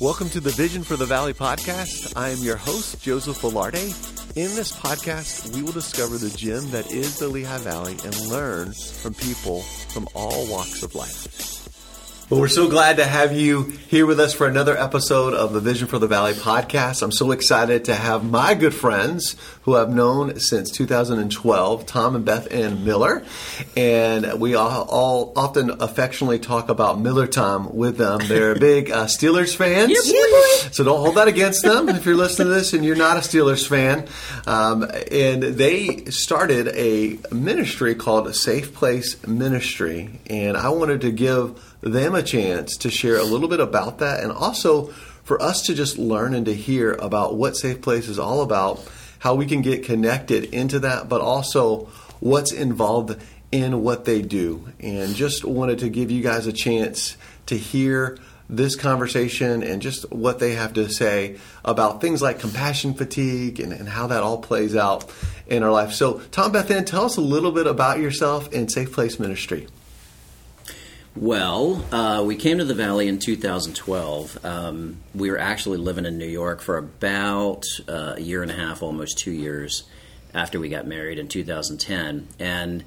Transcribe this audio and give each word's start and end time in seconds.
Welcome 0.00 0.28
to 0.30 0.40
the 0.40 0.50
Vision 0.50 0.82
for 0.82 0.96
the 0.96 1.06
Valley 1.06 1.32
podcast. 1.32 2.16
I 2.16 2.30
am 2.30 2.38
your 2.38 2.56
host, 2.56 3.00
Joseph 3.00 3.38
Velarde. 3.40 3.84
In 4.36 4.54
this 4.56 4.72
podcast, 4.72 5.54
we 5.54 5.62
will 5.62 5.72
discover 5.72 6.18
the 6.18 6.30
gem 6.30 6.70
that 6.70 6.90
is 6.90 7.18
the 7.18 7.28
Lehigh 7.28 7.58
Valley 7.58 7.96
and 8.04 8.26
learn 8.26 8.72
from 8.72 9.14
people 9.14 9.62
from 9.62 10.08
all 10.14 10.46
walks 10.50 10.82
of 10.82 10.94
life. 10.94 11.53
Well, 12.34 12.40
we're 12.40 12.48
so 12.48 12.68
glad 12.68 12.96
to 12.96 13.04
have 13.04 13.32
you 13.32 13.62
here 13.62 14.06
with 14.06 14.18
us 14.18 14.34
for 14.34 14.48
another 14.48 14.76
episode 14.76 15.34
of 15.34 15.52
the 15.52 15.60
Vision 15.60 15.86
for 15.86 16.00
the 16.00 16.08
Valley 16.08 16.32
podcast. 16.32 17.00
I'm 17.04 17.12
so 17.12 17.30
excited 17.30 17.84
to 17.84 17.94
have 17.94 18.28
my 18.28 18.54
good 18.54 18.74
friends 18.74 19.36
who 19.62 19.76
I've 19.76 19.94
known 19.94 20.40
since 20.40 20.72
2012, 20.72 21.86
Tom 21.86 22.16
and 22.16 22.24
Beth 22.24 22.52
Ann 22.52 22.84
Miller. 22.84 23.22
And 23.76 24.40
we 24.40 24.56
all, 24.56 24.82
all 24.90 25.32
often 25.36 25.80
affectionately 25.80 26.40
talk 26.40 26.70
about 26.70 26.98
Miller 26.98 27.28
time 27.28 27.72
with 27.72 27.98
them. 27.98 28.18
They're 28.26 28.54
big 28.58 28.90
uh, 28.90 29.04
Steelers 29.04 29.54
fans. 29.54 29.96
so 30.74 30.82
don't 30.82 30.98
hold 30.98 31.14
that 31.14 31.28
against 31.28 31.62
them 31.62 31.88
if 31.88 32.04
you're 32.04 32.16
listening 32.16 32.48
to 32.48 32.54
this 32.54 32.72
and 32.72 32.84
you're 32.84 32.96
not 32.96 33.16
a 33.16 33.20
Steelers 33.20 33.64
fan. 33.64 34.08
Um, 34.44 34.82
and 35.12 35.40
they 35.40 36.06
started 36.06 36.66
a 36.74 37.16
ministry 37.32 37.94
called 37.94 38.34
Safe 38.34 38.74
Place 38.74 39.24
Ministry. 39.24 40.18
And 40.26 40.56
I 40.56 40.70
wanted 40.70 41.02
to 41.02 41.12
give 41.12 41.60
them 41.84 42.14
a 42.14 42.22
chance 42.22 42.76
to 42.78 42.90
share 42.90 43.16
a 43.16 43.24
little 43.24 43.48
bit 43.48 43.60
about 43.60 43.98
that 43.98 44.22
and 44.22 44.32
also 44.32 44.86
for 45.22 45.40
us 45.40 45.62
to 45.62 45.74
just 45.74 45.98
learn 45.98 46.34
and 46.34 46.46
to 46.46 46.54
hear 46.54 46.92
about 46.92 47.36
what 47.36 47.56
Safe 47.56 47.80
Place 47.80 48.08
is 48.08 48.18
all 48.18 48.42
about, 48.42 48.80
how 49.18 49.34
we 49.34 49.46
can 49.46 49.62
get 49.62 49.84
connected 49.84 50.44
into 50.44 50.80
that, 50.80 51.08
but 51.08 51.20
also 51.20 51.88
what's 52.20 52.52
involved 52.52 53.20
in 53.52 53.82
what 53.82 54.04
they 54.04 54.22
do. 54.22 54.66
And 54.80 55.14
just 55.14 55.44
wanted 55.44 55.78
to 55.80 55.88
give 55.88 56.10
you 56.10 56.22
guys 56.22 56.46
a 56.46 56.52
chance 56.52 57.16
to 57.46 57.56
hear 57.56 58.18
this 58.48 58.76
conversation 58.76 59.62
and 59.62 59.80
just 59.80 60.10
what 60.10 60.38
they 60.38 60.54
have 60.54 60.74
to 60.74 60.90
say 60.90 61.38
about 61.64 62.00
things 62.00 62.20
like 62.20 62.38
compassion 62.40 62.92
fatigue 62.92 63.60
and, 63.60 63.72
and 63.72 63.88
how 63.88 64.06
that 64.08 64.22
all 64.22 64.38
plays 64.38 64.76
out 64.76 65.10
in 65.46 65.62
our 65.62 65.72
life. 65.72 65.92
So, 65.92 66.20
Tom 66.30 66.52
Beth 66.52 66.70
Ann, 66.70 66.84
tell 66.84 67.04
us 67.04 67.16
a 67.16 67.22
little 67.22 67.52
bit 67.52 67.66
about 67.66 68.00
yourself 68.00 68.52
and 68.52 68.70
Safe 68.70 68.92
Place 68.92 69.18
Ministry. 69.18 69.66
Well, 71.16 71.84
uh, 71.92 72.24
we 72.24 72.34
came 72.34 72.58
to 72.58 72.64
the 72.64 72.74
Valley 72.74 73.06
in 73.06 73.20
2012. 73.20 74.44
Um, 74.44 74.96
we 75.14 75.30
were 75.30 75.38
actually 75.38 75.78
living 75.78 76.06
in 76.06 76.18
New 76.18 76.26
York 76.26 76.60
for 76.60 76.76
about 76.76 77.62
uh, 77.88 78.14
a 78.16 78.20
year 78.20 78.42
and 78.42 78.50
a 78.50 78.54
half, 78.54 78.82
almost 78.82 79.18
two 79.18 79.30
years 79.30 79.84
after 80.34 80.58
we 80.58 80.68
got 80.68 80.88
married 80.88 81.20
in 81.20 81.28
2010. 81.28 82.26
And 82.40 82.84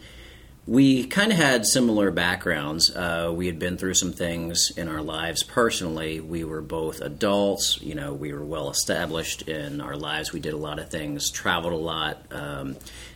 we 0.65 1.05
kind 1.05 1.31
of 1.31 1.37
had 1.37 1.65
similar 1.65 2.11
backgrounds. 2.11 2.93
Uh, 2.93 3.31
we 3.33 3.45
had 3.45 3.59
been 3.59 3.77
through 3.77 3.93
some 3.93 4.11
things 4.11 4.73
in 4.75 4.89
our 4.89 5.01
lives 5.01 5.41
personally. 5.41 6.19
We 6.19 6.43
were 6.43 6.61
both 6.61 6.99
adults, 6.99 7.81
you 7.81 7.95
know, 7.95 8.13
we 8.13 8.33
were 8.33 8.43
well 8.43 8.69
established 8.69 9.43
in 9.43 9.79
our 9.79 9.95
lives. 9.95 10.33
We 10.33 10.41
did 10.41 10.53
a 10.53 10.57
lot 10.57 10.79
of 10.79 10.91
things, 10.91 11.31
traveled 11.31 11.71
a 11.71 11.77
lot. 11.77 12.21
Um, 12.31 12.75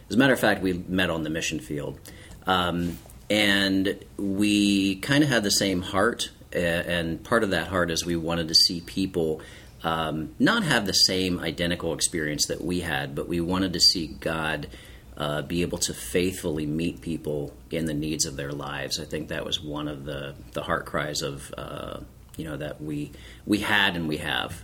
as 0.09 0.16
a 0.16 0.17
matter 0.17 0.32
of 0.32 0.39
fact, 0.39 0.62
we 0.62 0.72
met 0.72 1.09
on 1.09 1.23
the 1.23 1.30
mission 1.30 1.59
field. 1.59 2.00
Um, 2.48 2.98
and 3.32 3.98
we 4.18 4.98
kind 4.98 5.24
of 5.24 5.30
had 5.30 5.42
the 5.44 5.52
same 5.52 5.82
heart. 5.82 6.32
And 6.52 7.24
part 7.24 7.46
of 7.46 7.52
that 7.52 7.68
heart 7.68 7.90
is 7.90 8.06
we 8.06 8.18
wanted 8.18 8.50
to 8.50 8.54
see 8.54 8.82
people 8.82 9.42
um, 9.86 10.36
not 10.38 10.64
have 10.64 10.86
the 10.86 10.94
same 10.94 11.40
identical 11.40 11.94
experience 11.94 12.48
that 12.48 12.62
we 12.62 12.82
had, 12.82 13.16
but 13.16 13.30
we 13.30 13.40
wanted 13.40 13.72
to 13.72 13.80
see 13.80 14.08
God 14.08 14.68
uh, 15.16 15.44
be 15.44 15.62
able 15.62 15.78
to 15.78 15.94
faithfully 15.94 16.66
meet 16.66 17.00
people 17.00 17.56
in 17.70 17.86
the 17.86 17.94
needs 17.94 18.26
of 18.26 18.36
their 18.36 18.52
lives. 18.52 19.00
I 19.00 19.06
think 19.06 19.30
that 19.30 19.45
was 19.45 19.64
one 19.64 19.88
of 19.88 20.04
the, 20.04 20.36
the 20.52 20.64
heart 20.64 20.86
cries 20.86 21.22
of 21.22 21.54
uh, 21.58 22.02
you 22.36 22.45
know 22.45 22.58
that 22.58 22.82
we 22.82 23.12
we 23.45 23.60
had 23.60 23.95
and 23.95 24.08
we 24.08 24.18
have 24.18 24.64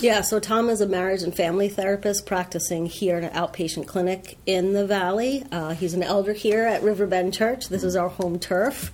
yeah, 0.00 0.22
so 0.22 0.40
Tom 0.40 0.70
is 0.70 0.80
a 0.80 0.86
marriage 0.86 1.22
and 1.22 1.34
family 1.34 1.68
therapist 1.68 2.24
practicing 2.24 2.86
here 2.86 3.16
at 3.16 3.24
an 3.24 3.30
outpatient 3.30 3.86
clinic 3.86 4.38
in 4.46 4.72
the 4.72 4.86
Valley. 4.86 5.44
Uh, 5.52 5.74
he's 5.74 5.94
an 5.94 6.02
elder 6.02 6.32
here 6.32 6.64
at 6.64 6.82
Riverbend 6.82 7.34
Church. 7.34 7.68
This 7.68 7.84
is 7.84 7.96
our 7.96 8.08
home 8.08 8.38
turf, 8.38 8.92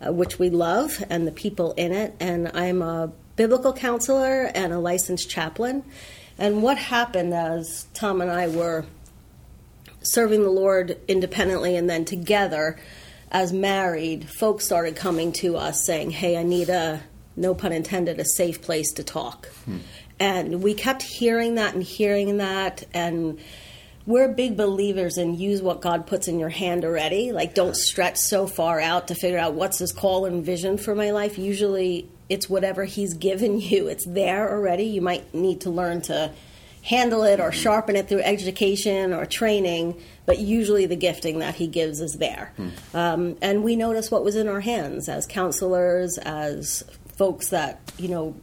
uh, 0.00 0.12
which 0.12 0.38
we 0.38 0.48
love, 0.48 1.04
and 1.10 1.26
the 1.26 1.32
people 1.32 1.72
in 1.72 1.92
it. 1.92 2.14
And 2.20 2.50
I'm 2.54 2.80
a 2.80 3.12
biblical 3.36 3.72
counselor 3.72 4.50
and 4.54 4.72
a 4.72 4.78
licensed 4.78 5.28
chaplain. 5.28 5.84
And 6.38 6.62
what 6.62 6.78
happened 6.78 7.34
as 7.34 7.86
Tom 7.94 8.20
and 8.20 8.30
I 8.30 8.48
were 8.48 8.86
serving 10.02 10.42
the 10.42 10.50
Lord 10.50 10.98
independently 11.08 11.76
and 11.76 11.88
then 11.88 12.04
together 12.04 12.78
as 13.30 13.52
married, 13.52 14.28
folks 14.28 14.64
started 14.64 14.96
coming 14.96 15.32
to 15.32 15.56
us 15.56 15.84
saying, 15.84 16.10
Hey, 16.10 16.36
I 16.36 16.42
need 16.42 16.68
a, 16.68 17.02
no 17.36 17.54
pun 17.54 17.72
intended, 17.72 18.20
a 18.20 18.24
safe 18.24 18.62
place 18.62 18.92
to 18.94 19.04
talk. 19.04 19.46
Hmm. 19.64 19.78
And 20.18 20.62
we 20.62 20.74
kept 20.74 21.02
hearing 21.02 21.56
that 21.56 21.74
and 21.74 21.82
hearing 21.82 22.38
that. 22.38 22.84
And 22.94 23.38
we're 24.06 24.28
big 24.28 24.56
believers 24.56 25.18
in 25.18 25.34
use 25.34 25.60
what 25.60 25.82
God 25.82 26.06
puts 26.06 26.28
in 26.28 26.38
your 26.38 26.48
hand 26.48 26.84
already. 26.84 27.32
Like, 27.32 27.54
don't 27.54 27.76
stretch 27.76 28.16
so 28.18 28.46
far 28.46 28.80
out 28.80 29.08
to 29.08 29.14
figure 29.14 29.38
out 29.38 29.54
what's 29.54 29.78
His 29.78 29.92
call 29.92 30.24
and 30.24 30.44
vision 30.44 30.78
for 30.78 30.94
my 30.94 31.10
life. 31.10 31.38
Usually, 31.38 32.08
it's 32.28 32.48
whatever 32.48 32.84
He's 32.84 33.14
given 33.14 33.60
you, 33.60 33.88
it's 33.88 34.06
there 34.06 34.50
already. 34.50 34.84
You 34.84 35.02
might 35.02 35.34
need 35.34 35.62
to 35.62 35.70
learn 35.70 36.02
to 36.02 36.32
handle 36.82 37.24
it 37.24 37.40
or 37.40 37.50
sharpen 37.50 37.96
it 37.96 38.08
through 38.08 38.20
education 38.20 39.12
or 39.12 39.26
training, 39.26 40.00
but 40.24 40.38
usually 40.38 40.86
the 40.86 40.94
gifting 40.94 41.40
that 41.40 41.56
He 41.56 41.66
gives 41.66 42.00
is 42.00 42.14
there. 42.14 42.52
Hmm. 42.56 42.68
Um, 42.94 43.36
and 43.42 43.64
we 43.64 43.74
notice 43.74 44.08
what 44.08 44.22
was 44.22 44.36
in 44.36 44.46
our 44.46 44.60
hands 44.60 45.08
as 45.08 45.26
counselors, 45.26 46.16
as 46.16 46.84
folks 47.16 47.48
that, 47.48 47.80
you 47.98 48.06
know, 48.06 48.36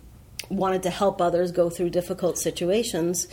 wanted 0.49 0.83
to 0.83 0.89
help 0.89 1.21
others 1.21 1.51
go 1.51 1.69
through 1.69 1.89
difficult 1.89 2.37
situations. 2.37 3.27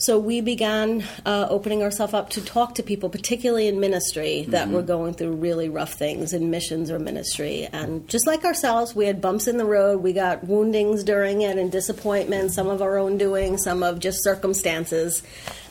So 0.00 0.16
we 0.16 0.40
began 0.40 1.02
uh, 1.26 1.48
opening 1.50 1.82
ourselves 1.82 2.14
up 2.14 2.30
to 2.30 2.44
talk 2.44 2.76
to 2.76 2.84
people, 2.84 3.10
particularly 3.10 3.66
in 3.66 3.80
ministry, 3.80 4.44
that 4.50 4.66
mm-hmm. 4.66 4.74
were 4.76 4.82
going 4.82 5.14
through 5.14 5.32
really 5.32 5.68
rough 5.68 5.94
things 5.94 6.32
in 6.32 6.50
missions 6.50 6.88
or 6.88 7.00
ministry. 7.00 7.68
And 7.72 8.06
just 8.08 8.24
like 8.24 8.44
ourselves, 8.44 8.94
we 8.94 9.06
had 9.06 9.20
bumps 9.20 9.48
in 9.48 9.58
the 9.58 9.64
road. 9.64 10.00
We 10.00 10.12
got 10.12 10.44
woundings 10.44 11.02
during 11.02 11.42
it 11.42 11.58
and 11.58 11.72
disappointment, 11.72 12.52
some 12.52 12.68
of 12.68 12.80
our 12.80 12.96
own 12.96 13.18
doing, 13.18 13.58
some 13.58 13.82
of 13.82 13.98
just 13.98 14.22
circumstances 14.22 15.24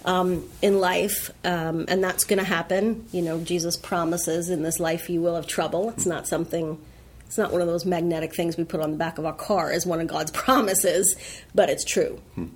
um, 0.03 0.49
in 0.61 0.81
life. 0.81 1.31
Um, 1.45 1.85
and 1.87 2.03
that's 2.03 2.25
going 2.25 2.39
to 2.39 2.45
happen. 2.45 3.05
You 3.13 3.21
know, 3.21 3.39
Jesus 3.39 3.77
promises 3.77 4.49
in 4.49 4.61
this 4.61 4.77
life 4.77 5.09
you 5.09 5.21
will 5.21 5.35
have 5.35 5.47
trouble. 5.47 5.89
It's 5.91 6.05
not 6.05 6.27
something 6.27 6.77
it's 7.27 7.37
not 7.37 7.51
one 7.51 7.61
of 7.61 7.67
those 7.67 7.85
magnetic 7.85 8.33
things 8.33 8.57
we 8.57 8.63
put 8.63 8.79
on 8.79 8.91
the 8.91 8.97
back 8.97 9.17
of 9.17 9.25
our 9.25 9.33
car 9.33 9.71
as 9.71 9.85
one 9.85 10.01
of 10.01 10.07
God's 10.07 10.31
promises, 10.45 11.15
but 11.53 11.69
it's 11.69 11.83
true. 11.83 12.19
Hmm. 12.35 12.47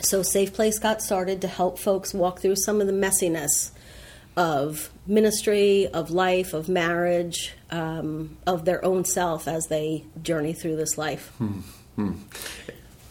So 0.00 0.22
Safe 0.22 0.52
Place 0.52 0.78
got 0.78 1.02
started 1.02 1.42
to 1.42 1.48
help 1.48 1.78
folks 1.78 2.14
walk 2.14 2.40
through 2.40 2.56
some 2.56 2.80
of 2.80 2.86
the 2.86 2.92
messiness 2.92 3.70
of 4.36 4.90
ministry, 5.06 5.86
of 5.88 6.10
life, 6.10 6.54
of 6.54 6.68
marriage, 6.68 7.52
um, 7.70 8.38
of 8.46 8.64
their 8.64 8.84
own 8.84 9.04
self 9.04 9.46
as 9.46 9.66
they 9.66 10.04
journey 10.22 10.52
through 10.54 10.76
this 10.76 10.96
life. 10.96 11.28
Hmm. 11.38 11.60
Hmm. 11.96 12.12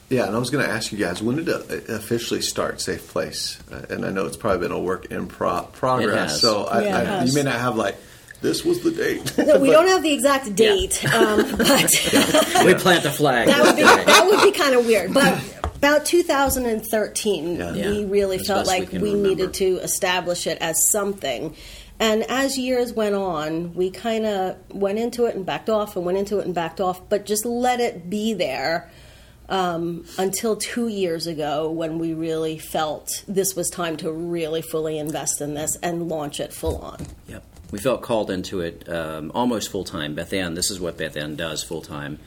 Yeah, 0.10 0.28
and 0.28 0.36
I 0.36 0.40
was 0.40 0.50
going 0.50 0.66
to 0.66 0.70
ask 0.70 0.92
you 0.92 0.98
guys, 0.98 1.22
when 1.22 1.38
did 1.38 1.48
it 1.48 1.90
officially 1.90 2.42
start 2.42 2.82
Safe 2.82 3.08
Place? 3.08 3.62
Uh, 3.72 3.86
and 3.90 4.06
I 4.06 4.10
know 4.10 4.26
it's 4.26 4.36
probably 4.36 4.68
been 4.68 4.76
a 4.76 4.80
work 4.80 5.06
in 5.06 5.28
pro- 5.28 5.64
progress, 5.72 6.42
so 6.42 6.66
I, 6.66 6.84
yeah, 6.84 7.20
I, 7.22 7.24
you 7.24 7.34
may 7.34 7.44
not 7.44 7.60
have 7.60 7.78
like 7.78 7.96
this 8.42 8.66
was 8.66 8.82
the 8.82 8.92
date. 8.92 9.38
No, 9.42 9.60
we 9.60 9.70
but, 9.70 9.74
don't 9.74 9.88
have 9.88 10.04
the 10.04 10.14
exact 10.14 10.56
date, 10.56 11.04
yeah. 11.04 11.16
um, 11.16 11.58
but 11.58 12.14
yeah. 12.14 12.66
we 12.66 12.74
plant 12.76 13.04
the 13.04 13.12
flag. 13.12 13.48
That 13.48 13.64
would 13.64 13.76
be 13.76 13.82
that 13.82 14.26
would 14.26 14.42
be 14.44 14.52
kind 14.52 14.76
of 14.76 14.86
weird, 14.86 15.14
but. 15.14 15.42
About 15.82 16.06
2013, 16.06 17.56
yeah. 17.56 17.72
we 17.74 18.06
really 18.06 18.38
as 18.38 18.46
felt 18.46 18.68
like 18.68 18.92
we, 18.92 19.00
we 19.00 19.14
needed 19.16 19.56
to 19.56 19.78
establish 19.78 20.46
it 20.46 20.60
as 20.62 20.88
something. 20.92 21.56
And 22.00 22.22
as 22.30 22.56
years 22.56 22.94
went 22.94 23.16
on, 23.16 23.74
we 23.74 23.90
kind 23.90 24.28
of 24.28 24.58
went 24.72 25.00
into 25.00 25.26
it 25.26 25.34
and 25.34 25.44
backed 25.44 25.72
off 25.72 25.96
and 25.96 26.06
went 26.06 26.20
into 26.20 26.38
it 26.38 26.46
and 26.46 26.54
backed 26.54 26.82
off, 26.82 27.10
but 27.10 27.26
just 27.26 27.46
let 27.48 27.80
it 27.80 28.12
be 28.12 28.36
there 28.36 28.92
um, 29.50 30.06
until 30.20 30.56
two 30.56 30.88
years 30.88 31.26
ago 31.26 31.72
when 31.72 31.98
we 31.98 32.14
really 32.14 32.60
felt 32.60 33.24
this 33.28 33.56
was 33.56 33.68
time 33.68 33.98
to 33.98 34.12
really 34.12 34.62
fully 34.62 35.00
invest 35.00 35.42
in 35.42 35.56
this 35.56 35.76
and 35.82 36.10
launch 36.10 36.40
it 36.40 36.54
full 36.54 36.78
on. 36.78 37.08
Yep 37.28 37.44
we 37.72 37.80
felt 37.80 38.02
called 38.02 38.30
into 38.30 38.62
it 38.62 38.88
um, 38.88 39.32
almost 39.34 39.70
full 39.70 39.84
time. 39.84 40.14
Beth 40.14 40.34
Ann, 40.34 40.54
this 40.54 40.70
is 40.70 40.80
what 40.80 40.98
Beth 40.98 41.18
Ann 41.18 41.36
does 41.36 41.64
full 41.64 41.82
time. 41.82 42.20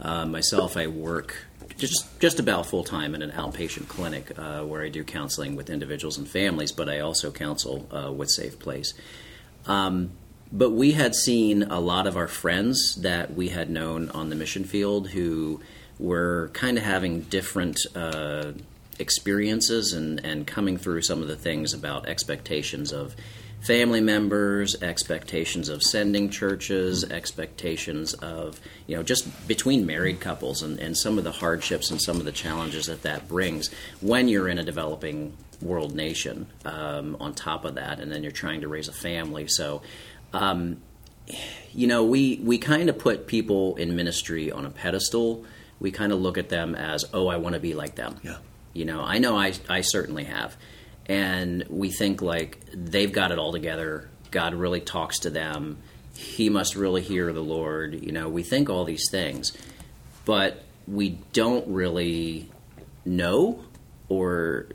Uh, 0.00 0.26
myself, 0.26 0.76
I 0.76 0.88
work 0.88 1.46
just 1.78 2.18
just 2.20 2.40
about 2.40 2.66
full 2.66 2.84
time 2.84 3.14
in 3.14 3.22
an 3.22 3.30
outpatient 3.30 3.88
clinic 3.88 4.38
uh, 4.38 4.62
where 4.62 4.82
I 4.82 4.88
do 4.88 5.04
counseling 5.04 5.56
with 5.56 5.70
individuals 5.70 6.18
and 6.18 6.28
families, 6.28 6.72
but 6.72 6.88
I 6.88 7.00
also 7.00 7.30
counsel 7.30 7.86
uh, 7.92 8.12
with 8.12 8.30
Safe 8.30 8.58
Place. 8.58 8.94
Um, 9.66 10.12
but 10.52 10.70
we 10.70 10.92
had 10.92 11.14
seen 11.14 11.64
a 11.64 11.80
lot 11.80 12.06
of 12.06 12.16
our 12.16 12.28
friends 12.28 12.96
that 13.02 13.34
we 13.34 13.48
had 13.48 13.68
known 13.68 14.10
on 14.10 14.30
the 14.30 14.36
mission 14.36 14.64
field 14.64 15.10
who 15.10 15.60
were 15.98 16.50
kind 16.52 16.78
of 16.78 16.84
having 16.84 17.22
different 17.22 17.78
uh, 17.94 18.52
experiences 18.98 19.92
and, 19.92 20.24
and 20.24 20.46
coming 20.46 20.76
through 20.76 21.02
some 21.02 21.20
of 21.20 21.28
the 21.28 21.36
things 21.36 21.74
about 21.74 22.08
expectations 22.08 22.92
of 22.92 23.16
family 23.66 24.00
members, 24.00 24.80
expectations 24.82 25.68
of 25.68 25.82
sending 25.82 26.30
churches, 26.30 27.02
expectations 27.04 28.14
of, 28.14 28.60
you 28.86 28.96
know, 28.96 29.02
just 29.02 29.48
between 29.48 29.84
married 29.84 30.20
couples 30.20 30.62
and, 30.62 30.78
and 30.78 30.96
some 30.96 31.18
of 31.18 31.24
the 31.24 31.32
hardships 31.32 31.90
and 31.90 32.00
some 32.00 32.16
of 32.16 32.24
the 32.24 32.32
challenges 32.32 32.86
that 32.86 33.02
that 33.02 33.26
brings 33.26 33.70
when 34.00 34.28
you're 34.28 34.48
in 34.48 34.58
a 34.58 34.62
developing 34.62 35.36
world 35.60 35.94
nation 35.94 36.46
um, 36.64 37.16
on 37.18 37.34
top 37.34 37.64
of 37.64 37.74
that, 37.74 37.98
and 37.98 38.12
then 38.12 38.22
you're 38.22 38.30
trying 38.30 38.60
to 38.60 38.68
raise 38.68 38.88
a 38.88 38.92
family. 38.92 39.48
So, 39.48 39.82
um, 40.32 40.76
you 41.72 41.86
know, 41.88 42.04
we, 42.04 42.40
we 42.44 42.58
kind 42.58 42.88
of 42.88 42.98
put 42.98 43.26
people 43.26 43.74
in 43.76 43.96
ministry 43.96 44.52
on 44.52 44.64
a 44.64 44.70
pedestal. 44.70 45.44
We 45.80 45.90
kind 45.90 46.12
of 46.12 46.20
look 46.20 46.38
at 46.38 46.48
them 46.50 46.74
as, 46.74 47.04
oh, 47.12 47.26
I 47.26 47.36
want 47.38 47.54
to 47.54 47.60
be 47.60 47.74
like 47.74 47.96
them. 47.96 48.16
Yeah. 48.22 48.36
You 48.74 48.84
know, 48.84 49.00
I 49.02 49.18
know 49.18 49.36
I, 49.36 49.54
I 49.68 49.80
certainly 49.80 50.24
have 50.24 50.56
and 51.08 51.64
we 51.68 51.90
think 51.90 52.22
like 52.22 52.64
they've 52.72 53.12
got 53.12 53.32
it 53.32 53.38
all 53.38 53.52
together. 53.52 54.08
God 54.30 54.54
really 54.54 54.80
talks 54.80 55.20
to 55.20 55.30
them. 55.30 55.78
He 56.14 56.48
must 56.50 56.76
really 56.76 57.02
hear 57.02 57.32
the 57.32 57.42
Lord. 57.42 58.02
You 58.02 58.12
know, 58.12 58.28
we 58.28 58.42
think 58.42 58.68
all 58.68 58.84
these 58.84 59.08
things, 59.10 59.56
but 60.24 60.64
we 60.86 61.18
don't 61.32 61.66
really 61.68 62.50
know 63.04 63.64
or 64.08 64.66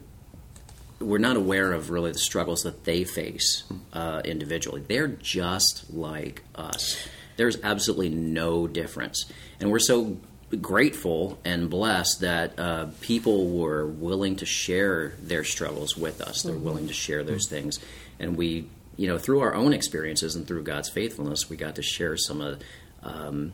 we're 0.99 1.17
not 1.17 1.35
aware 1.35 1.73
of 1.73 1.89
really 1.89 2.11
the 2.11 2.19
struggles 2.19 2.61
that 2.61 2.83
they 2.83 3.03
face 3.03 3.63
uh, 3.93 4.21
individually. 4.23 4.83
They're 4.87 5.07
just 5.07 5.91
like 5.91 6.43
us. 6.55 7.07
There's 7.37 7.57
absolutely 7.63 8.09
no 8.09 8.67
difference. 8.67 9.25
And 9.59 9.71
we're 9.71 9.79
so 9.79 10.17
grateful 10.59 11.39
and 11.45 11.69
blessed 11.69 12.21
that 12.21 12.59
uh, 12.59 12.88
people 13.01 13.50
were 13.50 13.86
willing 13.86 14.36
to 14.38 14.45
share 14.45 15.13
their 15.21 15.44
struggles 15.44 15.95
with 15.95 16.21
us. 16.21 16.42
They're 16.42 16.56
mm-hmm. 16.56 16.63
willing 16.63 16.88
to 16.88 16.94
share 16.94 17.24
those 17.24 17.48
things, 17.48 17.80
and 18.19 18.36
we, 18.36 18.68
you 18.98 19.07
know, 19.07 19.18
through 19.18 19.42
our 19.42 19.53
own 19.53 19.74
experiences 19.74 20.36
and 20.36 20.48
through 20.48 20.63
God's 20.63 20.89
faithfulness, 20.89 21.50
we 21.50 21.57
got 21.57 21.75
to 21.75 21.81
share 21.81 22.18
some 22.18 22.42
of 22.42 22.62
um, 23.03 23.53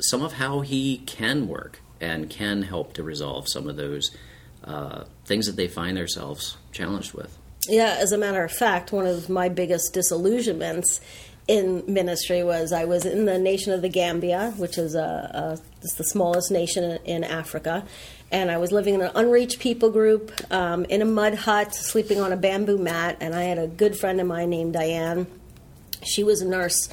some 0.00 0.22
of 0.22 0.34
how 0.34 0.60
He 0.60 0.98
can 0.98 1.46
work 1.46 1.80
and 2.00 2.30
can 2.30 2.62
help 2.62 2.94
to 2.94 3.02
resolve 3.02 3.46
some 3.48 3.68
of 3.68 3.76
those 3.76 4.10
uh, 4.64 5.04
things 5.24 5.46
that 5.46 5.56
they 5.56 5.68
find 5.68 5.96
themselves 5.96 6.56
challenged 6.72 7.12
with. 7.12 7.36
Yeah, 7.68 7.96
as 8.00 8.12
a 8.12 8.18
matter 8.18 8.42
of 8.42 8.52
fact, 8.52 8.90
one 8.90 9.06
of 9.06 9.28
my 9.28 9.48
biggest 9.48 9.92
disillusionments 9.92 11.00
in 11.50 11.82
ministry 11.92 12.44
was 12.44 12.72
I 12.72 12.84
was 12.84 13.04
in 13.04 13.24
the 13.24 13.36
nation 13.36 13.72
of 13.72 13.82
the 13.82 13.88
Gambia, 13.88 14.54
which 14.56 14.78
is 14.78 14.94
a, 14.94 15.00
a 15.00 15.58
it's 15.82 15.94
the 15.94 16.04
smallest 16.04 16.52
nation 16.52 17.00
in 17.04 17.24
Africa, 17.24 17.84
and 18.30 18.52
I 18.52 18.58
was 18.58 18.70
living 18.70 18.94
in 18.94 19.00
an 19.00 19.10
unreached 19.16 19.58
people 19.58 19.90
group 19.90 20.30
um, 20.52 20.84
in 20.84 21.02
a 21.02 21.04
mud 21.04 21.34
hut, 21.34 21.74
sleeping 21.74 22.20
on 22.20 22.32
a 22.32 22.36
bamboo 22.36 22.78
mat. 22.78 23.16
And 23.20 23.34
I 23.34 23.42
had 23.42 23.58
a 23.58 23.66
good 23.66 23.98
friend 23.98 24.20
of 24.20 24.28
mine 24.28 24.50
named 24.50 24.74
Diane. 24.74 25.26
She 26.04 26.22
was 26.22 26.40
a 26.40 26.46
nurse, 26.46 26.88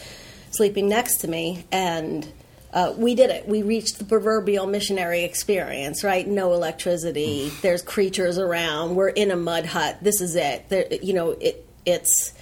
sleeping 0.50 0.90
next 0.90 1.18
to 1.18 1.28
me, 1.28 1.64
and 1.72 2.28
uh, 2.74 2.96
we 2.98 3.14
did 3.14 3.30
it. 3.30 3.48
We 3.48 3.62
reached 3.62 4.00
the 4.00 4.06
proverbial 4.06 4.66
missionary 4.66 5.24
experience, 5.24 6.04
right? 6.04 6.28
No 6.28 6.54
electricity. 6.54 7.52
There's 7.62 7.84
creatures 7.84 8.40
around. 8.40 8.96
We're 8.96 9.10
in 9.10 9.30
a 9.30 9.38
mud 9.38 9.68
hut. 9.68 10.00
This 10.02 10.20
is 10.20 10.36
it. 10.36 10.68
There, 10.70 10.88
you 10.92 11.14
know, 11.14 11.30
it, 11.32 11.64
it's 11.86 12.34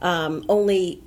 um, 0.00 0.44
only 0.48 1.00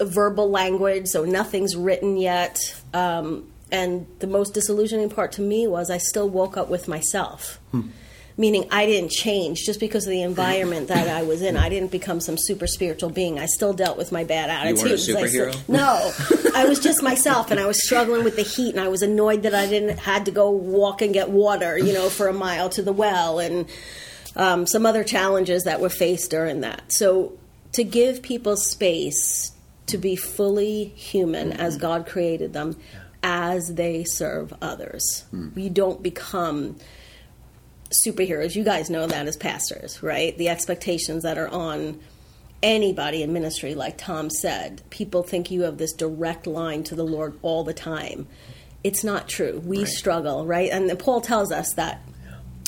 verbal 0.00 0.50
language, 0.50 1.08
so 1.08 1.24
nothing's 1.24 1.76
written 1.76 2.16
yet. 2.16 2.58
Um, 2.94 3.50
and 3.70 4.06
the 4.20 4.26
most 4.26 4.54
disillusioning 4.54 5.10
part 5.10 5.32
to 5.32 5.42
me 5.42 5.66
was 5.66 5.90
I 5.90 5.98
still 5.98 6.28
woke 6.28 6.56
up 6.56 6.68
with 6.68 6.88
myself. 6.88 7.58
Hmm. 7.72 7.88
Meaning, 8.38 8.68
I 8.70 8.84
didn't 8.84 9.12
change 9.12 9.60
just 9.64 9.80
because 9.80 10.04
of 10.04 10.10
the 10.10 10.20
environment 10.20 10.88
that 10.88 11.08
I 11.08 11.22
was 11.22 11.40
in. 11.40 11.56
I 11.56 11.70
didn't 11.70 11.90
become 11.90 12.20
some 12.20 12.36
super 12.36 12.66
spiritual 12.66 13.08
being. 13.08 13.38
I 13.38 13.46
still 13.46 13.72
dealt 13.72 13.96
with 13.96 14.12
my 14.12 14.24
bad 14.24 14.50
attitudes. 14.50 15.08
You 15.08 15.14
weren't 15.14 15.26
a 15.26 15.30
superhero? 15.30 15.54
Still, 15.54 15.74
no, 15.74 16.50
I 16.54 16.66
was 16.66 16.78
just 16.78 17.02
myself, 17.02 17.50
and 17.50 17.58
I 17.58 17.66
was 17.66 17.82
struggling 17.82 18.24
with 18.24 18.36
the 18.36 18.42
heat, 18.42 18.72
and 18.74 18.80
I 18.80 18.88
was 18.88 19.00
annoyed 19.00 19.44
that 19.44 19.54
I 19.54 19.66
didn't 19.66 19.98
had 19.98 20.26
to 20.26 20.32
go 20.32 20.50
walk 20.50 21.00
and 21.00 21.14
get 21.14 21.30
water, 21.30 21.78
you 21.78 21.94
know, 21.94 22.10
for 22.10 22.28
a 22.28 22.34
mile 22.34 22.68
to 22.70 22.82
the 22.82 22.92
well, 22.92 23.38
and 23.38 23.70
um, 24.36 24.66
some 24.66 24.84
other 24.84 25.02
challenges 25.02 25.64
that 25.64 25.80
were 25.80 25.88
faced 25.88 26.30
during 26.30 26.60
that. 26.60 26.92
So, 26.92 27.32
to 27.72 27.84
give 27.84 28.20
people 28.20 28.58
space 28.58 29.52
to 29.86 29.98
be 29.98 30.16
fully 30.16 30.84
human 30.84 31.50
mm-hmm. 31.50 31.60
as 31.60 31.76
God 31.76 32.06
created 32.06 32.52
them 32.52 32.76
yeah. 32.92 33.00
as 33.22 33.74
they 33.74 34.04
serve 34.04 34.52
others. 34.60 35.24
Mm. 35.32 35.54
We 35.54 35.68
don't 35.68 36.02
become 36.02 36.76
superheroes. 38.04 38.54
You 38.54 38.64
guys 38.64 38.90
know 38.90 39.06
that 39.06 39.26
as 39.26 39.36
pastors, 39.36 40.02
right? 40.02 40.36
The 40.36 40.48
expectations 40.48 41.22
that 41.22 41.38
are 41.38 41.48
on 41.48 42.00
anybody 42.62 43.22
in 43.22 43.32
ministry, 43.32 43.74
like 43.74 43.96
Tom 43.96 44.28
said, 44.30 44.82
people 44.90 45.22
think 45.22 45.50
you 45.50 45.62
have 45.62 45.78
this 45.78 45.92
direct 45.92 46.46
line 46.46 46.82
to 46.84 46.94
the 46.94 47.04
Lord 47.04 47.38
all 47.42 47.62
the 47.62 47.74
time. 47.74 48.26
It's 48.82 49.04
not 49.04 49.28
true. 49.28 49.62
We 49.64 49.78
right. 49.78 49.88
struggle, 49.88 50.46
right? 50.46 50.70
And 50.70 50.96
Paul 50.98 51.20
tells 51.20 51.52
us 51.52 51.74
that 51.74 52.02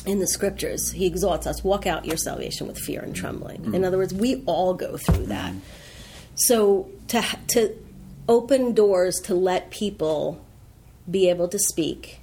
in 0.06 0.20
the 0.20 0.26
scriptures. 0.26 0.92
He 0.92 1.06
exhorts 1.06 1.46
us, 1.46 1.62
walk 1.62 1.86
out 1.86 2.06
your 2.06 2.16
salvation 2.16 2.66
with 2.66 2.78
fear 2.78 3.00
and 3.00 3.14
trembling. 3.14 3.62
Mm. 3.62 3.74
In 3.74 3.84
other 3.84 3.98
words, 3.98 4.14
we 4.14 4.42
all 4.46 4.74
go 4.74 4.96
through 4.96 5.26
that. 5.26 5.52
Mm. 5.52 5.60
So 6.38 6.88
to 7.08 7.22
to 7.48 7.74
open 8.28 8.74
doors 8.74 9.20
to 9.24 9.34
let 9.34 9.70
people 9.70 10.44
be 11.10 11.28
able 11.28 11.48
to 11.48 11.58
speak 11.58 12.20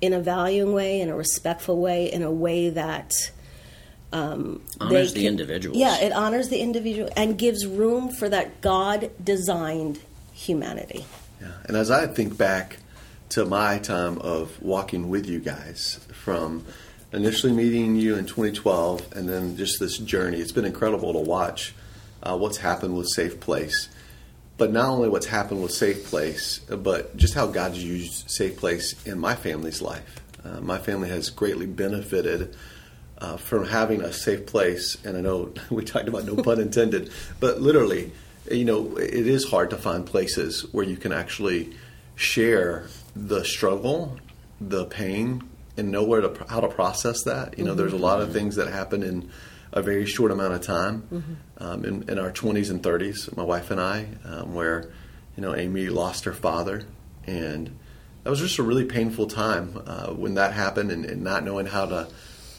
in 0.00 0.12
a 0.12 0.20
valuing 0.20 0.72
way, 0.72 1.00
in 1.00 1.08
a 1.08 1.16
respectful 1.16 1.78
way, 1.80 2.10
in 2.10 2.22
a 2.22 2.30
way 2.30 2.70
that 2.70 3.12
um, 4.12 4.62
honors 4.80 5.12
the 5.12 5.26
individual. 5.26 5.76
Yeah, 5.76 5.98
it 5.98 6.12
honors 6.12 6.48
the 6.48 6.60
individual 6.60 7.08
and 7.16 7.38
gives 7.38 7.66
room 7.66 8.10
for 8.10 8.28
that 8.28 8.60
God 8.60 9.10
designed 9.22 10.00
humanity. 10.32 11.04
Yeah, 11.40 11.52
and 11.64 11.76
as 11.76 11.90
I 11.90 12.06
think 12.06 12.36
back 12.36 12.78
to 13.30 13.44
my 13.44 13.78
time 13.78 14.18
of 14.18 14.60
walking 14.60 15.08
with 15.08 15.26
you 15.26 15.38
guys 15.38 16.00
from 16.12 16.64
initially 17.12 17.52
meeting 17.52 17.96
you 17.96 18.16
in 18.16 18.26
2012 18.26 19.12
and 19.14 19.28
then 19.28 19.56
just 19.56 19.78
this 19.80 19.98
journey, 19.98 20.38
it's 20.38 20.52
been 20.52 20.64
incredible 20.64 21.12
to 21.12 21.18
watch 21.18 21.74
uh, 22.22 22.36
what's 22.36 22.58
happened 22.58 22.96
with 22.96 23.08
Safe 23.08 23.40
Place. 23.40 23.88
But 24.56 24.72
not 24.72 24.90
only 24.90 25.08
what's 25.08 25.26
happened 25.26 25.62
with 25.62 25.72
Safe 25.72 26.04
Place, 26.04 26.58
but 26.58 27.16
just 27.16 27.34
how 27.34 27.46
God's 27.46 27.82
used 27.82 28.30
Safe 28.30 28.56
Place 28.56 28.94
in 29.06 29.18
my 29.18 29.34
family's 29.34 29.80
life. 29.80 30.20
Uh, 30.44 30.60
my 30.60 30.78
family 30.78 31.08
has 31.08 31.30
greatly 31.30 31.66
benefited 31.66 32.54
uh, 33.20 33.36
from 33.36 33.66
having 33.66 34.00
a 34.00 34.12
safe 34.12 34.46
place. 34.46 34.96
And 35.04 35.16
I 35.16 35.20
know 35.20 35.52
we 35.70 35.84
talked 35.84 36.08
about 36.08 36.24
no 36.24 36.36
pun 36.36 36.60
intended, 36.60 37.10
but 37.38 37.60
literally, 37.60 38.12
you 38.50 38.64
know, 38.64 38.96
it 38.96 39.26
is 39.26 39.48
hard 39.48 39.70
to 39.70 39.76
find 39.76 40.06
places 40.06 40.62
where 40.72 40.84
you 40.84 40.96
can 40.96 41.12
actually 41.12 41.74
share 42.16 42.86
the 43.14 43.44
struggle, 43.44 44.18
the 44.60 44.86
pain, 44.86 45.42
and 45.76 45.90
know 45.90 46.04
where 46.04 46.20
to 46.20 46.46
how 46.48 46.60
to 46.60 46.68
process 46.68 47.22
that. 47.24 47.58
You 47.58 47.64
know, 47.64 47.70
mm-hmm. 47.70 47.78
there's 47.78 47.92
a 47.92 47.98
lot 47.98 48.20
of 48.20 48.32
things 48.32 48.56
that 48.56 48.68
happen 48.68 49.02
in 49.02 49.30
a 49.72 49.82
very 49.82 50.06
short 50.06 50.30
amount 50.30 50.54
of 50.54 50.60
time 50.60 51.02
mm-hmm. 51.12 51.34
um, 51.58 51.84
in, 51.84 52.08
in, 52.08 52.18
our 52.18 52.32
20s 52.32 52.70
and 52.70 52.82
30s, 52.82 53.34
my 53.36 53.42
wife 53.42 53.70
and 53.70 53.80
I, 53.80 54.06
um, 54.24 54.54
where 54.54 54.90
you 55.36 55.42
know 55.42 55.54
Amy 55.54 55.88
lost 55.88 56.24
her 56.24 56.32
father, 56.32 56.82
and 57.26 57.76
that 58.24 58.30
was 58.30 58.40
just 58.40 58.58
a 58.58 58.62
really 58.62 58.84
painful 58.84 59.26
time 59.26 59.80
uh, 59.86 60.08
when 60.08 60.34
that 60.34 60.52
happened, 60.52 60.90
and, 60.90 61.04
and, 61.04 61.22
not 61.22 61.44
knowing 61.44 61.66
how 61.66 61.86
to 61.86 62.08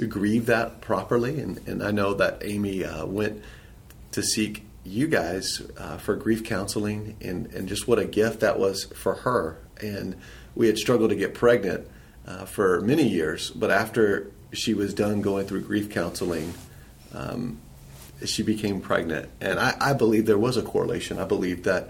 grieve 0.08 0.48
that 0.48 0.82
properly. 0.82 1.40
And, 1.40 1.60
and 1.68 1.84
I 1.84 1.92
know 1.92 2.14
that 2.16 2.42
Amy 2.44 2.84
uh, 2.84 3.06
went 3.06 3.44
to 4.14 4.24
seek 4.24 4.66
you 4.84 5.08
guys 5.08 5.62
uh, 5.78 5.98
for 5.98 6.16
grief 6.16 6.44
counseling, 6.44 7.18
and, 7.22 7.48
and 7.54 7.68
just 7.68 7.88
what 7.88 8.00
a 8.00 8.06
gift 8.06 8.40
that 8.40 8.58
was 8.58 8.86
for 8.86 9.16
her. 9.16 9.60
And 9.82 10.16
we 10.56 10.68
had 10.68 10.78
struggled 10.78 11.12
to 11.12 11.16
get 11.16 11.34
pregnant 11.34 11.88
uh, 12.26 12.46
for 12.46 12.82
many 12.82 13.08
years, 13.08 13.52
but 13.52 13.70
after 13.70 14.32
she 14.54 14.74
was 14.74 14.94
done 14.94 15.22
going 15.22 15.46
through 15.46 15.62
grief 15.62 15.90
counseling 15.90 16.54
um, 17.14 17.60
she 18.26 18.44
became 18.44 18.82
pregnant. 18.82 19.30
And 19.40 19.60
I, 19.60 19.76
I, 19.80 19.94
believe 19.94 20.26
there 20.26 20.38
was 20.38 20.58
a 20.58 20.62
correlation. 20.62 21.18
I 21.18 21.26
believe 21.26 21.64
that 21.64 21.90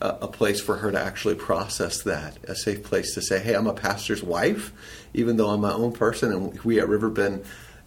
uh, 0.00 0.18
a 0.20 0.28
place 0.28 0.60
for 0.60 0.76
her 0.76 0.90
to 0.90 1.00
actually 1.00 1.34
process 1.34 2.02
that, 2.02 2.36
a 2.44 2.54
safe 2.54 2.82
place 2.82 3.14
to 3.14 3.22
say, 3.22 3.40
hey, 3.40 3.54
I'm 3.54 3.66
a 3.66 3.74
pastor's 3.74 4.22
wife, 4.22 4.72
even 5.14 5.36
though 5.36 5.50
I'm 5.50 5.60
my 5.60 5.72
own 5.72 5.92
person. 5.92 6.32
And 6.32 6.60
we 6.62 6.80
at 6.80 6.88
Riverbend 6.88 7.44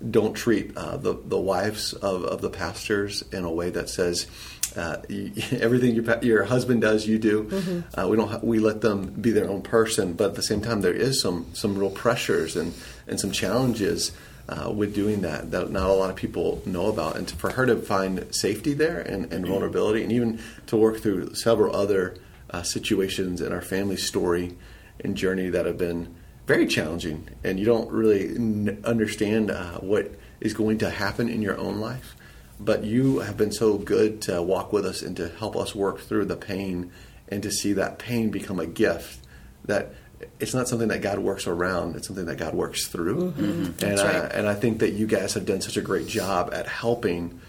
don't 0.09 0.33
treat 0.33 0.75
uh, 0.75 0.97
the, 0.97 1.13
the 1.13 1.39
wives 1.39 1.93
of, 1.93 2.23
of 2.23 2.41
the 2.41 2.50
pastors 2.50 3.23
in 3.31 3.43
a 3.43 3.51
way 3.51 3.69
that 3.69 3.89
says, 3.89 4.27
uh, 4.75 4.97
everything 5.51 5.95
your, 5.95 6.19
your 6.23 6.43
husband 6.43 6.81
does, 6.81 7.07
you 7.07 7.19
do. 7.19 7.43
Mm-hmm. 7.43 8.00
Uh, 8.00 8.07
we 8.07 8.17
don't. 8.17 8.43
we 8.43 8.59
let 8.59 8.81
them 8.81 9.07
be 9.07 9.31
their 9.31 9.50
own 9.50 9.61
person, 9.61 10.13
but 10.13 10.29
at 10.29 10.35
the 10.35 10.43
same 10.43 10.61
time, 10.61 10.79
there 10.79 10.93
is 10.93 11.21
some 11.21 11.47
some 11.53 11.77
real 11.77 11.89
pressures 11.89 12.55
and 12.55 12.73
and 13.05 13.19
some 13.19 13.31
challenges 13.31 14.13
uh, 14.50 14.71
with 14.71 14.93
doing 14.95 15.21
that 15.21 15.51
that 15.51 15.71
not 15.71 15.89
a 15.89 15.93
lot 15.93 16.10
of 16.10 16.15
people 16.15 16.62
know 16.65 16.88
about. 16.88 17.15
And 17.15 17.27
to, 17.27 17.36
for 17.36 17.51
her 17.51 17.65
to 17.65 17.77
find 17.77 18.33
safety 18.33 18.74
there 18.74 19.00
and, 19.00 19.31
and, 19.31 19.45
vulnerability, 19.45 20.03
and 20.03 20.12
even 20.12 20.39
to 20.67 20.77
work 20.77 21.00
through 21.00 21.36
several 21.36 21.75
other 21.75 22.15
uh, 22.50 22.63
situations 22.63 23.41
in 23.41 23.51
our 23.53 23.62
family 23.62 23.98
story 23.98 24.55
and 25.03 25.15
journey 25.15 25.50
that 25.50 25.65
have 25.65 25.77
been 25.77 26.15
very 26.48 26.67
challenging, 26.67 27.27
and 27.43 27.60
you 27.60 27.65
don't 27.65 27.89
really 27.91 28.36
n- 28.36 28.81
understand 28.83 29.50
uh, 29.51 29.79
what 29.79 30.12
is 30.41 30.53
going 30.53 30.77
to 30.79 30.89
happen 30.89 31.29
in 31.29 31.41
your 31.41 31.57
own 31.57 31.79
life. 31.79 32.15
but 32.63 32.83
you 32.83 33.19
have 33.19 33.38
been 33.38 33.51
so 33.51 33.77
good 33.77 34.21
to 34.21 34.41
walk 34.41 34.71
with 34.71 34.86
us 34.86 35.01
and 35.01 35.17
to 35.17 35.29
help 35.29 35.55
us 35.55 35.74
work 35.74 36.00
through 36.00 36.25
the 36.25 36.36
pain 36.36 36.91
and 37.27 37.41
to 37.41 37.51
see 37.51 37.74
that 37.74 37.98
pain 37.98 38.29
become 38.29 38.60
a 38.60 38.67
gift 38.67 39.19
that 39.65 39.93
it's 40.39 40.53
not 40.53 40.67
something 40.67 40.89
that 40.89 41.01
God 41.01 41.19
works 41.19 41.47
around 41.47 41.95
it's 41.95 42.07
something 42.07 42.25
that 42.25 42.37
God 42.37 42.53
works 42.53 42.87
through 42.87 43.31
Mm-hmm. 43.31 43.85
and, 43.85 43.99
I, 43.99 44.19
right. 44.19 44.31
and 44.33 44.47
I 44.47 44.55
think 44.55 44.79
that 44.79 44.91
you 44.93 45.07
guys 45.07 45.33
have 45.33 45.45
done 45.45 45.61
such 45.61 45.77
a 45.77 45.81
great 45.81 46.07
job 46.07 46.51
at 46.53 46.67
helping 46.67 47.39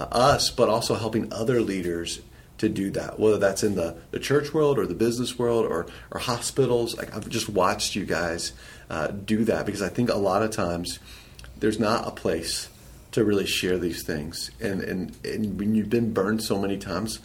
uh, 0.00 0.04
us 0.04 0.50
but 0.50 0.68
also 0.68 0.94
helping 0.94 1.32
other 1.32 1.60
leaders 1.60 2.20
to 2.58 2.68
do 2.68 2.90
that 2.92 3.18
whether 3.18 3.38
that's 3.38 3.62
in 3.62 3.74
the, 3.74 3.96
the 4.10 4.18
church 4.20 4.52
world 4.54 4.78
or 4.78 4.86
the 4.86 4.94
business 4.94 5.38
world 5.38 5.66
or, 5.66 5.86
or 6.10 6.20
hospitals 6.20 6.96
like 6.96 7.14
I've 7.14 7.28
just 7.28 7.48
watched 7.48 7.94
you 7.96 8.04
guys 8.04 8.52
uh, 8.90 9.08
do 9.08 9.44
that 9.44 9.66
because 9.66 9.82
I 9.82 9.88
think 9.88 10.10
a 10.10 10.16
lot 10.16 10.42
of 10.42 10.50
times 10.50 10.98
there's 11.58 11.78
not 11.80 12.06
a 12.06 12.10
place 12.10 12.68
to 13.12 13.24
really 13.24 13.46
share 13.46 13.78
these 13.78 14.02
things. 14.04 14.50
And, 14.60 14.80
and, 14.82 15.16
and 15.24 15.58
when 15.58 15.74
you've 15.74 15.90
been 15.90 16.12
burned 16.12 16.42
so 16.42 16.58
many 16.58 16.78
times 16.78 17.20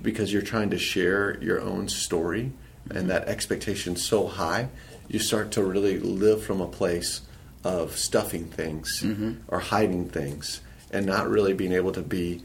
because 0.00 0.32
you're 0.32 0.42
trying 0.42 0.70
to 0.70 0.78
share 0.78 1.42
your 1.42 1.60
own 1.60 1.88
story 1.88 2.52
and 2.96 3.10
that 3.10 3.28
expectation 3.28 3.96
so 3.96 4.26
high, 4.26 4.68
you 5.08 5.18
start 5.18 5.50
to 5.52 5.62
really 5.64 5.98
live 5.98 6.42
from 6.44 6.60
a 6.60 6.66
place 6.66 7.22
of 7.64 7.96
stuffing 7.96 8.46
things 8.46 9.04
or 9.48 9.60
hiding 9.60 10.08
things 10.08 10.60
and 10.90 11.06
not 11.06 11.28
really 11.28 11.52
being 11.54 11.72
able 11.72 11.92
to 11.92 12.02
be 12.02 12.42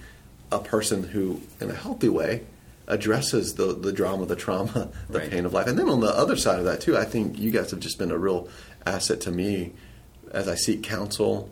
a 0.52 0.60
person 0.60 1.04
who, 1.04 1.42
in 1.60 1.70
a 1.70 1.74
healthy 1.74 2.10
way, 2.10 2.44
addresses 2.88 3.56
the, 3.56 3.74
the 3.74 3.92
drama, 3.92 4.26
the 4.26 4.36
trauma, 4.36 4.90
the 5.10 5.20
Right. 5.20 5.30
pain 5.30 5.46
of 5.46 5.54
life. 5.54 5.68
And 5.68 5.78
then 5.78 5.90
on 5.90 6.00
the 6.00 6.08
other 6.16 6.38
side 6.38 6.60
of 6.60 6.66
that, 6.66 6.80
too, 6.82 6.98
I 6.98 7.04
think 7.06 7.38
you 7.38 7.52
guys 7.52 7.72
have 7.72 7.80
just 7.82 7.98
been 8.00 8.12
a 8.12 8.18
real 8.18 8.48
asset 8.86 9.20
to 9.22 9.32
me 9.32 9.74
as 10.32 10.48
I 10.48 10.56
seek 10.56 10.84
counsel 10.84 11.50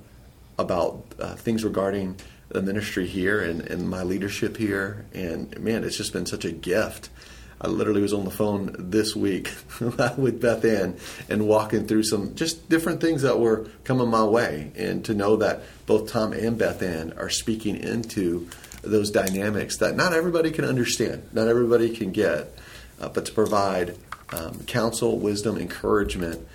about 0.57 1.03
uh, 1.19 1.35
things 1.35 1.63
regarding 1.65 2.15
the 2.49 2.61
ministry 2.61 3.05
here 3.07 3.41
and, 3.41 3.61
and 3.61 3.89
my 3.89 4.03
leadership 4.03 4.55
here. 4.55 5.05
And 5.13 5.59
man, 5.59 5.83
it's 5.83 5.97
just 5.97 6.13
been 6.13 6.25
such 6.25 6.45
a 6.45 6.51
gift. 6.51 7.09
I 7.61 7.67
literally 7.67 8.01
was 8.01 8.13
on 8.13 8.25
the 8.25 8.31
phone 8.31 8.75
this 8.77 9.15
week 9.15 9.51
with 9.79 10.41
Beth 10.41 10.65
Ann 10.65 10.97
and 11.29 11.47
walking 11.47 11.87
through 11.87 12.03
some 12.03 12.35
just 12.35 12.67
different 12.69 13.01
things 13.01 13.21
that 13.21 13.39
were 13.39 13.67
coming 13.83 14.09
my 14.09 14.23
way. 14.23 14.71
And 14.75 15.05
to 15.05 15.13
know 15.13 15.37
that 15.37 15.63
both 15.85 16.11
Tom 16.11 16.33
and 16.33 16.57
Beth 16.57 16.81
Ann 16.81 17.13
are 17.17 17.29
speaking 17.29 17.77
into 17.77 18.49
those 18.81 19.09
dynamics 19.09 19.77
that 19.77 19.95
not 19.95 20.13
everybody 20.13 20.51
can 20.51 20.65
understand, 20.65 21.29
not 21.31 21.47
everybody 21.47 21.95
can 21.95 22.11
get, 22.11 22.53
uh, 22.99 23.09
but 23.09 23.25
to 23.25 23.31
provide 23.31 23.97
um, 24.33 24.63
counsel, 24.65 25.17
wisdom, 25.17 25.57
encouragement 25.57 26.45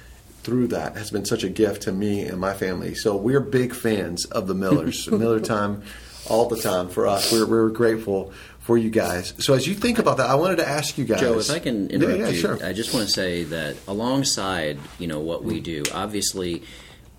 through 0.42 0.68
that 0.68 0.96
has 0.96 1.10
been 1.10 1.24
such 1.24 1.44
a 1.44 1.48
gift 1.48 1.82
to 1.82 1.92
me 1.92 2.22
and 2.22 2.38
my 2.38 2.54
family. 2.54 2.94
So 2.94 3.16
we're 3.16 3.40
big 3.40 3.74
fans 3.74 4.24
of 4.26 4.46
the 4.46 4.54
Millers. 4.54 5.10
Miller 5.10 5.40
time 5.40 5.82
all 6.28 6.48
the 6.48 6.56
time 6.56 6.88
for 6.88 7.06
us. 7.06 7.32
We're, 7.32 7.46
we're 7.46 7.70
grateful 7.70 8.32
for 8.60 8.78
you 8.78 8.90
guys. 8.90 9.34
So 9.38 9.54
as 9.54 9.66
you 9.66 9.74
think 9.74 9.98
about 9.98 10.18
that, 10.18 10.30
I 10.30 10.34
wanted 10.36 10.56
to 10.56 10.68
ask 10.68 10.96
you 10.96 11.04
guys. 11.04 11.20
Joe, 11.20 11.38
if 11.38 11.50
I 11.50 11.58
can 11.58 11.88
interrupt 11.90 12.18
yeah, 12.18 12.24
yeah, 12.26 12.32
you, 12.32 12.38
sure. 12.38 12.64
I 12.64 12.72
just 12.72 12.94
want 12.94 13.06
to 13.06 13.12
say 13.12 13.44
that 13.44 13.76
alongside 13.88 14.78
you 14.98 15.06
know 15.06 15.20
what 15.20 15.42
we 15.42 15.60
do, 15.60 15.82
obviously, 15.92 16.62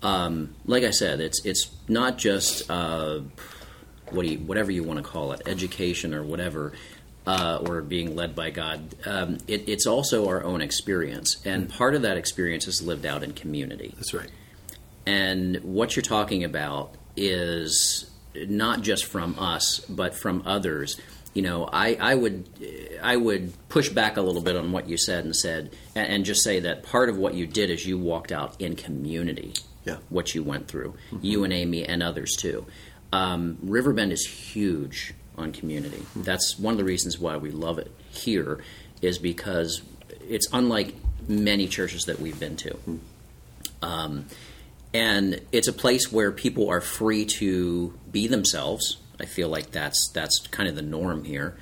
um, 0.02 0.54
like 0.64 0.84
I 0.84 0.90
said, 0.90 1.20
it's 1.20 1.44
it's 1.44 1.70
not 1.88 2.16
just 2.16 2.70
uh, 2.70 3.20
what 4.10 4.22
do 4.22 4.32
you, 4.32 4.38
whatever 4.38 4.70
you 4.70 4.82
want 4.82 4.98
to 4.98 5.02
call 5.02 5.32
it, 5.32 5.42
education 5.46 6.14
or 6.14 6.22
whatever, 6.22 6.72
uh, 7.26 7.58
or 7.66 7.82
being 7.82 8.14
led 8.14 8.34
by 8.34 8.50
God. 8.50 8.94
Um, 9.04 9.38
it, 9.46 9.68
it's 9.68 9.86
also 9.86 10.28
our 10.28 10.42
own 10.44 10.62
experience, 10.62 11.42
and 11.44 11.68
part 11.68 11.94
of 11.94 12.02
that 12.02 12.16
experience 12.16 12.66
is 12.66 12.82
lived 12.82 13.04
out 13.04 13.22
in 13.22 13.32
community. 13.32 13.92
That's 13.96 14.14
right. 14.14 14.30
And 15.06 15.56
what 15.62 15.96
you're 15.96 16.02
talking 16.02 16.44
about 16.44 16.94
is 17.16 18.08
not 18.34 18.82
just 18.82 19.04
from 19.04 19.38
us, 19.38 19.80
but 19.88 20.14
from 20.14 20.42
others. 20.46 21.00
You 21.34 21.42
know, 21.42 21.68
I, 21.72 21.94
I 21.94 22.14
would 22.14 22.46
I 23.02 23.16
would 23.16 23.52
push 23.68 23.88
back 23.88 24.18
a 24.18 24.22
little 24.22 24.42
bit 24.42 24.54
on 24.54 24.70
what 24.70 24.88
you 24.88 24.98
said 24.98 25.24
and 25.24 25.34
said, 25.34 25.72
and, 25.94 26.08
and 26.08 26.24
just 26.24 26.44
say 26.44 26.60
that 26.60 26.82
part 26.82 27.08
of 27.08 27.16
what 27.16 27.34
you 27.34 27.46
did 27.46 27.70
is 27.70 27.86
you 27.86 27.98
walked 27.98 28.32
out 28.32 28.60
in 28.60 28.76
community. 28.76 29.54
Yeah. 29.84 29.96
What 30.10 30.34
you 30.34 30.42
went 30.44 30.68
through, 30.68 30.94
you 31.22 31.42
and 31.42 31.52
Amy 31.52 31.84
and 31.84 32.02
others 32.02 32.36
too. 32.36 32.66
Um, 33.12 33.58
Riverbend 33.62 34.12
is 34.12 34.24
huge 34.26 35.14
on 35.36 35.52
community. 35.52 36.02
That's 36.14 36.58
one 36.58 36.72
of 36.72 36.78
the 36.78 36.84
reasons 36.84 37.18
why 37.18 37.36
we 37.36 37.50
love 37.50 37.78
it 37.78 37.90
here, 38.10 38.62
is 39.00 39.18
because 39.18 39.82
it's 40.28 40.46
unlike 40.52 40.94
many 41.26 41.66
churches 41.66 42.04
that 42.04 42.20
we've 42.20 42.38
been 42.38 42.56
to. 42.56 42.78
Um, 43.80 44.26
and 44.94 45.40
it's 45.50 45.68
a 45.68 45.72
place 45.72 46.12
where 46.12 46.30
people 46.30 46.68
are 46.68 46.80
free 46.80 47.24
to 47.24 47.98
be 48.10 48.28
themselves. 48.28 48.98
I 49.22 49.26
feel 49.26 49.48
like 49.48 49.70
that's 49.70 50.10
that's 50.12 50.46
kind 50.48 50.68
of 50.68 50.74
the 50.74 50.82
norm 50.82 51.24
here, 51.24 51.56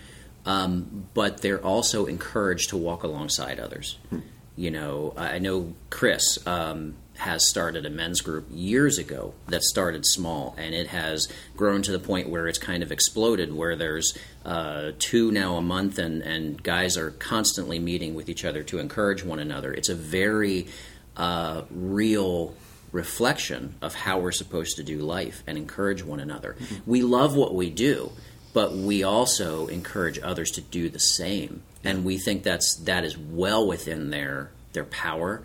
um, 0.46 1.08
but 1.12 1.42
they're 1.42 1.62
also 1.62 2.06
encouraged 2.06 2.70
to 2.70 2.76
walk 2.78 3.02
alongside 3.02 3.60
others. 3.60 3.98
You 4.56 4.70
know, 4.70 5.12
I 5.16 5.34
I 5.34 5.38
know 5.38 5.74
Chris 5.90 6.44
um, 6.46 6.94
has 7.18 7.48
started 7.50 7.84
a 7.84 7.90
men's 7.90 8.22
group 8.22 8.46
years 8.50 8.96
ago 8.96 9.34
that 9.48 9.62
started 9.62 10.06
small, 10.06 10.54
and 10.56 10.74
it 10.74 10.86
has 10.86 11.28
grown 11.54 11.82
to 11.82 11.92
the 11.92 11.98
point 11.98 12.30
where 12.30 12.48
it's 12.48 12.58
kind 12.58 12.82
of 12.82 12.90
exploded. 12.90 13.52
Where 13.54 13.76
there's 13.76 14.16
uh, 14.44 14.92
two 14.98 15.30
now 15.30 15.56
a 15.56 15.62
month, 15.62 15.98
and 15.98 16.22
and 16.22 16.62
guys 16.62 16.96
are 16.96 17.10
constantly 17.10 17.78
meeting 17.78 18.14
with 18.14 18.30
each 18.30 18.44
other 18.44 18.62
to 18.64 18.78
encourage 18.78 19.22
one 19.22 19.38
another. 19.38 19.70
It's 19.70 19.90
a 19.90 19.94
very 19.94 20.66
uh, 21.14 21.62
real 21.70 22.54
reflection 22.92 23.74
of 23.80 23.94
how 23.94 24.18
we're 24.18 24.32
supposed 24.32 24.76
to 24.76 24.82
do 24.82 24.98
life 24.98 25.42
and 25.46 25.56
encourage 25.56 26.02
one 26.02 26.20
another. 26.20 26.56
We 26.86 27.02
love 27.02 27.36
what 27.36 27.54
we 27.54 27.70
do, 27.70 28.12
but 28.52 28.72
we 28.72 29.02
also 29.02 29.66
encourage 29.68 30.18
others 30.22 30.50
to 30.52 30.60
do 30.60 30.88
the 30.88 30.98
same. 30.98 31.62
And 31.84 32.04
we 32.04 32.18
think 32.18 32.42
that's 32.42 32.76
that 32.84 33.04
is 33.04 33.16
well 33.16 33.66
within 33.66 34.10
their 34.10 34.50
their 34.72 34.84
power 34.84 35.42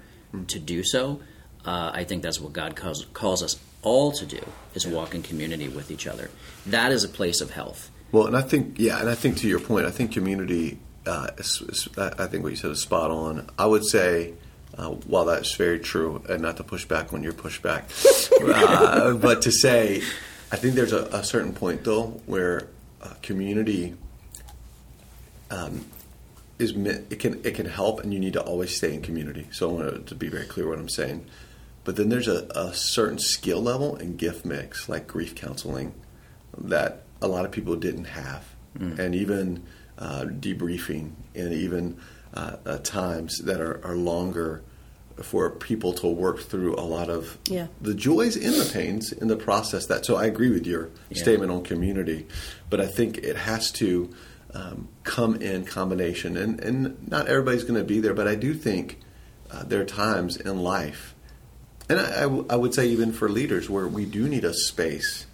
to 0.48 0.60
do 0.60 0.84
so. 0.84 1.22
Uh, 1.66 1.92
I 1.94 2.04
think 2.04 2.22
that's 2.22 2.40
what 2.40 2.54
God 2.54 2.76
calls, 2.76 3.06
calls 3.14 3.42
us 3.42 3.60
all 3.82 4.12
to 4.12 4.26
do 4.26 4.42
is 4.74 4.86
walk 4.86 5.16
in 5.16 5.24
community 5.24 5.68
with 5.68 5.90
each 5.92 6.08
other. 6.08 6.30
That 6.66 6.92
is 6.92 7.04
a 7.04 7.10
place 7.10 7.42
of 7.42 7.52
health. 7.52 7.90
Well, 8.12 8.28
and 8.28 8.38
I 8.38 8.42
think, 8.42 8.78
yeah, 8.78 9.00
and 9.00 9.10
I 9.10 9.16
think 9.16 9.38
to 9.38 9.48
your 9.48 9.60
point, 9.60 9.86
I 9.86 9.92
think 9.92 10.12
community, 10.12 10.80
uh, 11.06 11.30
is, 11.38 11.62
is, 11.68 11.90
I 11.98 12.28
think 12.28 12.44
what 12.44 12.52
you 12.52 12.56
said 12.56 12.72
is 12.72 12.82
spot 12.82 13.12
on. 13.12 13.50
I 13.58 13.66
would 13.66 13.86
say, 13.86 14.34
uh, 14.78 14.90
while 14.90 15.26
that's 15.26 15.56
very 15.56 15.80
true, 15.80 16.24
and 16.28 16.42
not 16.42 16.58
to 16.58 16.64
push 16.64 16.86
back 16.86 17.12
when 17.12 17.24
you're 17.24 17.34
pushed 17.34 17.62
back, 17.62 17.90
uh, 18.42 19.14
but 19.14 19.42
to 19.44 19.52
say, 19.52 20.02
I 20.52 20.58
think 20.58 20.76
there's 20.76 20.94
a, 20.94 21.06
a 21.06 21.24
certain 21.24 21.54
point, 21.54 21.84
though, 21.84 22.22
where 22.26 22.68
uh, 23.02 23.14
community 23.22 23.96
um, 25.50 25.86
is 26.60 26.72
it 26.76 27.20
can 27.20 27.46
it 27.46 27.56
can 27.56 27.66
help, 27.66 28.02
and 28.02 28.14
you 28.14 28.20
need 28.20 28.34
to 28.34 28.42
always 28.42 28.76
stay 28.76 28.94
in 28.94 29.02
community. 29.02 29.48
So 29.52 29.70
I 29.70 29.74
want 29.74 30.08
to 30.08 30.16
be 30.16 30.28
very 30.28 30.46
clear 30.46 30.68
what 30.68 30.80
I'm 30.80 30.90
saying. 30.90 31.26
But 31.84 31.98
then 31.98 32.10
there's 32.10 32.28
a, 32.28 32.48
a 32.56 32.74
certain 32.74 33.20
skill 33.20 33.62
level 33.62 33.96
and 33.96 34.18
gift 34.18 34.44
mix, 34.44 34.90
like 34.90 35.08
grief 35.08 35.36
counseling, 35.36 35.94
that 36.58 37.04
a 37.22 37.28
lot 37.28 37.46
of 37.46 37.52
people 37.52 37.76
didn't 37.76 38.06
have, 38.06 38.44
and 39.00 39.14
even 39.14 39.64
uh, 40.00 40.26
debriefing, 40.28 41.12
and 41.36 41.54
even 41.54 41.98
uh, 42.36 42.58
uh, 42.66 42.78
times 42.80 43.40
that 43.40 43.62
are, 43.62 43.80
are 43.86 43.96
longer 43.96 44.62
for 45.22 45.50
people 45.50 45.94
to 45.94 46.08
work 46.08 46.42
through 46.42 46.76
a 46.76 46.84
lot 46.84 47.10
of 47.10 47.38
Yeah. 47.50 47.68
the 47.82 47.94
joys 47.94 48.36
and 48.36 48.54
the 48.54 48.70
pains 48.74 49.14
in 49.14 49.30
the 49.30 49.38
process. 49.38 49.86
That 49.86 50.06
so 50.06 50.18
I 50.18 50.26
agree 50.26 50.50
with 50.50 50.66
your 50.68 50.90
Yeah. 51.10 51.22
statement 51.22 51.52
on 51.52 51.64
community, 51.64 52.28
but 52.70 52.82
I 52.82 52.88
think 52.88 53.20
it 53.20 53.38
has 53.38 53.72
to 53.74 54.10
um, 54.54 54.88
come 55.04 55.36
in 55.36 55.66
combination, 55.66 56.38
and 56.38 56.60
and 56.62 56.96
not 57.10 57.28
everybody's 57.28 57.64
going 57.64 57.80
to 57.80 57.84
be 57.86 58.00
there, 58.00 58.14
but 58.14 58.28
I 58.28 58.36
do 58.36 58.54
think 58.54 59.00
uh, 59.52 59.64
there 59.64 59.82
are 59.82 59.86
times 59.86 60.38
in 60.38 60.60
life 60.60 61.14
and 61.90 62.00
I, 62.00 62.20
I 62.20 62.22
w- 62.24 62.46
I 62.50 62.56
would 62.56 62.74
say 62.74 62.88
even 62.88 63.12
for 63.14 63.30
leaders 63.30 63.70
where 63.70 63.88
we 63.88 64.06
do 64.06 64.28
need 64.28 64.44
a 64.44 64.54
space 64.54 65.26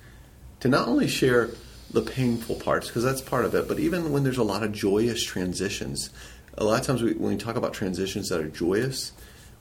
to 0.60 0.68
not 0.68 0.88
only 0.88 1.08
share 1.08 1.50
the 1.92 2.02
painful 2.02 2.56
parts 2.56 2.88
because 2.88 3.04
that's 3.04 3.22
part 3.22 3.46
of 3.46 3.56
it 3.56 3.68
but 3.70 3.80
even 3.80 4.12
when 4.12 4.24
there's 4.24 4.38
a 4.38 4.44
lot 4.44 4.64
of 4.64 4.72
joyous 4.74 5.24
transitions 5.24 6.10
a 6.58 6.64
lot 6.64 6.80
of 6.80 6.86
times 6.86 7.02
we, 7.02 7.14
when 7.14 7.32
we 7.34 7.38
talk 7.38 7.56
about 7.56 7.74
transitions 7.74 8.30
that 8.30 8.40
are 8.40 8.48
joyous 8.48 9.12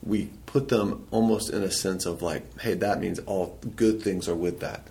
we 0.02 0.30
put 0.46 0.68
them 0.68 1.06
almost 1.10 1.50
in 1.50 1.62
a 1.62 1.70
sense 1.70 2.06
of 2.06 2.22
like 2.22 2.60
hey 2.60 2.74
that 2.74 3.00
means 3.00 3.18
all 3.20 3.58
good 3.76 4.02
things 4.02 4.28
are 4.28 4.34
with 4.34 4.60
that. 4.60 4.86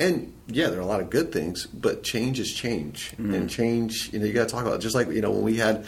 And 0.00 0.32
yeah 0.46 0.68
there 0.68 0.78
are 0.78 0.82
a 0.82 0.86
lot 0.86 1.00
of 1.00 1.10
good 1.10 1.32
things 1.32 1.66
but 1.66 2.02
change 2.02 2.38
is 2.40 2.52
change. 2.52 3.12
Mm-hmm. 3.12 3.34
And 3.34 3.50
change 3.50 4.10
you 4.12 4.18
know 4.18 4.26
you 4.26 4.32
got 4.32 4.48
to 4.48 4.54
talk 4.54 4.62
about 4.64 4.76
it. 4.76 4.80
just 4.80 4.94
like 4.94 5.08
you 5.08 5.20
know 5.20 5.30
when 5.30 5.42
we 5.42 5.56
had 5.56 5.86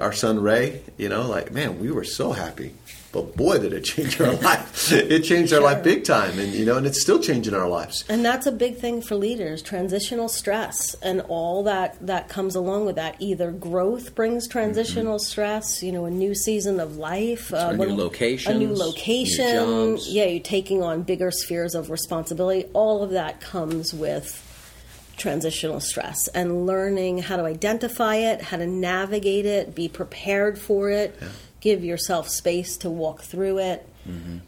our 0.00 0.12
son 0.12 0.40
ray 0.40 0.82
you 0.96 1.08
know 1.08 1.28
like 1.28 1.52
man 1.52 1.78
we 1.78 1.90
were 1.90 2.04
so 2.04 2.32
happy 2.32 2.74
but 3.22 3.36
boy 3.36 3.58
did 3.58 3.72
it 3.72 3.84
change 3.84 4.20
our 4.20 4.32
life 4.48 4.92
it 4.92 5.22
changed 5.22 5.52
our 5.52 5.60
life 5.60 5.82
big 5.82 6.04
time 6.04 6.38
and 6.38 6.52
you 6.52 6.64
know 6.64 6.76
and 6.76 6.86
it's 6.86 7.00
still 7.00 7.18
changing 7.18 7.54
our 7.54 7.68
lives 7.68 8.04
And 8.08 8.24
that's 8.24 8.46
a 8.46 8.52
big 8.52 8.76
thing 8.76 9.00
for 9.02 9.14
leaders 9.14 9.62
transitional 9.62 10.28
stress 10.28 10.94
and 11.02 11.20
all 11.28 11.62
that 11.64 11.96
that 12.06 12.28
comes 12.28 12.54
along 12.54 12.86
with 12.86 12.96
that. 12.96 13.16
Either 13.20 13.50
growth 13.52 14.14
brings 14.14 14.46
transitional 14.48 15.18
stress, 15.18 15.82
you 15.82 15.92
know, 15.92 16.04
a 16.04 16.10
new 16.10 16.34
season 16.34 16.78
of 16.80 16.96
life, 16.96 17.52
uh, 17.52 17.56
A 17.56 17.72
new 17.72 17.78
when- 17.78 17.90
a 17.90 18.54
new 18.54 18.68
new 18.68 18.74
location. 18.74 19.54
jobs. 19.54 20.08
Yeah, 20.08 20.24
you're 20.26 20.42
taking 20.42 20.82
on 20.82 21.02
bigger 21.02 21.30
spheres 21.30 21.74
of 21.74 21.90
responsibility. 21.90 22.66
All 22.72 23.02
of 23.02 23.10
that 23.10 23.40
comes 23.40 23.92
with 23.94 24.42
transitional 25.16 25.80
stress 25.80 26.28
and 26.34 26.66
learning 26.66 27.18
how 27.18 27.36
to 27.36 27.44
identify 27.44 28.16
it, 28.16 28.42
how 28.42 28.58
to 28.58 28.66
navigate 28.66 29.46
it, 29.46 29.74
be 29.74 29.88
prepared 29.88 30.58
for 30.58 30.90
it, 30.90 31.16
yeah. 31.20 31.28
Give 31.66 31.84
yourself 31.84 32.28
space 32.28 32.76
to 32.76 32.88
walk 32.88 33.22
through 33.22 33.58
it. 33.58 33.88
Mm-hmm. 34.08 34.38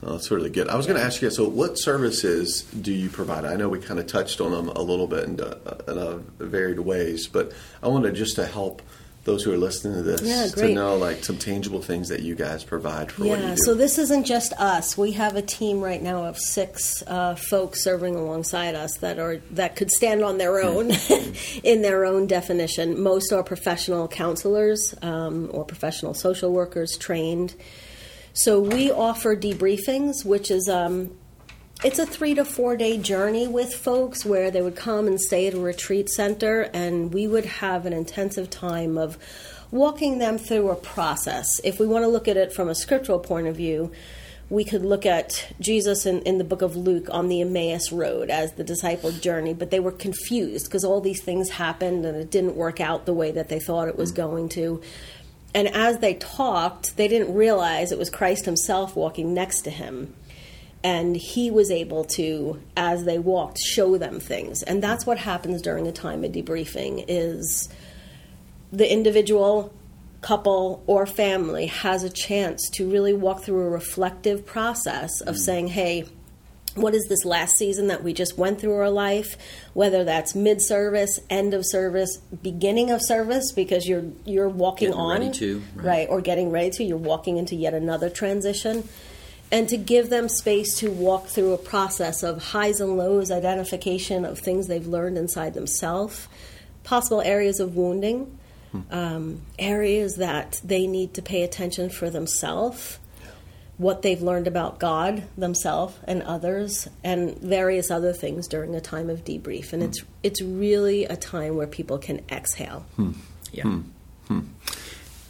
Well, 0.00 0.12
that's 0.12 0.30
really 0.30 0.48
good. 0.48 0.68
I 0.68 0.76
was 0.76 0.86
going 0.86 0.96
to 0.96 1.04
ask 1.04 1.20
you, 1.20 1.28
so 1.28 1.48
what 1.48 1.74
services 1.74 2.62
do 2.62 2.92
you 2.92 3.10
provide? 3.10 3.44
I 3.44 3.56
know 3.56 3.68
we 3.68 3.80
kind 3.80 3.98
of 3.98 4.06
touched 4.06 4.40
on 4.40 4.52
them 4.52 4.68
a 4.68 4.80
little 4.80 5.08
bit 5.08 5.24
in, 5.24 5.40
uh, 5.40 5.56
in 5.88 5.98
a 5.98 6.18
varied 6.44 6.78
ways, 6.78 7.26
but 7.26 7.50
I 7.82 7.88
wanted 7.88 8.14
just 8.14 8.36
to 8.36 8.46
help 8.46 8.80
those 9.28 9.44
who 9.44 9.52
are 9.52 9.58
listening 9.58 9.92
to 9.92 10.02
this 10.02 10.22
yeah, 10.22 10.46
to 10.46 10.72
know 10.72 10.96
like 10.96 11.22
some 11.22 11.36
tangible 11.36 11.82
things 11.82 12.08
that 12.08 12.20
you 12.20 12.34
guys 12.34 12.64
provide 12.64 13.12
for 13.12 13.26
yeah, 13.26 13.54
So 13.56 13.74
this 13.74 13.98
isn't 13.98 14.24
just 14.24 14.54
us. 14.54 14.96
We 14.96 15.12
have 15.12 15.36
a 15.36 15.42
team 15.42 15.82
right 15.82 16.02
now 16.02 16.24
of 16.24 16.38
six 16.38 17.02
uh, 17.06 17.34
folks 17.34 17.84
serving 17.84 18.16
alongside 18.16 18.74
us 18.74 18.96
that 18.98 19.18
are 19.18 19.42
that 19.50 19.76
could 19.76 19.90
stand 19.90 20.24
on 20.24 20.38
their 20.38 20.62
own 20.62 20.92
in 21.62 21.82
their 21.82 22.06
own 22.06 22.26
definition. 22.26 23.02
Most 23.02 23.30
are 23.30 23.42
professional 23.42 24.08
counselors 24.08 24.94
um, 25.02 25.50
or 25.52 25.62
professional 25.66 26.14
social 26.14 26.50
workers 26.50 26.96
trained. 26.96 27.54
So 28.32 28.60
we 28.60 28.90
offer 28.90 29.36
debriefings, 29.36 30.24
which 30.24 30.50
is 30.50 30.70
um, 30.70 31.10
it's 31.84 32.00
a 32.00 32.06
three 32.06 32.34
to 32.34 32.44
four 32.44 32.76
day 32.76 32.98
journey 32.98 33.46
with 33.46 33.72
folks 33.72 34.24
where 34.24 34.50
they 34.50 34.60
would 34.60 34.74
come 34.74 35.06
and 35.06 35.20
stay 35.20 35.46
at 35.46 35.54
a 35.54 35.60
retreat 35.60 36.08
center, 36.08 36.62
and 36.72 37.14
we 37.14 37.28
would 37.28 37.44
have 37.44 37.86
an 37.86 37.92
intensive 37.92 38.50
time 38.50 38.98
of 38.98 39.16
walking 39.70 40.18
them 40.18 40.38
through 40.38 40.70
a 40.70 40.74
process. 40.74 41.60
If 41.62 41.78
we 41.78 41.86
want 41.86 42.02
to 42.02 42.08
look 42.08 42.26
at 42.26 42.36
it 42.36 42.52
from 42.52 42.68
a 42.68 42.74
scriptural 42.74 43.20
point 43.20 43.46
of 43.46 43.54
view, 43.54 43.92
we 44.50 44.64
could 44.64 44.84
look 44.84 45.06
at 45.06 45.52
Jesus 45.60 46.04
in, 46.04 46.22
in 46.22 46.38
the 46.38 46.44
book 46.44 46.62
of 46.62 46.74
Luke 46.74 47.06
on 47.12 47.28
the 47.28 47.42
Emmaus 47.42 47.92
Road 47.92 48.28
as 48.28 48.54
the 48.54 48.64
disciple 48.64 49.12
journey, 49.12 49.54
but 49.54 49.70
they 49.70 49.78
were 49.78 49.92
confused 49.92 50.66
because 50.66 50.84
all 50.84 51.00
these 51.00 51.22
things 51.22 51.50
happened 51.50 52.04
and 52.04 52.16
it 52.16 52.30
didn't 52.30 52.56
work 52.56 52.80
out 52.80 53.06
the 53.06 53.12
way 53.12 53.30
that 53.30 53.50
they 53.50 53.60
thought 53.60 53.88
it 53.88 53.96
was 53.96 54.10
going 54.10 54.48
to. 54.50 54.80
And 55.54 55.68
as 55.68 55.98
they 55.98 56.14
talked, 56.14 56.96
they 56.96 57.06
didn't 57.06 57.34
realize 57.34 57.92
it 57.92 57.98
was 57.98 58.10
Christ 58.10 58.46
himself 58.46 58.96
walking 58.96 59.32
next 59.32 59.62
to 59.62 59.70
him 59.70 60.14
and 60.84 61.16
he 61.16 61.50
was 61.50 61.70
able 61.70 62.04
to 62.04 62.60
as 62.76 63.04
they 63.04 63.18
walked 63.18 63.58
show 63.58 63.98
them 63.98 64.20
things 64.20 64.62
and 64.62 64.82
that's 64.82 65.06
what 65.06 65.18
happens 65.18 65.60
during 65.60 65.86
a 65.86 65.92
time 65.92 66.24
of 66.24 66.32
debriefing 66.32 67.04
is 67.08 67.68
the 68.72 68.90
individual 68.90 69.72
couple 70.20 70.82
or 70.86 71.06
family 71.06 71.66
has 71.66 72.02
a 72.02 72.10
chance 72.10 72.68
to 72.70 72.90
really 72.90 73.12
walk 73.12 73.42
through 73.42 73.60
a 73.60 73.70
reflective 73.70 74.44
process 74.44 75.20
of 75.22 75.36
mm. 75.36 75.38
saying 75.38 75.68
hey 75.68 76.04
what 76.74 76.94
is 76.94 77.06
this 77.08 77.24
last 77.24 77.56
season 77.56 77.88
that 77.88 78.04
we 78.04 78.12
just 78.12 78.38
went 78.38 78.60
through 78.60 78.74
our 78.74 78.90
life 78.90 79.36
whether 79.74 80.04
that's 80.04 80.34
mid 80.34 80.60
service 80.60 81.18
end 81.30 81.54
of 81.54 81.64
service 81.66 82.18
beginning 82.42 82.90
of 82.90 83.00
service 83.02 83.52
because 83.52 83.88
you're 83.88 84.04
you're 84.24 84.48
walking 84.48 84.88
getting 84.88 85.00
on 85.00 85.32
to, 85.32 85.62
right. 85.74 85.86
right 85.86 86.08
or 86.08 86.20
getting 86.20 86.50
ready 86.50 86.70
to 86.70 86.84
you're 86.84 86.96
walking 86.96 87.36
into 87.36 87.54
yet 87.54 87.74
another 87.74 88.10
transition 88.10 88.88
and 89.50 89.68
to 89.68 89.76
give 89.76 90.10
them 90.10 90.28
space 90.28 90.76
to 90.78 90.90
walk 90.90 91.26
through 91.26 91.52
a 91.52 91.58
process 91.58 92.22
of 92.22 92.42
highs 92.42 92.80
and 92.80 92.96
lows, 92.96 93.30
identification 93.30 94.24
of 94.24 94.38
things 94.38 94.66
they've 94.66 94.86
learned 94.86 95.16
inside 95.16 95.54
themselves, 95.54 96.28
possible 96.84 97.22
areas 97.22 97.58
of 97.60 97.74
wounding, 97.74 98.38
hmm. 98.72 98.80
um, 98.90 99.42
areas 99.58 100.16
that 100.16 100.60
they 100.62 100.86
need 100.86 101.14
to 101.14 101.22
pay 101.22 101.42
attention 101.42 101.88
for 101.88 102.10
themselves, 102.10 102.98
yeah. 103.22 103.30
what 103.78 104.02
they've 104.02 104.20
learned 104.20 104.46
about 104.46 104.78
God, 104.78 105.24
themselves, 105.38 105.94
and 106.04 106.22
others, 106.22 106.86
and 107.02 107.38
various 107.38 107.90
other 107.90 108.12
things 108.12 108.48
during 108.48 108.74
a 108.74 108.80
time 108.82 109.08
of 109.08 109.24
debrief. 109.24 109.72
And 109.72 109.82
hmm. 109.82 109.88
it's 109.88 110.04
it's 110.22 110.42
really 110.42 111.04
a 111.04 111.16
time 111.16 111.56
where 111.56 111.66
people 111.66 111.96
can 111.98 112.22
exhale. 112.30 112.84
Hmm. 112.96 113.12
Yeah. 113.50 113.80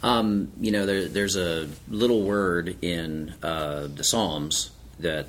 Um, 0.01 0.51
you 0.59 0.71
know, 0.71 0.85
there, 0.85 1.07
there's 1.07 1.35
a 1.35 1.67
little 1.89 2.21
word 2.21 2.77
in 2.81 3.33
uh, 3.43 3.87
the 3.87 4.03
Psalms 4.03 4.71
that 4.99 5.27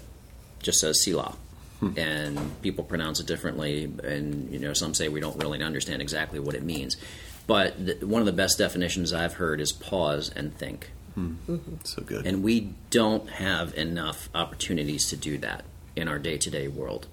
just 0.62 0.80
says 0.80 1.02
Selah. 1.02 1.36
Hmm. 1.80 1.98
And 1.98 2.62
people 2.62 2.84
pronounce 2.84 3.20
it 3.20 3.26
differently, 3.26 3.90
and 4.04 4.52
you 4.52 4.58
know 4.58 4.74
some 4.74 4.92
say 4.92 5.08
we 5.08 5.20
don't 5.20 5.36
really 5.38 5.62
understand 5.62 6.02
exactly 6.02 6.38
what 6.38 6.54
it 6.54 6.62
means. 6.62 6.98
But 7.46 7.84
the, 7.84 8.06
one 8.06 8.20
of 8.20 8.26
the 8.26 8.32
best 8.32 8.58
definitions 8.58 9.14
I've 9.14 9.34
heard 9.34 9.62
is 9.62 9.72
pause 9.72 10.30
and 10.36 10.54
think. 10.54 10.90
Hmm. 11.14 11.34
Mm-hmm. 11.48 11.76
So 11.84 12.02
good. 12.02 12.26
And 12.26 12.42
we 12.42 12.74
don't 12.90 13.28
have 13.30 13.74
enough 13.78 14.28
opportunities 14.34 15.08
to 15.08 15.16
do 15.16 15.38
that 15.38 15.64
in 15.96 16.06
our 16.06 16.18
day 16.18 16.36
to 16.36 16.50
day 16.50 16.68
world. 16.68 17.06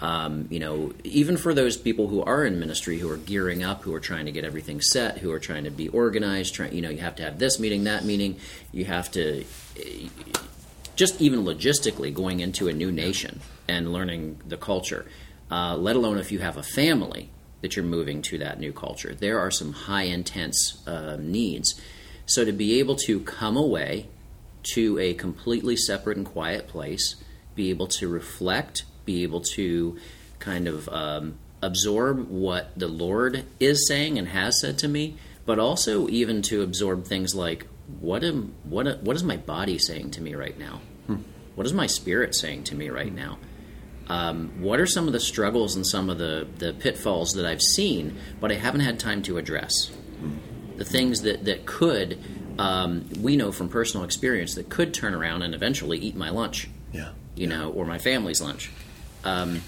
Um, 0.00 0.48
you 0.50 0.58
know, 0.58 0.92
even 1.04 1.36
for 1.36 1.52
those 1.52 1.76
people 1.76 2.08
who 2.08 2.22
are 2.22 2.44
in 2.46 2.58
ministry, 2.58 2.98
who 2.98 3.10
are 3.10 3.18
gearing 3.18 3.62
up, 3.62 3.82
who 3.82 3.94
are 3.94 4.00
trying 4.00 4.24
to 4.26 4.32
get 4.32 4.44
everything 4.44 4.80
set, 4.80 5.18
who 5.18 5.30
are 5.30 5.38
trying 5.38 5.64
to 5.64 5.70
be 5.70 5.88
organized, 5.88 6.54
trying, 6.54 6.74
you 6.74 6.80
know, 6.80 6.88
you 6.88 6.98
have 6.98 7.16
to 7.16 7.22
have 7.22 7.38
this 7.38 7.60
meeting, 7.60 7.84
that 7.84 8.04
meeting, 8.04 8.36
you 8.72 8.86
have 8.86 9.10
to, 9.12 9.44
just 10.96 11.20
even 11.20 11.44
logistically 11.44 12.12
going 12.12 12.40
into 12.40 12.66
a 12.68 12.72
new 12.72 12.90
nation 12.90 13.40
and 13.68 13.92
learning 13.92 14.38
the 14.46 14.56
culture, 14.56 15.06
uh, 15.50 15.76
let 15.76 15.96
alone 15.96 16.16
if 16.16 16.32
you 16.32 16.38
have 16.38 16.56
a 16.56 16.62
family 16.62 17.28
that 17.60 17.76
you're 17.76 17.84
moving 17.84 18.22
to 18.22 18.38
that 18.38 18.58
new 18.58 18.72
culture. 18.72 19.14
There 19.14 19.38
are 19.38 19.50
some 19.50 19.72
high 19.72 20.04
intense 20.04 20.82
uh, 20.86 21.18
needs. 21.20 21.78
So 22.24 22.44
to 22.44 22.52
be 22.52 22.78
able 22.78 22.96
to 22.96 23.20
come 23.20 23.56
away 23.56 24.08
to 24.74 24.98
a 24.98 25.14
completely 25.14 25.76
separate 25.76 26.16
and 26.16 26.26
quiet 26.26 26.68
place, 26.68 27.16
be 27.54 27.70
able 27.70 27.86
to 27.88 28.08
reflect 28.08 28.84
be 29.04 29.22
able 29.22 29.40
to 29.54 29.98
kind 30.38 30.68
of 30.68 30.88
um, 30.88 31.38
absorb 31.62 32.28
what 32.28 32.78
the 32.78 32.88
Lord 32.88 33.44
is 33.58 33.86
saying 33.86 34.18
and 34.18 34.28
has 34.28 34.60
said 34.60 34.78
to 34.78 34.88
me, 34.88 35.16
but 35.46 35.58
also 35.58 36.08
even 36.08 36.42
to 36.42 36.62
absorb 36.62 37.04
things 37.04 37.34
like 37.34 37.66
what 38.00 38.22
am 38.22 38.54
what 38.64 39.02
what 39.02 39.16
is 39.16 39.24
my 39.24 39.36
body 39.36 39.78
saying 39.78 40.12
to 40.12 40.22
me 40.22 40.34
right 40.34 40.58
now? 40.58 40.80
Hmm. 41.06 41.16
What 41.54 41.66
is 41.66 41.72
my 41.72 41.86
spirit 41.86 42.34
saying 42.34 42.64
to 42.64 42.74
me 42.74 42.88
right 42.88 43.12
now? 43.12 43.38
Um, 44.08 44.60
what 44.60 44.80
are 44.80 44.86
some 44.86 45.06
of 45.06 45.12
the 45.12 45.20
struggles 45.20 45.76
and 45.76 45.86
some 45.86 46.10
of 46.10 46.18
the, 46.18 46.48
the 46.58 46.72
pitfalls 46.72 47.32
that 47.34 47.46
I've 47.46 47.62
seen, 47.62 48.18
but 48.40 48.50
I 48.50 48.56
haven't 48.56 48.80
had 48.80 48.98
time 48.98 49.22
to 49.22 49.38
address? 49.38 49.88
Hmm. 50.18 50.38
The 50.76 50.84
things 50.84 51.22
that, 51.22 51.44
that 51.44 51.64
could, 51.64 52.18
um, 52.58 53.08
we 53.20 53.36
know 53.36 53.52
from 53.52 53.68
personal 53.68 54.04
experience, 54.04 54.54
that 54.56 54.68
could 54.68 54.94
turn 54.94 55.14
around 55.14 55.42
and 55.42 55.54
eventually 55.54 55.98
eat 55.98 56.16
my 56.16 56.30
lunch. 56.30 56.68
Yeah. 56.92 57.10
You 57.36 57.46
know, 57.46 57.70
or 57.70 57.86
my 57.86 57.98
family's 57.98 58.42
lunch. 58.42 58.72
Um, 59.24 59.62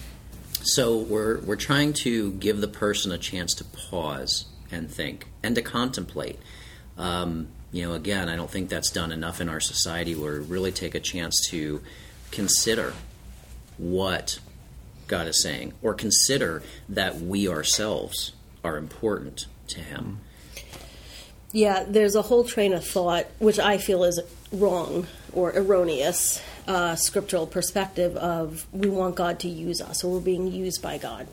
so 0.62 0.96
we're 0.96 1.40
we're 1.40 1.56
trying 1.56 1.92
to 2.04 2.32
give 2.32 2.60
the 2.60 2.68
person 2.68 3.12
a 3.12 3.18
chance 3.18 3.54
to 3.54 3.64
pause 3.64 4.46
and 4.70 4.90
think 4.90 5.26
and 5.42 5.54
to 5.54 5.62
contemplate. 5.62 6.38
Um, 6.96 7.48
you 7.72 7.86
know, 7.86 7.94
again, 7.94 8.28
I 8.28 8.36
don't 8.36 8.50
think 8.50 8.68
that's 8.68 8.90
done 8.90 9.12
enough 9.12 9.40
in 9.40 9.48
our 9.48 9.60
society. 9.60 10.14
Where 10.14 10.40
we 10.40 10.46
really 10.46 10.72
take 10.72 10.94
a 10.94 11.00
chance 11.00 11.48
to 11.50 11.82
consider 12.30 12.94
what 13.76 14.38
God 15.08 15.26
is 15.26 15.42
saying, 15.42 15.72
or 15.82 15.94
consider 15.94 16.62
that 16.88 17.20
we 17.20 17.48
ourselves 17.48 18.32
are 18.62 18.76
important 18.76 19.46
to 19.68 19.80
Him. 19.80 20.20
Yeah, 21.50 21.84
there's 21.86 22.14
a 22.14 22.22
whole 22.22 22.44
train 22.44 22.72
of 22.72 22.86
thought 22.86 23.26
which 23.38 23.58
I 23.58 23.78
feel 23.78 24.04
is 24.04 24.20
wrong 24.52 25.06
or 25.32 25.52
erroneous 25.54 26.42
uh, 26.66 26.94
scriptural 26.94 27.46
perspective 27.46 28.16
of 28.16 28.66
we 28.72 28.88
want 28.88 29.16
God 29.16 29.40
to 29.40 29.48
use 29.48 29.80
us 29.80 30.04
or 30.04 30.12
we're 30.12 30.20
being 30.20 30.46
used 30.50 30.82
by 30.82 30.98
God. 30.98 31.26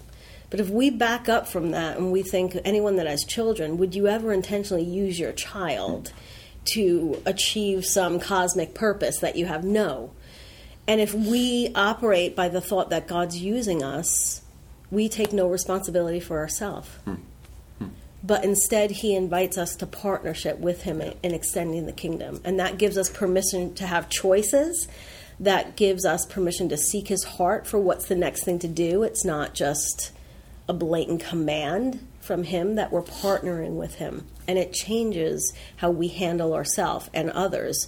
But 0.50 0.60
if 0.60 0.70
we 0.70 0.90
back 0.90 1.30
up 1.30 1.48
from 1.48 1.72
that 1.72 1.98
and 1.98 2.12
we 2.12 2.24
think 2.24 2.58
anyone 2.66 2.96
that 2.96 3.08
has 3.08 3.24
children, 3.24 3.78
would 3.78 3.94
you 3.94 4.08
ever 4.08 4.34
intentionally 4.34 4.84
use 4.84 5.20
your 5.20 5.32
child 5.32 6.12
to 6.74 7.22
achieve 7.26 7.86
some 7.86 8.20
cosmic 8.20 8.74
purpose 8.74 9.20
that 9.20 9.36
you 9.36 9.46
have? 9.46 9.64
No. 9.64 10.12
And 10.88 11.00
if 11.00 11.14
we 11.14 11.72
operate 11.76 12.36
by 12.36 12.50
the 12.50 12.62
thought 12.62 12.90
that 12.90 13.08
God's 13.08 13.38
using 13.38 13.84
us, 13.84 14.42
we 14.90 15.08
take 15.08 15.32
no 15.32 15.48
responsibility 15.48 16.20
for 16.20 16.40
ourselves. 16.40 16.90
Hmm 17.06 17.16
but 18.24 18.44
instead 18.44 18.92
he 18.92 19.16
invites 19.16 19.58
us 19.58 19.76
to 19.78 19.86
partnership 19.86 20.60
with 20.60 20.84
him 20.84 21.02
in 21.02 21.34
extending 21.34 21.86
the 21.86 21.94
kingdom. 21.94 22.42
And 22.44 22.60
that 22.60 22.78
gives 22.78 22.98
us 22.98 23.10
permission 23.10 23.74
to 23.76 23.88
have 23.88 24.10
choices. 24.10 24.88
That 25.40 25.78
gives 25.78 26.06
us 26.06 26.26
permission 26.26 26.68
to 26.70 26.78
seek 26.78 27.08
his 27.08 27.24
heart 27.24 27.66
for 27.66 27.80
what's 27.80 28.08
the 28.08 28.16
next 28.16 28.44
thing 28.44 28.60
to 28.60 28.68
do. 28.68 29.04
It's 29.04 29.24
not 29.24 29.54
just 29.54 30.12
a 30.68 30.74
blatant 30.74 31.24
command 31.24 32.06
from 32.20 32.44
him 32.44 32.76
that 32.76 32.92
we're 32.92 33.02
partnering 33.02 33.76
with 33.76 33.96
him. 33.96 34.28
And 34.48 34.58
it 34.58 34.74
changes 34.74 35.54
how 35.78 35.90
we 35.90 36.10
handle 36.10 36.54
ourselves 36.54 37.10
and 37.14 37.32
others 37.32 37.88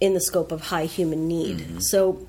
in 0.00 0.14
the 0.14 0.20
scope 0.20 0.52
of 0.52 0.62
high 0.62 0.86
human 0.86 1.26
need. 1.28 1.58
Mm-hmm. 1.58 1.78
so 1.80 2.26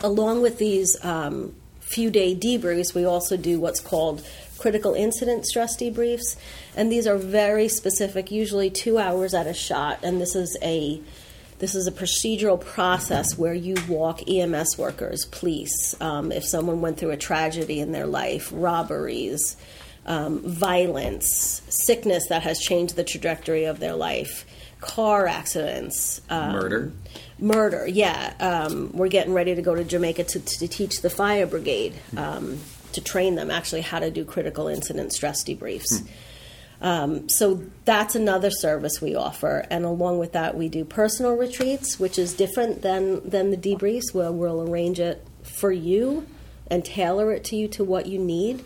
along 0.00 0.42
with 0.42 0.58
these 0.58 0.96
um, 1.04 1.54
few 1.80 2.10
day 2.10 2.34
debriefs 2.34 2.94
we 2.94 3.04
also 3.04 3.36
do 3.36 3.58
what's 3.58 3.80
called 3.80 4.20
critical 4.58 4.94
incident 4.94 5.46
stress 5.46 5.76
debriefs, 5.76 6.36
and 6.76 6.90
these 6.90 7.06
are 7.06 7.16
very 7.16 7.68
specific, 7.68 8.30
usually 8.30 8.70
two 8.70 8.98
hours 8.98 9.34
at 9.34 9.46
a 9.46 9.54
shot. 9.54 10.00
And 10.02 10.20
this 10.20 10.34
is 10.34 10.56
a 10.62 11.00
This 11.58 11.74
is 11.74 11.88
a 11.88 11.92
procedural 11.92 12.60
process 12.60 13.36
where 13.36 13.52
you 13.54 13.74
walk 13.88 14.28
EMS 14.28 14.78
workers, 14.78 15.24
police, 15.24 15.96
um, 16.00 16.30
if 16.30 16.44
someone 16.44 16.80
went 16.80 16.98
through 16.98 17.10
a 17.10 17.16
tragedy 17.16 17.80
in 17.80 17.90
their 17.90 18.06
life, 18.06 18.52
robberies, 18.54 19.56
um, 20.06 20.38
violence, 20.40 21.60
sickness 21.68 22.28
that 22.28 22.42
has 22.42 22.60
changed 22.60 22.94
the 22.94 23.02
trajectory 23.02 23.64
of 23.64 23.80
their 23.80 23.94
life, 23.94 24.46
car 24.80 25.26
accidents, 25.26 26.20
um, 26.30 26.52
Murder. 26.52 26.92
Murder, 27.40 27.86
yeah. 27.88 28.34
Um, 28.38 28.90
we're 28.92 29.08
getting 29.08 29.34
ready 29.34 29.54
to 29.56 29.62
go 29.62 29.74
to 29.74 29.82
Jamaica 29.84 30.24
to, 30.24 30.40
to 30.40 30.68
teach 30.68 31.02
the 31.02 31.10
fire 31.10 31.46
brigade, 31.46 31.94
um, 32.16 32.58
to 32.92 33.00
train 33.00 33.34
them 33.34 33.50
actually 33.50 33.82
how 33.82 33.98
to 33.98 34.10
do 34.10 34.24
critical 34.24 34.68
incident 34.68 35.12
stress 35.12 35.44
debriefs. 35.44 36.06
Um, 36.80 37.28
so 37.28 37.64
that's 37.84 38.14
another 38.14 38.50
service 38.50 39.00
we 39.02 39.16
offer, 39.16 39.66
and 39.68 39.84
along 39.84 40.18
with 40.18 40.32
that, 40.32 40.56
we 40.56 40.68
do 40.68 40.84
personal 40.84 41.34
retreats, 41.34 41.98
which 41.98 42.18
is 42.18 42.34
different 42.34 42.82
than 42.82 43.28
than 43.28 43.50
the 43.50 43.56
debriefs, 43.56 44.14
where 44.14 44.30
we'll 44.30 44.62
arrange 44.62 45.00
it 45.00 45.26
for 45.42 45.72
you 45.72 46.26
and 46.70 46.84
tailor 46.84 47.32
it 47.32 47.44
to 47.44 47.56
you 47.56 47.66
to 47.68 47.82
what 47.82 48.06
you 48.06 48.18
need. 48.18 48.64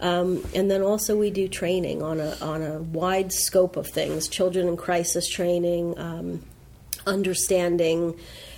Um, 0.00 0.46
and 0.54 0.70
then 0.70 0.82
also 0.82 1.16
we 1.16 1.30
do 1.30 1.48
training 1.48 2.02
on 2.02 2.20
a 2.20 2.36
on 2.42 2.62
a 2.62 2.80
wide 2.80 3.32
scope 3.32 3.76
of 3.76 3.86
things: 3.86 4.28
children 4.28 4.68
in 4.68 4.76
crisis 4.76 5.28
training, 5.28 5.98
um, 5.98 6.44
understanding 7.06 8.14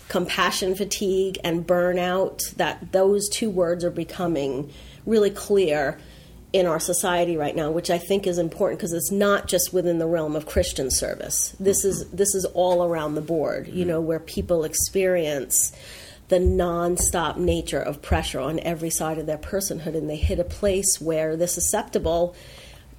compassion 0.08 0.74
fatigue 0.74 1.38
and 1.44 1.64
burnout. 1.64 2.54
That 2.56 2.90
those 2.90 3.28
two 3.28 3.50
words 3.50 3.84
are 3.84 3.90
becoming 3.90 4.72
really 5.10 5.30
clear 5.30 5.98
in 6.52 6.66
our 6.66 6.80
society 6.80 7.36
right 7.36 7.54
now, 7.54 7.70
which 7.70 7.90
I 7.90 7.98
think 7.98 8.26
is 8.26 8.38
important 8.38 8.78
because 8.78 8.92
it's 8.92 9.12
not 9.12 9.46
just 9.46 9.72
within 9.72 9.98
the 9.98 10.06
realm 10.06 10.34
of 10.34 10.46
Christian 10.46 10.90
service. 10.90 11.54
This 11.60 11.84
is 11.84 12.08
this 12.10 12.34
is 12.34 12.44
all 12.46 12.84
around 12.84 13.14
the 13.14 13.20
board. 13.20 13.68
You 13.68 13.84
know, 13.84 14.00
where 14.00 14.20
people 14.20 14.64
experience 14.64 15.72
the 16.28 16.38
nonstop 16.38 17.36
nature 17.36 17.80
of 17.80 18.02
pressure 18.02 18.40
on 18.40 18.60
every 18.60 18.90
side 18.90 19.18
of 19.18 19.26
their 19.26 19.38
personhood, 19.38 19.96
and 19.96 20.08
they 20.08 20.16
hit 20.16 20.38
a 20.38 20.44
place 20.44 21.00
where 21.00 21.36
they're 21.36 21.48
susceptible 21.48 22.34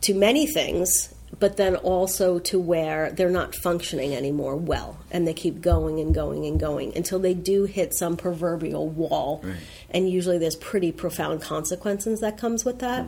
to 0.02 0.14
many 0.14 0.48
things, 0.48 1.11
but 1.40 1.58
then 1.58 1.76
also 1.78 2.40
to 2.40 2.60
where 2.60 3.12
they're 3.12 3.30
not 3.30 3.56
functioning 3.56 4.14
anymore 4.14 4.56
well, 4.56 4.98
and 5.10 5.28
they 5.28 5.34
keep 5.34 5.62
going 5.62 6.00
and 6.00 6.14
going 6.14 6.46
and 6.46 6.60
going 6.60 6.96
until 6.96 7.20
they 7.20 7.34
do 7.34 7.64
hit 7.66 7.94
some 7.94 8.18
proverbial 8.18 8.88
wall, 8.88 9.44
and 9.90 10.10
usually 10.10 10.38
there's 10.38 10.56
pretty 10.56 10.92
profound 10.92 11.42
consequences 11.42 12.20
that 12.20 12.38
comes 12.38 12.64
with 12.66 12.80
that. 12.80 13.06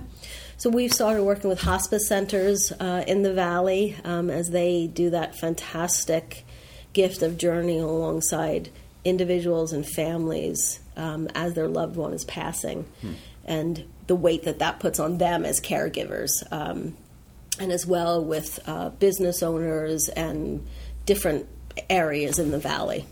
So 0.58 0.70
we've 0.70 0.94
started 0.94 1.24
working 1.24 1.50
with 1.50 1.62
hospice 1.62 2.08
centers 2.08 2.72
uh, 2.80 3.04
in 3.08 3.24
the 3.24 3.34
valley 3.34 3.96
um, 4.04 4.30
as 4.30 4.50
they 4.52 4.88
do 4.88 5.10
that 5.10 5.36
fantastic 5.38 6.46
gift 6.94 7.22
of 7.22 7.38
journeying 7.38 7.82
alongside 7.82 8.70
individuals 9.04 9.74
and 9.74 9.86
families 9.86 10.80
um, 10.96 11.28
as 11.36 11.54
their 11.56 11.68
loved 11.68 11.98
one 11.98 12.14
is 12.14 12.24
passing, 12.24 12.86
and 13.46 13.84
the 14.08 14.16
weight 14.16 14.44
that 14.44 14.60
that 14.60 14.80
puts 14.80 15.00
on 15.00 15.18
them 15.18 15.44
as 15.46 15.60
caregivers, 15.60 16.30
um, 16.52 16.96
and 17.60 17.72
as 17.72 17.86
well 17.86 18.24
with 18.24 18.60
uh, 18.68 18.90
business 18.90 19.44
owners 19.44 20.10
and 20.10 20.66
different 21.06 21.48
areas 21.90 22.40
in 22.40 22.52
the 22.52 22.60
valley. 22.60 23.06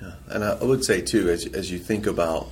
Yeah. 0.00 0.12
And 0.28 0.44
I 0.44 0.54
would 0.62 0.84
say 0.84 1.00
too, 1.00 1.30
as 1.30 1.46
as 1.46 1.70
you 1.70 1.78
think 1.78 2.06
about 2.06 2.48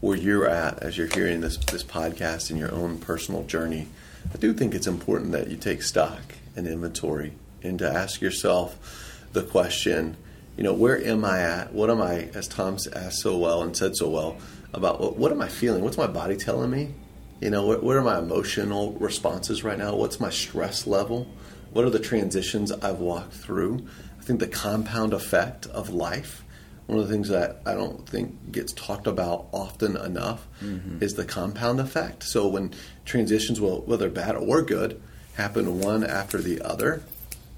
where 0.00 0.16
you're 0.16 0.48
at, 0.48 0.82
as 0.82 0.96
you're 0.96 1.08
hearing 1.08 1.40
this 1.40 1.56
this 1.58 1.84
podcast 1.84 2.50
and 2.50 2.58
your 2.58 2.72
own 2.72 2.98
personal 2.98 3.44
journey, 3.44 3.88
I 4.32 4.36
do 4.36 4.52
think 4.52 4.74
it's 4.74 4.86
important 4.86 5.32
that 5.32 5.48
you 5.48 5.56
take 5.56 5.82
stock 5.82 6.20
and 6.56 6.66
inventory 6.66 7.32
and 7.62 7.78
to 7.78 7.90
ask 7.90 8.20
yourself 8.20 9.24
the 9.32 9.42
question, 9.42 10.16
you 10.56 10.64
know, 10.64 10.72
where 10.72 11.02
am 11.02 11.24
I 11.24 11.40
at? 11.40 11.72
What 11.72 11.90
am 11.90 12.02
I, 12.02 12.30
as 12.34 12.48
Tom 12.48 12.78
asked 12.94 13.20
so 13.20 13.36
well 13.36 13.62
and 13.62 13.76
said 13.76 13.96
so 13.96 14.08
well, 14.08 14.36
about 14.72 15.00
what, 15.00 15.16
what 15.16 15.32
am 15.32 15.40
I 15.40 15.48
feeling? 15.48 15.82
What's 15.82 15.96
my 15.96 16.06
body 16.06 16.36
telling 16.36 16.70
me? 16.70 16.94
You 17.40 17.50
know, 17.50 17.66
what, 17.66 17.82
what 17.82 17.96
are 17.96 18.02
my 18.02 18.18
emotional 18.18 18.92
responses 18.94 19.62
right 19.62 19.78
now? 19.78 19.94
What's 19.94 20.20
my 20.20 20.30
stress 20.30 20.86
level? 20.86 21.28
What 21.72 21.84
are 21.84 21.90
the 21.90 21.98
transitions 21.98 22.72
I've 22.72 22.98
walked 22.98 23.34
through? 23.34 23.86
I 24.18 24.22
think 24.22 24.40
the 24.40 24.48
compound 24.48 25.12
effect 25.12 25.66
of 25.66 25.90
life 25.90 26.44
one 26.88 26.98
of 26.98 27.06
the 27.06 27.12
things 27.12 27.28
that 27.28 27.60
I 27.66 27.74
don't 27.74 28.08
think 28.08 28.50
gets 28.50 28.72
talked 28.72 29.06
about 29.06 29.48
often 29.52 29.94
enough 29.94 30.48
mm-hmm. 30.62 31.02
is 31.02 31.14
the 31.14 31.24
compound 31.26 31.80
effect. 31.80 32.22
So 32.22 32.48
when 32.48 32.72
transitions, 33.04 33.60
well, 33.60 33.82
whether 33.82 34.08
bad 34.08 34.36
or 34.36 34.62
good, 34.62 34.98
happen 35.34 35.80
one 35.80 36.02
after 36.02 36.38
the 36.38 36.62
other, 36.62 37.02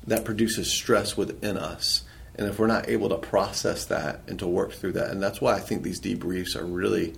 that 0.05 0.25
produces 0.25 0.73
stress 0.73 1.17
within 1.17 1.57
us. 1.57 2.03
And 2.35 2.49
if 2.49 2.59
we're 2.59 2.67
not 2.67 2.89
able 2.89 3.09
to 3.11 3.19
process 3.19 3.85
that 3.85 4.23
and 4.27 4.37
to 4.41 4.49
work 4.49 4.73
through 4.73 4.93
that, 4.93 5.11
and 5.11 5.23
that's 5.23 5.41
why 5.41 5.55
I 5.55 5.61
think 5.61 5.85
these 5.85 6.01
debriefs 6.01 6.57
are 6.57 6.67
really 6.67 7.15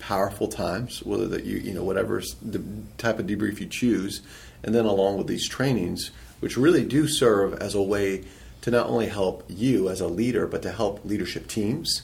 powerful 0.00 0.48
times, 0.48 1.02
whether 1.04 1.28
that 1.28 1.44
you 1.44 1.58
you 1.58 1.72
know 1.72 1.84
whatever 1.84 2.22
the 2.42 2.62
type 2.98 3.18
of 3.18 3.26
debrief 3.26 3.60
you 3.60 3.66
choose, 3.66 4.22
and 4.62 4.74
then 4.74 4.84
along 4.84 5.18
with 5.18 5.26
these 5.26 5.48
trainings, 5.48 6.10
which 6.40 6.56
really 6.56 6.84
do 6.84 7.06
serve 7.06 7.54
as 7.54 7.74
a 7.74 7.82
way 7.82 8.24
to 8.62 8.70
not 8.70 8.86
only 8.88 9.06
help 9.06 9.44
you 9.48 9.88
as 9.88 10.00
a 10.00 10.08
leader, 10.08 10.46
but 10.46 10.62
to 10.62 10.72
help 10.72 11.04
leadership 11.04 11.48
teams, 11.48 12.02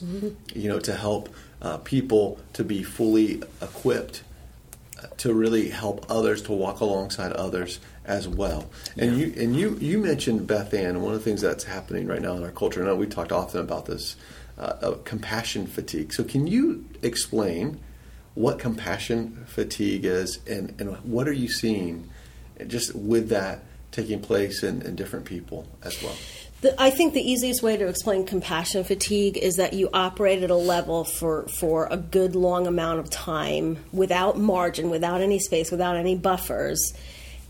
you 0.55 0.67
know, 0.67 0.79
to 0.79 0.95
help 0.95 1.29
uh, 1.61 1.77
people 1.77 2.39
to 2.53 2.63
be 2.63 2.83
fully 2.83 3.43
equipped 3.61 4.23
uh, 5.01 5.07
to 5.17 5.33
really 5.33 5.69
help 5.69 6.05
others 6.09 6.41
to 6.43 6.51
walk 6.51 6.79
alongside 6.79 7.31
others 7.33 7.79
as 8.05 8.27
well. 8.27 8.65
And 8.97 9.17
you 9.17 9.33
and 9.37 9.55
you 9.55 9.77
you 9.79 9.99
mentioned 9.99 10.47
Beth 10.47 10.73
Ann. 10.73 11.01
One 11.01 11.13
of 11.13 11.19
the 11.19 11.23
things 11.23 11.41
that's 11.41 11.65
happening 11.65 12.07
right 12.07 12.21
now 12.21 12.33
in 12.33 12.43
our 12.43 12.51
culture, 12.51 12.87
and 12.87 12.99
we 12.99 13.05
talked 13.05 13.31
often 13.31 13.59
about 13.59 13.85
this, 13.85 14.15
uh, 14.57 14.95
compassion 15.03 15.67
fatigue. 15.67 16.13
So 16.13 16.23
can 16.23 16.47
you 16.47 16.85
explain 17.03 17.79
what 18.37 18.59
compassion 18.59 19.45
fatigue 19.47 20.05
is, 20.05 20.39
and 20.47 20.79
and 20.79 20.95
what 20.97 21.27
are 21.27 21.33
you 21.33 21.49
seeing, 21.49 22.07
just 22.67 22.95
with 22.95 23.29
that 23.29 23.63
taking 23.91 24.21
place 24.21 24.63
in, 24.63 24.83
in 24.83 24.95
different 24.95 25.25
people 25.25 25.67
as 25.83 26.01
well? 26.03 26.15
The, 26.61 26.79
I 26.79 26.91
think 26.91 27.13
the 27.13 27.21
easiest 27.21 27.63
way 27.63 27.77
to 27.77 27.87
explain 27.87 28.25
compassion 28.25 28.83
fatigue 28.83 29.37
is 29.37 29.55
that 29.55 29.73
you 29.73 29.89
operate 29.93 30.43
at 30.43 30.49
a 30.49 30.55
level 30.55 31.03
for, 31.03 31.47
for 31.59 31.87
a 31.89 31.97
good 31.97 32.35
long 32.35 32.65
amount 32.65 32.99
of 32.99 33.09
time 33.09 33.77
without 33.91 34.39
margin, 34.39 34.89
without 34.89 35.21
any 35.21 35.37
space, 35.37 35.69
without 35.69 35.95
any 35.95 36.15
buffers, 36.15 36.93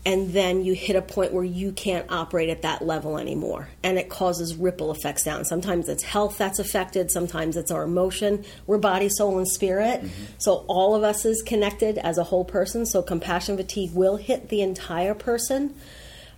and 0.08 0.32
then 0.32 0.64
you 0.64 0.72
hit 0.72 0.96
a 0.96 1.02
point 1.02 1.34
where 1.34 1.44
you 1.44 1.70
can't 1.70 2.10
operate 2.10 2.48
at 2.48 2.62
that 2.62 2.80
level 2.80 3.18
anymore. 3.18 3.68
And 3.82 3.98
it 3.98 4.08
causes 4.08 4.56
ripple 4.56 4.90
effects 4.90 5.22
down. 5.22 5.44
Sometimes 5.44 5.86
it's 5.86 6.02
health 6.02 6.38
that's 6.38 6.58
affected, 6.58 7.10
sometimes 7.10 7.58
it's 7.58 7.70
our 7.70 7.82
emotion. 7.82 8.46
We're 8.66 8.78
body, 8.78 9.10
soul, 9.10 9.36
and 9.36 9.46
spirit. 9.46 10.02
So 10.38 10.64
all 10.66 10.94
of 10.94 11.02
us 11.02 11.26
is 11.26 11.42
connected 11.42 11.98
as 11.98 12.16
a 12.16 12.24
whole 12.24 12.46
person. 12.46 12.86
So 12.86 13.02
compassion 13.02 13.58
fatigue 13.58 13.92
will 13.92 14.16
hit 14.16 14.48
the 14.48 14.62
entire 14.62 15.12
person. 15.12 15.74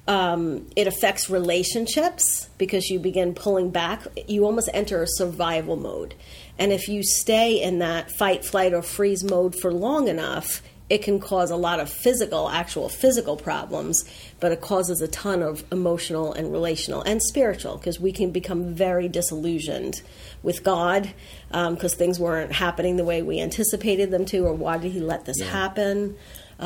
Um, 0.08 0.66
it 0.74 0.88
affects 0.88 1.30
relationships 1.30 2.48
because 2.58 2.90
you 2.90 2.98
begin 2.98 3.34
pulling 3.34 3.70
back. 3.70 4.04
You 4.26 4.46
almost 4.46 4.68
enter 4.74 5.00
a 5.00 5.06
survival 5.06 5.76
mode. 5.76 6.16
And 6.58 6.72
if 6.72 6.88
you 6.88 7.04
stay 7.04 7.62
in 7.62 7.78
that 7.78 8.10
fight, 8.10 8.44
flight, 8.44 8.74
or 8.74 8.82
freeze 8.82 9.22
mode 9.22 9.54
for 9.54 9.72
long 9.72 10.08
enough, 10.08 10.60
it 10.90 11.02
can 11.02 11.20
cause 11.20 11.52
a 11.52 11.56
lot 11.56 11.78
of 11.78 11.88
physical, 11.88 12.50
actual 12.50 12.88
physical 12.88 13.36
problems, 13.36 14.04
but 14.40 14.50
it 14.50 14.60
causes 14.60 15.00
a 15.00 15.08
ton 15.08 15.40
of 15.40 15.64
emotional 15.70 16.32
and 16.32 16.52
relational 16.52 17.00
and 17.02 17.22
spiritual 17.22 17.76
because 17.76 18.00
we 18.00 18.10
can 18.10 18.32
become 18.32 18.74
very 18.74 19.08
disillusioned 19.08 20.02
with 20.42 20.64
God 20.64 21.14
because 21.52 21.94
things 21.94 22.18
weren't 22.18 22.52
happening 22.52 22.96
the 22.96 23.04
way 23.04 23.22
we 23.22 23.40
anticipated 23.40 24.10
them 24.10 24.24
to, 24.26 24.40
or 24.40 24.52
why 24.52 24.78
did 24.78 24.90
He 24.90 25.00
let 25.00 25.24
this 25.24 25.40
happen? 25.40 26.16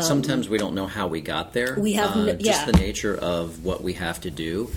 Sometimes 0.00 0.48
we 0.48 0.58
don't 0.58 0.74
know 0.74 0.86
how 0.86 1.06
we 1.06 1.20
got 1.20 1.52
there. 1.52 1.74
Um, 1.76 1.82
we 1.82 1.92
have 1.92 2.16
uh, 2.16 2.32
just 2.32 2.44
yeah. 2.44 2.64
the 2.64 2.72
nature 2.72 3.16
of 3.16 3.64
what 3.64 3.82
we 3.82 3.92
have 3.92 4.20
to 4.22 4.30
do. 4.30 4.70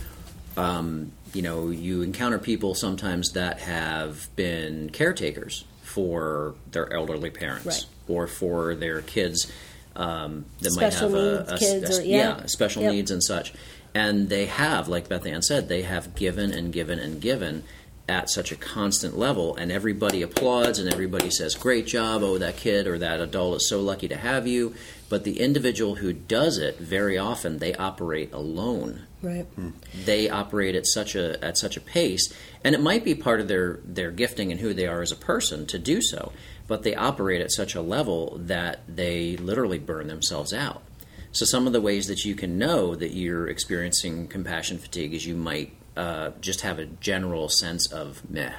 Um, 0.55 1.11
you 1.33 1.41
know, 1.41 1.69
you 1.69 2.03
encounter 2.03 2.37
people 2.37 2.75
sometimes 2.75 3.31
that 3.31 3.59
have 3.61 4.27
been 4.35 4.89
caretakers 4.91 5.65
for 5.81 6.53
their 6.71 6.93
elderly 6.93 7.29
parents 7.31 7.65
Right. 7.65 7.85
Or 8.07 8.27
for 8.27 8.75
their 8.75 9.01
kids 9.01 9.51
um, 9.95 10.45
that 10.59 10.71
Special 10.71 11.09
might 11.09 11.15
have 11.17 11.49
a, 11.49 11.53
a- 11.53 11.57
kids 11.57 11.97
a- 11.97 12.01
or- 12.01 12.05
yeah. 12.05 12.45
special 12.45 12.83
Yep. 12.83 12.91
needs 12.93 13.11
and 13.11 13.23
such. 13.23 13.53
And 13.95 14.29
they 14.29 14.45
have, 14.45 14.87
like 14.87 15.09
Beth 15.09 15.25
Ann 15.25 15.41
said, 15.41 15.69
they 15.69 15.81
have 15.81 16.13
given 16.15 16.51
and 16.51 16.71
given 16.71 16.99
and 16.99 17.19
given 17.19 17.63
at 18.09 18.29
such 18.29 18.51
a 18.51 18.55
constant 18.55 19.17
level, 19.17 19.55
and 19.57 19.69
everybody 19.71 20.21
applauds 20.21 20.79
and 20.79 20.91
everybody 20.93 21.29
says, 21.29 21.55
Great 21.55 21.85
job, 21.87 22.21
oh, 22.23 22.37
that 22.37 22.55
kid 22.57 22.87
or 22.87 22.97
that 22.99 23.19
adult 23.19 23.57
is 23.57 23.67
so 23.67 23.81
lucky 23.81 24.07
to 24.07 24.15
have 24.15 24.47
you. 24.47 24.73
But 25.09 25.23
the 25.25 25.39
individual 25.41 25.95
who 25.95 26.13
does 26.13 26.57
it, 26.57 26.77
very 26.77 27.17
often, 27.17 27.57
they 27.59 27.73
operate 27.75 28.31
alone 28.33 29.03
Right. 29.21 29.47
they 30.05 30.29
operate 30.29 30.75
at 30.75 30.85
such 30.85 31.15
a 31.15 31.43
at 31.43 31.57
such 31.57 31.75
a 31.75 31.81
pace, 31.81 32.31
and 32.63 32.75
it 32.75 32.81
might 32.81 33.03
be 33.03 33.15
part 33.15 33.41
of 33.41 33.47
their 33.47 33.79
their 33.83 34.11
gifting 34.11 34.51
and 34.51 34.61
who 34.61 34.73
they 34.75 34.85
are 34.85 35.01
as 35.01 35.11
a 35.11 35.15
person 35.15 35.65
to 35.67 35.79
do 35.79 36.01
so. 36.03 36.31
But 36.67 36.83
they 36.83 36.95
operate 36.95 37.41
at 37.41 37.51
such 37.51 37.75
a 37.75 37.81
level 37.81 38.37
that 38.41 38.81
they 38.87 39.37
literally 39.37 39.79
burn 39.79 40.07
themselves 40.07 40.53
out. 40.53 40.83
So 41.31 41.45
some 41.45 41.67
of 41.67 41.73
the 41.73 41.81
ways 41.81 42.07
that 42.07 42.25
you 42.25 42.35
can 42.35 42.57
know 42.57 42.95
that 42.95 43.13
you're 43.13 43.47
experiencing 43.47 44.27
compassion 44.27 44.77
fatigue 44.77 45.13
is 45.13 45.25
you 45.25 45.35
might 45.35 45.73
uh, 45.95 46.31
just 46.41 46.61
have 46.61 46.79
a 46.79 46.85
general 46.85 47.49
sense 47.49 47.91
of 47.91 48.29
meh. 48.29 48.53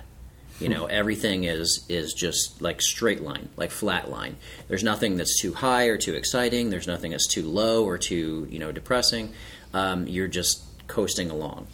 You 0.61 0.69
know, 0.69 0.87
everything 0.87 1.45
is 1.45 1.85
is 1.89 2.13
just 2.13 2.61
like 2.61 2.83
straight 2.83 3.23
line, 3.23 3.49
like 3.57 3.71
flat 3.71 4.11
line. 4.11 4.37
There's 4.67 4.83
nothing 4.83 5.17
that's 5.17 5.41
too 5.41 5.55
high 5.55 5.85
or 5.85 5.97
too 5.97 6.15
exciting. 6.15 6.71
There's 6.71 6.89
nothing 6.89 7.13
that's 7.13 7.29
too 7.29 7.45
low 7.45 7.85
or 7.85 7.97
too 7.97 8.49
you 8.51 8.59
know 8.59 8.73
depressing. 8.73 9.33
Um, 9.73 10.09
you're 10.09 10.29
just 10.29 10.63
coasting 10.89 11.31
along. 11.31 11.69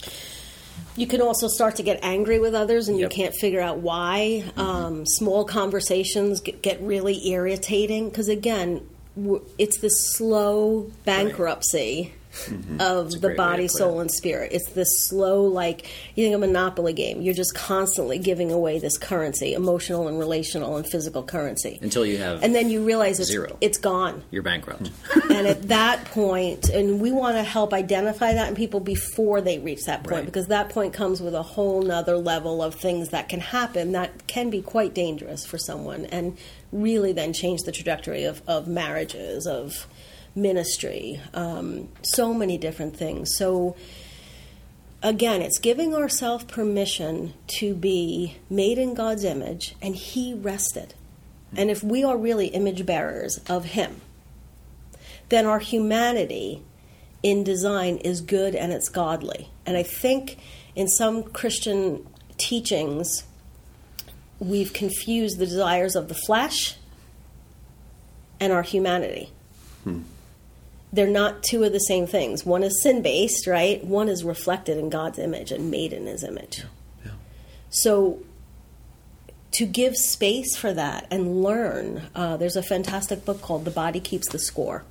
You 0.97 1.07
can 1.07 1.21
also 1.21 1.49
start 1.49 1.77
to 1.77 1.83
get 1.83 2.01
angry 2.03 2.39
with 2.39 2.55
others 2.55 2.89
and 2.89 2.99
you 2.99 3.09
can't 3.09 3.35
figure 3.35 3.61
out 3.61 3.79
why. 3.79 4.45
Um, 4.57 5.05
small 5.07 5.45
conversations 5.45 6.41
get, 6.41 6.63
get 6.63 6.81
really 6.81 7.29
irritating 7.29 8.09
because, 8.09 8.29
again, 8.29 8.87
w- 9.17 9.45
it's 9.59 9.79
the 9.79 9.89
slow 9.89 10.91
bankruptcy 11.05 12.13
Mm-hmm. 12.35 12.81
of 12.81 13.05
That's 13.05 13.17
a 13.17 13.19
the 13.21 13.29
great 13.29 13.39
way 13.39 13.45
to 13.47 13.51
body, 13.51 13.69
soul, 13.69 14.01
and 14.01 14.11
spirit. 14.11 14.53
It's 14.53 14.71
this 14.71 14.89
slow, 15.09 15.45
like, 15.45 15.87
you 16.17 16.25
think 16.25 16.35
a 16.35 16.39
monopoly 16.39 16.93
game. 16.93 17.23
You're 17.23 17.35
just 17.35 17.55
constantly 17.55 18.19
giving 18.19 18.51
away 18.51 18.79
this 18.81 18.99
currency, 18.99 19.55
emotional 19.55 20.09
and 20.09 20.19
relational 20.19 20.77
and 20.77 20.85
physical 20.91 21.23
currency. 21.23 21.79
Until 21.81 22.05
you 22.05 22.19
have 22.19 22.43
And 22.43 22.55
then 22.55 22.71
you 22.71 22.85
realize 22.85 23.21
it's, 23.21 23.31
Zero. 23.31 23.57
it's 23.61 23.79
gone. 23.79 24.23
you're 24.31 24.43
bankrupt. 24.43 24.91
and 25.31 25.47
at 25.47 25.69
that 25.69 26.07
point, 26.07 26.69
and 26.71 27.01
we 27.01 27.13
want 27.13 27.37
to 27.37 27.43
help 27.45 27.73
identify 27.73 28.33
that 28.35 28.49
in 28.49 28.55
people 28.57 28.81
before 28.81 29.41
they 29.41 29.59
reach 29.59 29.85
that 29.85 30.03
point 30.03 30.15
Right. 30.17 30.27
because 30.27 30.49
that 30.49 30.71
point 30.71 30.93
comes 30.93 31.21
with 31.23 31.35
a 31.35 31.43
whole 31.43 31.83
nother 31.83 32.17
level 32.17 32.63
of 32.63 32.75
things 32.75 33.11
that 33.11 33.29
can 33.29 33.41
happen 33.41 33.93
that 33.93 34.27
can 34.27 34.51
be 34.51 34.61
quite 34.61 34.93
dangerous 34.95 35.47
for 35.47 35.57
someone 35.59 36.07
and 36.07 36.37
really 36.73 37.13
then 37.13 37.33
change 37.33 37.61
the 37.63 37.73
trajectory 37.73 38.25
of, 38.25 38.43
of 38.49 38.67
marriages, 38.67 39.47
of 39.47 39.87
ministry, 40.35 41.21
um, 41.33 41.89
so 42.03 42.35
many 42.35 42.59
different 42.59 42.97
things. 42.97 43.37
So, 43.37 43.77
again, 45.03 45.43
it's 45.43 45.59
giving 45.59 45.95
ourselves 45.95 46.45
permission 46.45 47.35
to 47.59 47.75
be 47.75 48.37
made 48.51 48.79
in 48.79 48.95
God's 48.95 49.25
image, 49.25 49.77
and 49.81 49.95
He 49.95 50.35
rested. 50.35 50.95
And 51.57 51.71
if 51.71 51.83
we 51.83 52.03
are 52.03 52.17
really 52.17 52.49
image 52.49 52.85
bearers 52.85 53.39
of 53.49 53.65
Him, 53.67 54.01
then 55.29 55.47
our 55.47 55.61
humanity 55.61 56.63
in 57.23 57.43
design 57.43 57.97
is 57.99 58.21
good 58.21 58.55
and 58.55 58.73
it's 58.73 58.89
godly. 58.89 59.49
And 59.65 59.77
I 59.77 59.83
think 59.83 60.39
in 60.75 60.89
some 60.89 61.23
Christian 61.23 62.07
teachings, 62.37 63.25
we've 64.39 64.73
confused 64.73 65.39
the 65.39 65.47
desires 65.47 65.97
of 65.97 66.09
the 66.09 66.15
flesh 66.15 66.77
and 68.41 68.53
our 68.53 68.63
humanity. 68.63 69.31
They're 70.95 71.09
not 71.09 71.43
two 71.43 71.65
of 71.65 71.73
the 71.73 71.81
same 71.81 72.07
things. 72.07 72.47
One 72.47 72.63
is 72.63 72.81
sin 72.83 73.03
based, 73.03 73.47
right? 73.49 73.83
One 73.85 74.09
is 74.09 74.23
reflected 74.23 74.79
in 74.79 74.91
God's 74.91 75.19
image 75.19 75.51
and 75.51 75.71
made 75.71 75.93
in 75.93 76.07
His 76.07 76.23
image. 76.23 76.63
yeah. 77.05 77.11
So, 77.71 78.21
to 79.53 79.67
give 79.67 79.97
space 79.97 80.57
for 80.57 80.73
that 80.73 81.07
and 81.11 81.43
learn, 81.43 82.03
uh, 82.15 82.37
there's 82.37 82.57
a 82.57 82.63
fantastic 82.63 83.25
book 83.25 83.41
called 83.43 83.65
The 83.65 83.71
Body 83.71 84.01
Keeps 84.01 84.29
the 84.29 84.39
Score. 84.39 84.85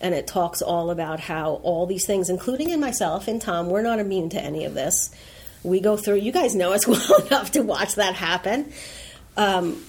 And 0.00 0.14
it 0.14 0.26
talks 0.26 0.60
all 0.60 0.90
about 0.90 1.20
how 1.20 1.60
all 1.62 1.86
these 1.86 2.04
things, 2.04 2.28
including 2.28 2.70
in 2.70 2.80
myself 2.80 3.28
and 3.28 3.40
Tom, 3.40 3.70
we're 3.70 3.82
not 3.82 3.98
immune 3.98 4.28
to 4.30 4.40
any 4.42 4.64
of 4.64 4.74
this. 4.74 5.10
We 5.62 5.80
go 5.80 5.96
through, 5.96 6.16
you 6.16 6.32
guys 6.32 6.54
know 6.54 6.72
us 6.72 6.86
well 6.88 7.26
enough 7.26 7.52
to 7.52 7.62
watch 7.62 7.94
that 7.94 8.14
happen. 8.14 8.72
Um, 9.36 9.82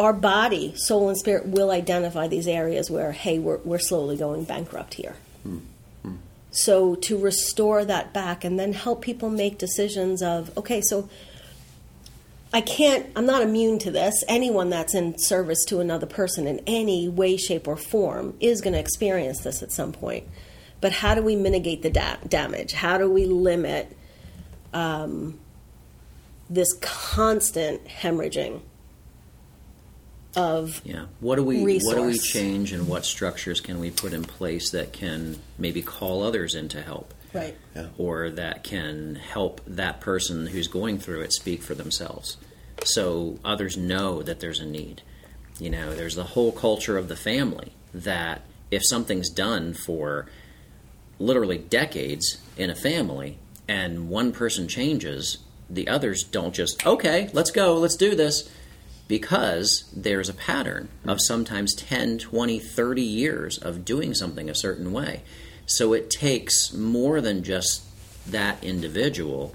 our 0.00 0.14
body, 0.14 0.72
soul, 0.76 1.10
and 1.10 1.18
spirit 1.18 1.46
will 1.46 1.70
identify 1.70 2.26
these 2.26 2.48
areas 2.48 2.90
where, 2.90 3.12
hey, 3.12 3.38
we're, 3.38 3.58
we're 3.58 3.78
slowly 3.78 4.16
going 4.16 4.44
bankrupt 4.44 4.94
here. 4.94 5.14
So 6.52 6.94
to 6.96 7.18
restore 7.18 7.84
that 7.84 8.14
back 8.14 8.42
and 8.42 8.58
then 8.58 8.72
help 8.72 9.02
people 9.02 9.28
make 9.28 9.58
decisions 9.58 10.22
of, 10.22 10.56
okay, 10.56 10.80
so 10.80 11.08
I 12.52 12.62
can't, 12.62 13.06
I'm 13.14 13.26
not 13.26 13.42
immune 13.42 13.78
to 13.80 13.90
this. 13.90 14.24
Anyone 14.26 14.70
that's 14.70 14.94
in 14.94 15.18
service 15.18 15.64
to 15.66 15.80
another 15.80 16.06
person 16.06 16.46
in 16.46 16.60
any 16.66 17.06
way, 17.06 17.36
shape, 17.36 17.68
or 17.68 17.76
form 17.76 18.34
is 18.40 18.62
going 18.62 18.72
to 18.72 18.80
experience 18.80 19.40
this 19.40 19.62
at 19.62 19.70
some 19.70 19.92
point. 19.92 20.26
But 20.80 20.92
how 20.92 21.14
do 21.14 21.22
we 21.22 21.36
mitigate 21.36 21.82
the 21.82 21.90
da- 21.90 22.16
damage? 22.26 22.72
How 22.72 22.96
do 22.96 23.08
we 23.08 23.26
limit 23.26 23.94
um, 24.72 25.38
this 26.48 26.72
constant 26.80 27.86
hemorrhaging 27.86 28.62
of 30.36 30.80
Yeah. 30.84 31.06
What 31.20 31.36
do 31.36 31.44
we 31.44 31.80
what 31.80 31.96
do 31.96 32.02
we 32.04 32.18
change 32.18 32.72
and 32.72 32.88
what 32.88 33.04
structures 33.04 33.60
can 33.60 33.80
we 33.80 33.90
put 33.90 34.12
in 34.12 34.22
place 34.22 34.70
that 34.70 34.92
can 34.92 35.38
maybe 35.58 35.82
call 35.82 36.22
others 36.22 36.54
in 36.54 36.68
to 36.68 36.82
help? 36.82 37.14
right? 37.32 37.56
Yeah. 37.74 37.86
Or 37.98 38.30
that 38.30 38.64
can 38.64 39.16
help 39.16 39.60
that 39.66 40.00
person 40.00 40.46
who's 40.46 40.68
going 40.68 40.98
through 40.98 41.22
it 41.22 41.32
speak 41.32 41.62
for 41.62 41.74
themselves. 41.74 42.36
So 42.84 43.38
others 43.44 43.76
know 43.76 44.22
that 44.22 44.40
there's 44.40 44.60
a 44.60 44.66
need. 44.66 45.02
You 45.58 45.70
know, 45.70 45.94
there's 45.94 46.14
the 46.14 46.24
whole 46.24 46.52
culture 46.52 46.96
of 46.96 47.08
the 47.08 47.16
family 47.16 47.72
that 47.92 48.42
if 48.70 48.82
something's 48.84 49.30
done 49.30 49.74
for 49.74 50.26
literally 51.18 51.58
decades 51.58 52.38
in 52.56 52.70
a 52.70 52.74
family 52.74 53.38
and 53.68 54.08
one 54.08 54.32
person 54.32 54.68
changes, 54.68 55.38
the 55.68 55.86
others 55.88 56.22
don't 56.22 56.54
just, 56.54 56.86
okay, 56.86 57.28
let's 57.32 57.50
go, 57.50 57.76
let's 57.76 57.96
do 57.96 58.14
this, 58.14 58.50
because 59.10 59.90
there's 59.92 60.28
a 60.28 60.32
pattern 60.32 60.88
of 61.04 61.20
sometimes 61.20 61.74
10, 61.74 62.18
20, 62.18 62.60
30 62.60 63.02
years 63.02 63.58
of 63.58 63.84
doing 63.84 64.14
something 64.14 64.48
a 64.48 64.54
certain 64.54 64.92
way. 64.92 65.22
So 65.66 65.92
it 65.92 66.10
takes 66.10 66.72
more 66.72 67.20
than 67.20 67.42
just 67.42 67.82
that 68.30 68.62
individual 68.62 69.52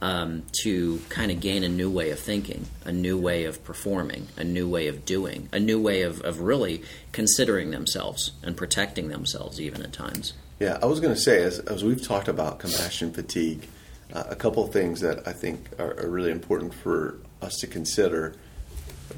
um, 0.00 0.44
to 0.62 1.02
kind 1.10 1.30
of 1.30 1.40
gain 1.40 1.64
a 1.64 1.68
new 1.68 1.90
way 1.90 2.12
of 2.12 2.18
thinking, 2.18 2.64
a 2.86 2.92
new 2.92 3.18
way 3.18 3.44
of 3.44 3.62
performing, 3.62 4.28
a 4.38 4.44
new 4.44 4.66
way 4.66 4.88
of 4.88 5.04
doing, 5.04 5.50
a 5.52 5.60
new 5.60 5.78
way 5.78 6.00
of, 6.00 6.22
of 6.22 6.40
really 6.40 6.82
considering 7.12 7.72
themselves 7.72 8.32
and 8.42 8.56
protecting 8.56 9.08
themselves, 9.08 9.60
even 9.60 9.82
at 9.82 9.92
times. 9.92 10.32
Yeah, 10.58 10.78
I 10.80 10.86
was 10.86 10.98
going 11.00 11.12
to 11.12 11.20
say, 11.20 11.42
as, 11.42 11.58
as 11.58 11.84
we've 11.84 12.02
talked 12.02 12.28
about 12.28 12.58
compassion 12.58 13.12
fatigue, 13.12 13.68
uh, 14.14 14.24
a 14.30 14.34
couple 14.34 14.66
things 14.66 15.02
that 15.02 15.28
I 15.28 15.34
think 15.34 15.78
are, 15.78 15.92
are 16.00 16.08
really 16.08 16.30
important 16.30 16.72
for 16.72 17.18
us 17.42 17.58
to 17.58 17.66
consider. 17.66 18.34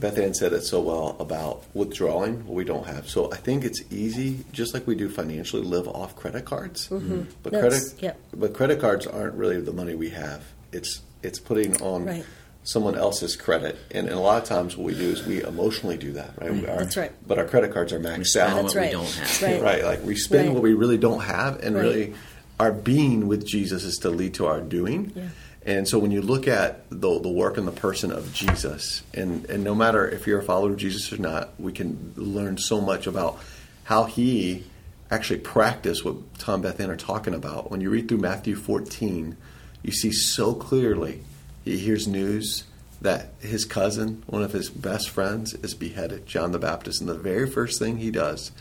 Beth 0.01 0.19
Ann 0.19 0.35
said 0.35 0.53
it 0.53 0.63
so 0.63 0.81
well 0.81 1.17
about 1.21 1.65
withdrawing 1.75 2.47
what 2.47 2.55
we 2.55 2.65
don't 2.65 2.87
have. 2.87 3.09
So 3.09 3.33
I 3.33 3.37
think 3.37 3.65
it's 3.65 3.83
easy, 3.91 4.45
just 4.53 4.75
like 4.75 4.87
we 4.87 4.95
do 4.95 5.09
financially, 5.09 5.63
live 5.63 5.89
off 5.89 6.15
credit 6.17 6.45
cards. 6.45 6.89
Mm-hmm. 6.89 7.23
But 7.43 7.53
That's- 7.53 7.91
credit, 7.93 8.03
yep. 8.03 8.21
but 8.35 8.53
credit 8.53 8.81
cards 8.81 9.07
aren't 9.07 9.35
really 9.35 9.61
the 9.61 9.73
money 9.73 9.95
we 9.95 10.11
have. 10.11 10.43
It's 10.73 11.01
it's 11.23 11.39
putting 11.39 11.81
on 11.83 12.05
Right. 12.05 12.25
someone 12.63 12.95
else's 12.97 13.37
credit, 13.37 13.79
and, 13.91 14.07
and 14.07 14.17
a 14.17 14.21
lot 14.21 14.43
of 14.43 14.49
times 14.49 14.77
what 14.77 14.85
we 14.87 14.95
do 14.95 15.09
is 15.11 15.25
we 15.27 15.43
emotionally 15.43 15.97
do 15.97 16.13
that, 16.13 16.31
right? 16.41 16.53
We 16.53 16.67
are, 16.67 16.79
That's 16.79 16.97
right. 16.97 17.13
But 17.27 17.39
our 17.39 17.47
credit 17.47 17.73
cards 17.73 17.93
are 17.93 17.99
We 17.99 18.05
maxed 18.05 18.27
spend 18.27 18.53
out. 18.53 18.63
That's 18.63 18.75
right. 18.77 18.87
we 18.91 18.93
don't 18.93 19.09
have. 19.15 19.43
Right. 19.43 19.63
Right, 19.63 19.85
like 19.85 20.05
we 20.05 20.15
spend 20.17 20.49
Right. 20.49 20.55
what 20.55 20.63
we 20.63 20.75
really 20.75 20.99
don't 20.99 21.21
have, 21.21 21.61
and 21.65 21.75
Right. 21.75 21.83
really 21.83 22.15
our 22.61 22.71
being 22.73 23.29
with 23.29 23.47
Jesus 23.47 23.83
is 23.85 23.97
to 23.99 24.11
lead 24.11 24.35
to 24.35 24.47
our 24.47 24.61
doing. 24.61 25.13
Yeah. 25.15 25.29
And 25.67 25.89
so 25.89 25.99
when 25.99 26.13
you 26.13 26.23
look 26.23 26.47
at 26.47 26.89
the, 26.91 27.19
the 27.19 27.29
work 27.29 27.59
and 27.59 27.67
the 27.67 27.73
person 27.73 28.13
of 28.13 28.33
Jesus, 28.33 29.03
and, 29.13 29.45
and 29.47 29.65
no 29.65 29.75
matter 29.75 30.09
if 30.09 30.25
you're 30.25 30.39
a 30.39 30.43
follower 30.43 30.71
of 30.71 30.77
Jesus 30.77 31.13
or 31.13 31.19
not, 31.19 31.51
we 31.59 31.73
can 31.73 32.15
learn 32.17 32.57
so 32.57 32.81
much 32.81 33.09
about 33.09 33.41
how 33.85 34.05
he 34.05 34.65
actually 35.11 35.41
practiced 35.41 36.05
what 36.05 36.39
Tom 36.39 36.63
Beth 36.63 36.81
Ann 36.81 36.91
are 36.91 36.97
talking 36.97 37.35
about. 37.35 37.69
When 37.71 37.81
you 37.81 37.91
read 37.91 38.09
through 38.09 38.19
Matthew 38.19 38.55
14, 38.55 39.37
you 39.83 39.93
see 39.93 40.13
so 40.13 40.55
clearly 40.55 41.23
he 41.65 41.79
hears 41.79 42.07
news 42.07 42.65
that 43.01 43.35
his 43.41 43.65
cousin, 43.65 44.23
one 44.27 44.45
of 44.45 44.53
his 44.53 44.71
best 44.71 45.11
friends, 45.11 45.53
is 45.55 45.75
beheaded, 45.75 46.27
John 46.27 46.53
the 46.53 46.61
Baptist. 46.61 47.01
And 47.01 47.11
the 47.11 47.15
very 47.15 47.49
first 47.49 47.81
thing 47.81 47.99
he 47.99 48.13
does 48.13 48.53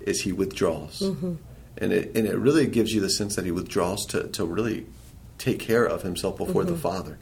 is 0.00 0.22
he 0.22 0.32
withdraws. 0.32 1.00
Mm-hmm. 1.00 1.34
And, 1.78 1.92
it, 1.92 2.16
and 2.16 2.26
it 2.26 2.36
really 2.36 2.66
gives 2.66 2.92
you 2.92 3.00
the 3.00 3.10
sense 3.10 3.36
that 3.36 3.44
he 3.44 3.52
withdraws 3.52 4.04
to, 4.06 4.26
to 4.28 4.44
really 4.44 4.86
take 5.38 5.60
care 5.60 5.84
of 5.84 6.02
himself 6.02 6.36
before 6.36 6.64
the 6.64 6.72
mm-hmm. 6.72 6.80
Father. 6.80 7.18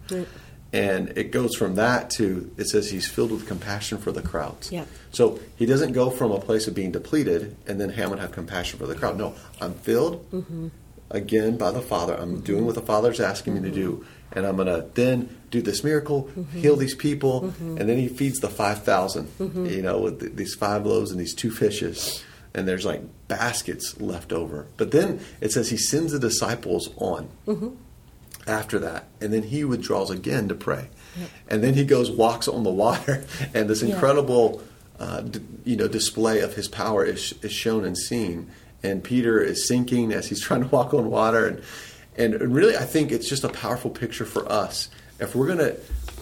And 0.73 1.17
it 1.17 1.31
goes 1.31 1.55
from 1.55 1.77
that 1.77 2.11
to, 2.11 2.51
it 2.57 2.69
says 2.69 2.91
he's 2.91 3.09
filled 3.09 3.31
with 3.31 3.47
compassion 3.47 3.99
for 3.99 4.13
the 4.13 4.21
crowds. 4.21 4.73
Yeah. 4.73 4.85
So 5.11 5.39
he 5.57 5.65
doesn't 5.65 5.93
go 5.93 6.11
from 6.11 6.33
a 6.33 6.41
place 6.41 6.67
of 6.67 6.75
being 6.75 6.93
depleted 6.93 7.57
and 7.67 7.81
then 7.81 7.91
Hammond 7.91 8.21
have 8.21 8.33
compassion 8.33 8.79
for 8.79 8.87
the 8.87 8.95
crowd. 8.95 9.17
No, 9.17 9.35
I'm 9.61 9.75
filled 9.75 10.31
mm-hmm. 10.31 10.69
again 11.11 11.57
by 11.57 11.71
the 11.71 11.81
Father. 11.81 12.15
I'm 12.15 12.37
mm-hmm. 12.37 12.45
doing 12.45 12.67
what 12.67 12.75
the 12.75 12.83
Father's 12.83 13.21
asking 13.21 13.55
me 13.55 13.61
to 13.69 13.75
do. 13.75 14.05
And 14.33 14.45
I'm 14.45 14.57
going 14.57 14.67
to 14.67 14.87
then 14.93 15.35
do 15.51 15.63
this 15.63 15.85
miracle, 15.85 16.29
heal 16.53 16.77
these 16.77 16.97
people. 16.97 17.55
And 17.61 17.89
then 17.89 17.97
he 17.97 18.09
feeds 18.09 18.41
the 18.41 18.49
5,000, 18.49 19.29
you 19.71 19.83
know, 19.83 20.01
with 20.01 20.21
th- 20.21 20.33
these 20.35 20.55
five 20.55 20.85
loaves 20.85 21.13
and 21.13 21.21
these 21.21 21.35
two 21.35 21.51
fishes. 21.51 22.23
And 22.53 22.67
there's 22.67 22.85
like 22.85 23.03
baskets 23.29 23.99
left 24.01 24.33
over. 24.33 24.67
But 24.77 24.91
then 24.91 25.21
it 25.41 25.53
says 25.53 25.71
he 25.71 25.77
sends 25.77 26.13
the 26.13 26.19
disciples 26.19 26.91
on 26.97 27.29
after 28.47 28.79
that. 28.81 29.07
And 29.21 29.33
then 29.33 29.43
he 29.45 29.65
withdraws 29.65 30.11
again 30.11 30.49
to 30.49 30.55
pray. 30.55 30.89
And 31.49 31.63
then 31.65 31.75
he 31.75 31.85
goes, 31.85 32.11
walks 32.11 32.47
on 32.49 32.63
the 32.65 32.71
water. 32.71 33.25
And 33.55 33.69
this 33.71 33.83
Yeah. 33.83 33.95
incredible, 33.95 34.63
uh, 34.99 35.21
d- 35.23 35.41
you 35.65 35.77
know, 35.77 35.89
display 35.89 36.41
of 36.41 36.55
his 36.55 36.69
power 36.69 37.05
is, 37.05 37.35
is 37.43 37.53
shown 37.53 37.85
and 37.85 37.97
seen. 37.97 38.51
And 38.83 39.03
Peter 39.03 39.41
is 39.41 39.67
sinking 39.67 40.13
as 40.13 40.29
he's 40.29 40.41
trying 40.47 40.63
to 40.63 40.69
walk 40.69 40.93
on 40.95 41.11
water. 41.11 41.47
And, 41.47 41.63
And 42.43 42.55
really, 42.55 42.77
I 42.77 42.85
think 42.85 43.13
it's 43.13 43.29
just 43.29 43.45
a 43.45 43.49
powerful 43.49 43.91
picture 43.91 44.25
for 44.27 44.51
us. 44.51 44.89
If 45.19 45.35
we're 45.35 45.47
going 45.47 45.59
to 45.59 45.77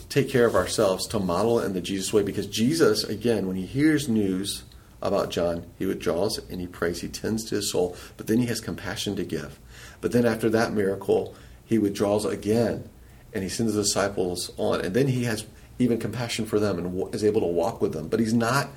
take 0.09 0.29
care 0.29 0.47
of 0.47 0.55
ourselves, 0.55 1.07
to 1.09 1.19
model 1.19 1.59
in 1.61 1.73
the 1.73 1.81
Jesus 1.81 2.13
way, 2.13 2.23
because 2.23 2.47
Jesus, 2.47 3.03
again, 3.05 3.47
when 3.49 3.57
he 3.57 3.67
hears 3.67 4.09
news 4.09 4.63
about 5.03 5.31
John, 5.31 5.67
he 5.79 5.87
withdraws 5.87 6.39
and 6.49 6.61
he 6.61 6.67
prays, 6.69 7.01
he 7.01 7.09
tends 7.09 7.45
to 7.47 7.57
his 7.57 7.71
soul, 7.73 7.97
but 8.17 8.29
then 8.29 8.39
he 8.39 8.47
has 8.47 8.61
compassion 8.61 9.17
to 9.17 9.25
give. 9.25 9.59
But 10.01 10.13
then 10.13 10.25
after 10.25 10.49
that 10.51 10.73
miracle, 10.73 11.35
he 11.65 11.79
withdraws 11.79 12.25
again 12.25 12.89
and 13.33 13.43
he 13.43 13.49
sends 13.49 13.75
the 13.75 13.83
disciples 13.83 14.51
on, 14.57 14.81
and 14.81 14.95
then 14.95 15.09
he 15.09 15.25
has 15.25 15.45
even 15.79 15.99
compassion 15.99 16.47
for 16.47 16.61
them 16.61 16.79
and 16.79 17.15
is 17.15 17.25
able 17.25 17.41
to 17.41 17.47
walk 17.49 17.81
with 17.83 17.93
them. 17.93 18.07
But 18.09 18.21
he's 18.21 18.35
not 18.35 18.69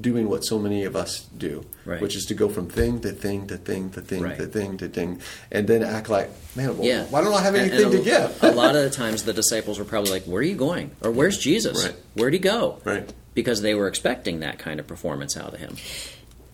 doing 0.00 0.28
what 0.28 0.44
so 0.44 0.58
many 0.58 0.84
of 0.84 0.96
us 0.96 1.26
do, 1.36 1.64
Right. 1.84 2.00
which 2.00 2.16
is 2.16 2.24
to 2.26 2.34
go 2.34 2.48
from 2.48 2.68
thing 2.68 2.98
to 3.00 3.12
thing 3.12 3.46
to 3.48 3.56
thing 3.56 3.90
to 3.90 4.00
thing 4.00 4.22
Right. 4.22 4.36
to 4.38 4.46
thing 4.46 4.76
to 4.78 4.88
thing, 4.88 5.20
and 5.52 5.68
then 5.68 5.82
act 5.82 6.08
like, 6.08 6.30
man, 6.56 6.76
well, 6.78 6.86
Yeah. 6.86 7.04
why 7.04 7.20
don't 7.22 7.32
I 7.34 7.42
have 7.42 7.54
And- 7.54 7.70
anything 7.70 7.86
and 7.86 7.94
a, 7.94 7.98
to 7.98 8.04
give? 8.04 8.38
a 8.42 8.50
lot 8.52 8.74
of 8.74 8.82
the 8.82 8.90
times, 8.90 9.22
the 9.24 9.32
disciples 9.32 9.78
were 9.78 9.84
probably 9.84 10.10
like, 10.10 10.24
"Where 10.24 10.40
are 10.40 10.44
you 10.44 10.56
going?" 10.56 10.90
or 11.02 11.10
"Where's 11.10 11.38
Jesus? 11.50 11.84
Right. 11.84 11.94
Where'd 12.14 12.32
he 12.32 12.38
go?" 12.38 12.78
Right. 12.84 13.12
Because 13.34 13.60
they 13.60 13.74
were 13.74 13.86
expecting 13.86 14.40
that 14.40 14.58
kind 14.58 14.80
of 14.80 14.86
performance 14.86 15.36
out 15.36 15.52
of 15.54 15.60
him. 15.60 15.76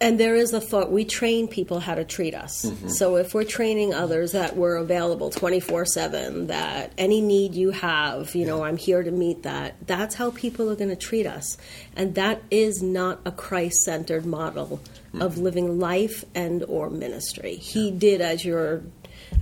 And 0.02 0.18
there 0.18 0.34
is 0.34 0.52
a 0.52 0.60
thought 0.60 0.90
we 0.90 1.04
train 1.04 1.46
people 1.48 1.78
how 1.80 1.94
to 1.94 2.04
treat 2.04 2.34
us. 2.34 2.64
Mm-hmm. 2.64 2.88
So 2.88 3.16
if 3.16 3.34
we're 3.34 3.44
training 3.44 3.94
others 3.94 4.32
that 4.32 4.56
we're 4.56 4.76
available 4.76 5.30
24 5.30 5.86
7, 5.86 6.48
that 6.48 6.92
any 6.98 7.20
need 7.20 7.54
you 7.54 7.70
have, 7.70 8.34
you 8.34 8.44
know, 8.44 8.64
I'm 8.64 8.76
here 8.76 9.02
to 9.02 9.10
meet 9.10 9.44
that, 9.44 9.76
that's 9.86 10.14
how 10.16 10.32
people 10.32 10.68
are 10.70 10.76
going 10.76 10.90
to 10.90 10.96
treat 10.96 11.26
us. 11.26 11.56
And 11.96 12.16
that 12.16 12.42
is 12.50 12.82
not 12.82 13.20
a 13.24 13.30
Christ 13.32 13.82
centered 13.84 14.26
model 14.26 14.80
of 15.14 15.34
Mm-hmm. 15.34 15.42
living 15.42 15.78
life 15.78 16.24
and 16.34 16.64
or 16.64 16.88
ministry. 16.90 17.54
He 17.54 17.90
did, 17.90 18.20
as 18.20 18.44
you're. 18.44 18.82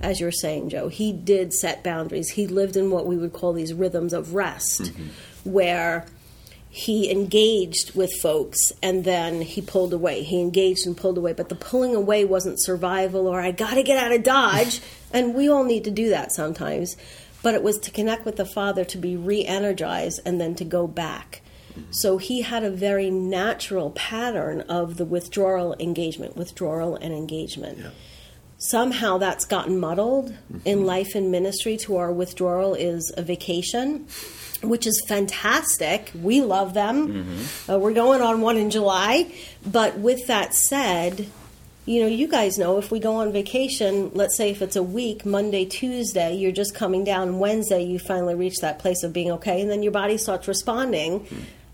As 0.01 0.19
you're 0.19 0.31
saying, 0.31 0.69
Joe, 0.69 0.87
he 0.87 1.11
did 1.13 1.53
set 1.53 1.83
boundaries. 1.83 2.29
He 2.29 2.47
lived 2.47 2.75
in 2.75 2.89
what 2.89 3.05
we 3.05 3.17
would 3.17 3.33
call 3.33 3.53
these 3.53 3.71
rhythms 3.73 4.13
of 4.13 4.33
rest, 4.33 4.81
Mm-hmm. 4.83 5.51
where 5.51 6.05
he 6.73 7.11
engaged 7.11 7.95
with 7.95 8.09
folks 8.21 8.71
and 8.81 9.03
then 9.03 9.41
he 9.41 9.61
pulled 9.61 9.93
away. 9.93 10.23
He 10.23 10.39
engaged 10.39 10.87
and 10.87 10.95
pulled 10.95 11.17
away, 11.17 11.33
but 11.33 11.49
the 11.49 11.55
pulling 11.55 11.93
away 11.93 12.23
wasn't 12.23 12.63
survival 12.63 13.27
or 13.27 13.41
I 13.41 13.51
got 13.51 13.73
to 13.73 13.83
get 13.83 14.01
out 14.01 14.13
of 14.13 14.23
Dodge. 14.23 14.79
and 15.13 15.35
we 15.35 15.49
all 15.49 15.65
need 15.65 15.83
to 15.83 15.91
do 15.91 16.09
that 16.09 16.31
sometimes. 16.31 16.95
But 17.43 17.55
it 17.55 17.61
was 17.61 17.77
to 17.79 17.91
connect 17.91 18.23
with 18.23 18.37
the 18.37 18.45
Father, 18.45 18.85
to 18.85 18.97
be 18.97 19.17
re 19.17 19.43
energized, 19.43 20.21
and 20.25 20.39
then 20.39 20.55
to 20.55 20.63
go 20.63 20.87
back. 20.87 21.41
So 21.89 22.17
he 22.17 22.41
had 22.41 22.63
a 22.63 22.69
very 22.69 23.09
natural 23.09 23.91
pattern 23.91 24.61
of 24.61 24.97
the 24.97 25.05
withdrawal, 25.05 25.75
engagement, 25.79 26.37
withdrawal, 26.37 26.95
and 26.95 27.13
engagement. 27.13 27.79
Yeah. 27.79 27.89
Somehow 28.59 29.17
that's 29.17 29.45
gotten 29.45 29.79
muddled 29.79 30.35
in 30.65 30.79
mm-hmm. 30.79 30.85
life 30.85 31.15
and 31.15 31.31
ministry 31.31 31.77
to 31.77 31.97
our 31.97 32.11
withdrawal 32.11 32.75
is 32.75 33.11
a 33.17 33.23
vacation 33.23 34.07
which 34.61 34.85
is 34.87 35.03
fantastic. 35.07 36.11
We 36.15 36.41
love 36.41 36.73
them. 36.73 37.37
Uh, 37.69 37.79
we're 37.79 37.93
going 37.93 38.21
on 38.21 38.41
one 38.41 38.57
in 38.57 38.69
July. 38.69 39.31
But 39.65 39.97
with 39.97 40.27
that 40.27 40.53
said, 40.53 41.27
you 41.85 42.01
know, 42.01 42.07
you 42.07 42.27
guys 42.27 42.57
know 42.57 42.77
if 42.77 42.91
we 42.91 42.99
go 42.99 43.15
on 43.15 43.31
vacation, 43.31 44.11
let's 44.13 44.37
say 44.37 44.51
if 44.51 44.61
it's 44.61 44.75
a 44.75 44.83
week, 44.83 45.25
Monday, 45.25 45.65
Tuesday, 45.65 46.35
you're 46.35 46.51
just 46.51 46.75
coming 46.75 47.03
down, 47.03 47.39
Wednesday, 47.39 47.83
you 47.83 47.97
finally 47.97 48.35
reach 48.35 48.59
that 48.61 48.79
place 48.79 49.03
of 49.03 49.13
being 49.13 49.31
okay, 49.31 49.61
and 49.61 49.69
then 49.69 49.81
your 49.81 49.91
body 49.91 50.17
starts 50.17 50.47
responding, 50.47 51.25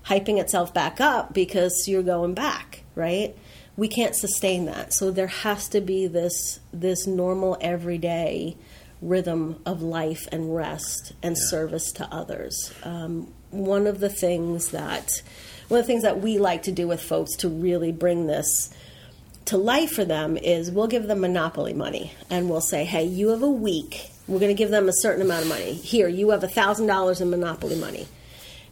hyping 0.06 0.40
itself 0.40 0.72
back 0.72 1.00
up 1.00 1.34
because 1.34 1.84
you're 1.86 2.02
going 2.02 2.32
back, 2.32 2.84
right? 2.94 3.36
We 3.76 3.86
can't 3.88 4.16
sustain 4.16 4.64
that. 4.64 4.94
So 4.94 5.10
there 5.10 5.28
has 5.28 5.68
to 5.68 5.80
be 5.80 6.06
this 6.06 6.58
this 6.72 7.06
normal 7.06 7.56
everyday 7.60 8.56
rhythm 9.00 9.60
of 9.64 9.82
life 9.82 10.26
and 10.32 10.54
rest 10.54 11.12
and 11.22 11.36
service 11.38 11.92
to 11.92 12.04
others. 12.12 12.72
Um, 12.82 13.32
one 13.50 13.86
of 13.86 14.00
the 14.00 14.08
things 14.08 14.70
that 14.72 15.22
one 15.68 15.80
of 15.80 15.86
the 15.86 15.92
things 15.92 16.02
that 16.02 16.20
we 16.20 16.38
like 16.38 16.62
to 16.62 16.72
do 16.72 16.88
with 16.88 17.02
folks 17.02 17.36
to 17.36 17.48
really 17.48 17.92
bring 17.92 18.26
this 18.26 18.70
to 19.46 19.56
life 19.56 19.92
for 19.92 20.04
them 20.04 20.36
is 20.36 20.70
we'll 20.70 20.86
give 20.86 21.06
them 21.06 21.20
monopoly 21.20 21.74
money 21.74 22.12
and 22.30 22.48
we'll 22.48 22.60
say, 22.60 22.84
hey, 22.84 23.04
you 23.04 23.28
have 23.28 23.42
a 23.42 23.48
week. 23.48 24.10
We're 24.26 24.40
going 24.40 24.54
to 24.54 24.58
give 24.58 24.70
them 24.70 24.88
a 24.88 24.92
certain 24.92 25.22
amount 25.22 25.42
of 25.42 25.48
money. 25.48 25.72
Here, 25.72 26.08
you 26.08 26.30
have 26.30 26.42
$1,000 26.42 27.20
in 27.20 27.30
monopoly 27.30 27.76
money. 27.76 28.06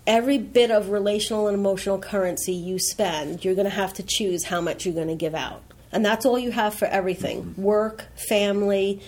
Every 0.06 0.38
bit 0.38 0.70
of 0.70 0.90
relational 0.90 1.48
and 1.48 1.56
emotional 1.56 1.98
currency 1.98 2.52
you 2.52 2.78
spend, 2.78 3.44
you're 3.44 3.54
going 3.54 3.64
to 3.64 3.70
have 3.70 3.94
to 3.94 4.02
choose 4.02 4.44
how 4.44 4.60
much 4.60 4.84
you're 4.84 4.94
going 4.94 5.08
to 5.08 5.14
give 5.14 5.34
out. 5.34 5.62
And 5.92 6.04
that's 6.04 6.26
all 6.26 6.38
you 6.38 6.50
have 6.50 6.74
for 6.74 6.84
everything 6.84 7.54
work, 7.56 8.04
family, 8.28 9.00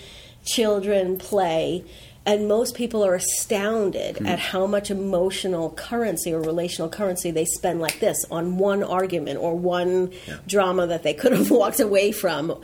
children, 0.43 1.17
play. 1.17 1.83
And 2.25 2.47
most 2.47 2.75
people 2.75 3.03
are 3.03 3.15
astounded 3.15 4.17
hmm. 4.17 4.27
at 4.27 4.39
how 4.39 4.67
much 4.67 4.91
emotional 4.91 5.71
currency 5.71 6.33
or 6.33 6.41
relational 6.41 6.89
currency 6.89 7.31
they 7.31 7.45
spend 7.45 7.79
like 7.79 7.99
this 7.99 8.25
on 8.29 8.57
one 8.57 8.83
argument 8.83 9.39
or 9.39 9.55
one 9.55 10.11
drama 10.47 10.85
that 10.87 11.03
they 11.03 11.13
could 11.13 11.31
have 11.31 11.49
walked 11.51 11.79
away 11.79 12.11
from. 12.11 12.61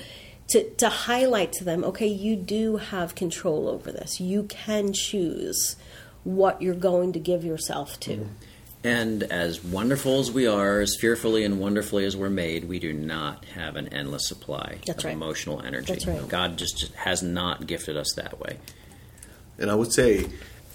To, 0.49 0.69
to 0.75 0.89
highlight 0.89 1.53
to 1.53 1.63
them, 1.63 1.83
okay, 1.83 2.05
you 2.05 2.35
do 2.35 2.77
have 2.77 3.15
control 3.15 3.67
over 3.67 3.91
this. 3.91 4.21
You 4.21 4.43
can 4.43 4.93
choose 4.93 5.75
what 6.23 6.61
you're 6.61 6.75
going 6.75 7.13
to 7.13 7.19
give 7.19 7.43
yourself 7.43 7.99
to. 8.01 8.17
Hmm. 8.17 8.29
And 8.85 9.23
as 9.23 9.63
wonderful 9.63 10.19
as 10.19 10.31
we 10.31 10.45
are, 10.45 10.79
as 10.79 10.95
fearfully 10.95 11.43
and 11.43 11.59
wonderfully 11.59 12.05
as 12.05 12.15
we're 12.15 12.29
made, 12.29 12.65
we 12.65 12.77
do 12.77 12.93
not 12.93 13.43
have 13.45 13.75
an 13.77 13.87
endless 13.87 14.27
supply 14.27 14.77
That's 14.85 14.99
of 15.03 15.05
right. 15.05 15.13
emotional 15.13 15.59
energy. 15.61 15.93
That's 15.93 16.05
right. 16.05 16.27
God 16.27 16.57
just 16.57 16.93
has 16.93 17.23
not 17.23 17.65
gifted 17.65 17.97
us 17.97 18.13
that 18.15 18.39
way. 18.39 18.59
And 19.57 19.71
I 19.71 19.75
would 19.75 19.91
say, 19.91 20.27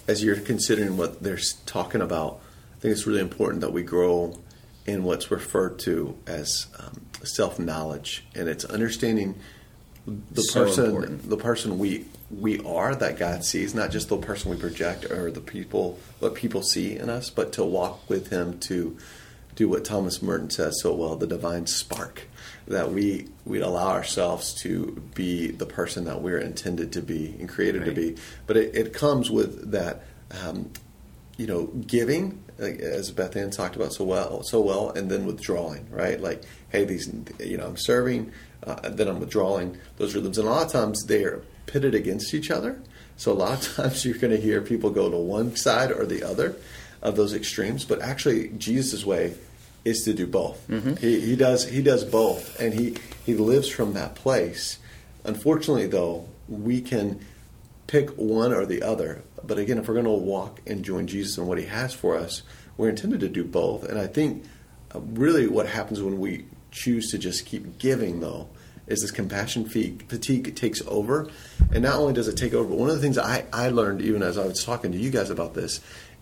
as 0.07 0.23
you're 0.23 0.35
considering 0.35 0.97
what 0.97 1.23
they're 1.23 1.39
talking 1.65 2.01
about, 2.01 2.41
I 2.75 2.79
think 2.81 2.91
it's 2.91 3.07
really 3.07 3.21
important 3.21 3.61
that 3.61 3.71
we 3.71 3.83
grow 3.83 4.37
in 4.85 5.03
what's 5.03 5.31
referred 5.31 5.79
to 5.79 6.17
as 6.27 6.67
um, 6.79 7.05
self 7.23 7.59
knowledge, 7.59 8.25
and 8.35 8.49
it's 8.49 8.65
understanding 8.65 9.35
the 10.05 10.41
So 10.41 10.65
person, 10.65 10.85
important. 10.85 11.29
the 11.29 11.37
person 11.37 11.77
we 11.77 12.05
we 12.39 12.59
are 12.59 12.95
that 12.95 13.17
God 13.17 13.43
sees, 13.43 13.73
not 13.75 13.91
just 13.91 14.09
the 14.09 14.17
person 14.17 14.51
we 14.51 14.57
project 14.57 15.05
or 15.05 15.31
the 15.31 15.41
people 15.41 15.99
what 16.19 16.35
people 16.35 16.63
see 16.63 16.97
in 16.97 17.09
us, 17.09 17.29
but 17.29 17.53
to 17.53 17.63
walk 17.63 18.09
with 18.09 18.29
Him 18.29 18.59
to 18.59 18.97
do 19.55 19.67
what 19.67 19.83
Thomas 19.83 20.21
Merton 20.21 20.49
says 20.49 20.79
so 20.81 20.93
well, 20.93 21.15
the 21.15 21.27
divine 21.27 21.67
spark. 21.67 22.27
That 22.67 22.91
we 22.91 23.27
we 23.45 23.59
allow 23.59 23.89
ourselves 23.89 24.53
to 24.61 25.01
be 25.13 25.51
the 25.51 25.65
person 25.65 26.05
that 26.05 26.21
we're 26.21 26.39
intended 26.39 26.93
to 26.93 27.01
be 27.01 27.35
and 27.39 27.49
created 27.49 27.85
to 27.85 27.91
be, 27.91 28.15
but 28.47 28.55
it, 28.55 28.75
it 28.75 28.93
comes 28.93 29.29
with 29.29 29.71
that 29.71 30.03
um, 30.45 30.71
you 31.37 31.47
know, 31.47 31.65
giving, 31.87 32.43
as 32.59 33.09
Beth 33.09 33.35
Ann 33.35 33.49
talked 33.49 33.75
about 33.75 33.93
so 33.93 34.03
well, 34.03 34.43
so 34.43 34.61
well, 34.61 34.91
and 34.91 35.09
then 35.09 35.25
withdrawing, 35.25 35.89
right? 35.89 36.21
Like, 36.21 36.43
hey, 36.69 36.85
these, 36.85 37.11
you 37.39 37.57
know, 37.57 37.65
I'm 37.65 37.77
serving, 37.77 38.31
uh, 38.63 38.89
then 38.89 39.07
I'm 39.07 39.19
withdrawing 39.19 39.79
those 39.97 40.13
rhythms, 40.13 40.37
and 40.37 40.47
a 40.47 40.51
lot 40.51 40.67
of 40.67 40.71
times 40.71 41.03
they 41.05 41.23
are 41.23 41.43
pitted 41.71 41.95
against 41.95 42.33
each 42.33 42.51
other. 42.51 42.81
So 43.17 43.31
a 43.31 43.33
lot 43.33 43.65
of 43.65 43.75
times 43.75 44.05
you're 44.05 44.17
going 44.17 44.35
to 44.35 44.41
hear 44.41 44.61
people 44.61 44.89
go 44.89 45.09
to 45.09 45.17
one 45.17 45.55
side 45.55 45.91
or 45.91 46.05
the 46.05 46.23
other 46.23 46.55
of 47.01 47.15
those 47.15 47.33
extremes, 47.33 47.85
but 47.85 48.01
actually 48.01 48.49
Jesus' 48.49 49.05
way 49.05 49.35
is 49.83 50.03
to 50.03 50.13
do 50.13 50.27
both. 50.27 50.67
He, 50.97 51.19
he 51.21 51.35
does 51.35 51.67
he 51.67 51.81
does 51.81 52.03
both, 52.03 52.59
and 52.59 52.73
he 52.73 52.97
he 53.25 53.33
lives 53.33 53.67
from 53.67 53.93
that 53.93 54.15
place. 54.15 54.77
Unfortunately, 55.23 55.87
though, 55.87 56.27
we 56.47 56.81
can 56.81 57.19
pick 57.87 58.09
one 58.11 58.53
or 58.53 58.65
the 58.65 58.81
other. 58.83 59.21
But 59.43 59.57
again, 59.57 59.77
if 59.77 59.87
we're 59.87 59.95
going 59.95 60.05
to 60.05 60.11
walk 60.11 60.61
and 60.65 60.83
join 60.83 61.07
Jesus 61.07 61.37
and 61.37 61.47
what 61.47 61.57
He 61.57 61.65
has 61.65 61.93
for 61.93 62.15
us, 62.15 62.43
we're 62.77 62.89
intended 62.89 63.19
to 63.19 63.29
do 63.29 63.43
both. 63.43 63.83
And 63.83 63.99
I 63.99 64.07
think 64.07 64.45
uh, 64.95 65.01
really 65.01 65.47
what 65.47 65.67
happens 65.67 66.01
when 66.01 66.19
we 66.19 66.45
choose 66.71 67.11
to 67.11 67.17
just 67.17 67.45
keep 67.45 67.77
giving, 67.79 68.19
though, 68.19 68.49
is 68.91 69.01
this 69.01 69.11
compassion 69.11 69.65
fatigue, 69.65 70.05
fatigue 70.07 70.55
takes 70.55 70.81
over. 70.85 71.29
And 71.71 71.83
not 71.83 71.95
only 71.95 72.13
does 72.13 72.27
it 72.27 72.35
take 72.35 72.53
over, 72.53 72.67
but 72.67 72.77
one 72.77 72.89
of 72.89 72.95
the 72.95 73.01
things 73.01 73.17
I, 73.17 73.45
I 73.53 73.69
learned, 73.69 74.01
even 74.01 74.21
as 74.21 74.37
I 74.37 74.45
was 74.45 74.63
talking 74.63 74.91
to 74.91 74.97
you 74.97 75.09
guys 75.09 75.29
about 75.29 75.53
this, 75.53 75.79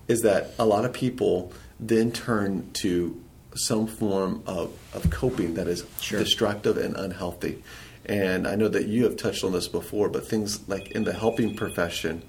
is 0.08 0.22
that 0.22 0.52
a 0.58 0.64
lot 0.64 0.84
of 0.84 0.92
people 0.92 1.52
then 1.78 2.12
turn 2.12 2.70
to 2.74 3.20
some 3.56 3.86
form 3.86 4.42
of, 4.46 4.72
of 4.94 5.10
coping 5.10 5.54
that 5.54 5.66
is 5.66 5.84
Sure. 6.00 6.20
destructive 6.20 6.76
and 6.76 6.96
unhealthy. 6.96 7.62
And 8.06 8.46
I 8.46 8.54
know 8.54 8.68
that 8.68 8.86
you 8.86 9.04
have 9.04 9.16
touched 9.16 9.42
on 9.44 9.52
this 9.52 9.68
before, 9.68 10.08
but 10.08 10.26
things 10.26 10.68
like 10.68 10.92
in 10.92 11.04
the 11.04 11.12
helping 11.12 11.56
profession, 11.56 12.22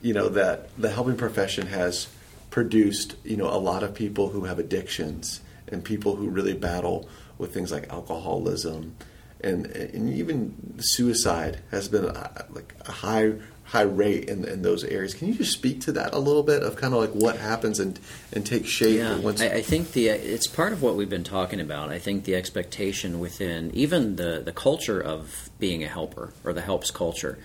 you 0.00 0.14
know, 0.14 0.28
that 0.30 0.70
the 0.78 0.90
helping 0.90 1.16
profession 1.16 1.66
has 1.66 2.08
produced, 2.50 3.14
you 3.24 3.36
know, 3.36 3.48
a 3.48 3.60
lot 3.60 3.82
of 3.82 3.94
people 3.94 4.30
who 4.30 4.44
have 4.44 4.58
addictions 4.58 5.40
and 5.68 5.84
people 5.84 6.16
who 6.16 6.28
really 6.28 6.54
battle 6.54 7.08
with 7.38 7.52
things 7.54 7.70
like 7.70 7.88
alcoholism 7.90 8.96
and, 9.42 9.66
and 9.66 10.12
even 10.12 10.78
suicide 10.78 11.60
has 11.70 11.88
been 11.88 12.04
a, 12.04 12.46
like 12.50 12.74
a 12.86 12.92
high 12.92 13.34
high 13.70 13.82
rate 13.82 14.28
in, 14.28 14.44
in 14.44 14.62
those 14.62 14.82
areas. 14.82 15.14
Can 15.14 15.28
you 15.28 15.34
just 15.34 15.52
speak 15.52 15.80
to 15.82 15.92
that 15.92 16.12
a 16.12 16.18
little 16.18 16.42
bit 16.42 16.64
of 16.64 16.74
kind 16.74 16.92
of 16.92 16.98
like 17.00 17.12
what 17.12 17.36
happens 17.36 17.78
and 17.78 18.00
and 18.32 18.44
take 18.44 18.66
shape? 18.66 18.98
Yeah, 18.98 19.18
once, 19.18 19.40
I, 19.40 19.46
I 19.46 19.62
think 19.62 19.92
the 19.92 20.08
it's 20.08 20.48
part 20.48 20.72
of 20.72 20.82
what 20.82 20.96
we've 20.96 21.08
been 21.08 21.24
talking 21.24 21.60
about. 21.60 21.90
I 21.90 22.00
think 22.00 22.24
the 22.24 22.34
expectation 22.34 23.20
within 23.20 23.70
even 23.72 24.16
the 24.16 24.42
the 24.44 24.52
culture 24.52 25.00
of 25.00 25.50
being 25.60 25.84
a 25.84 25.88
helper 25.88 26.32
or 26.44 26.52
the 26.52 26.62
helps 26.62 26.90
culture. 26.90 27.38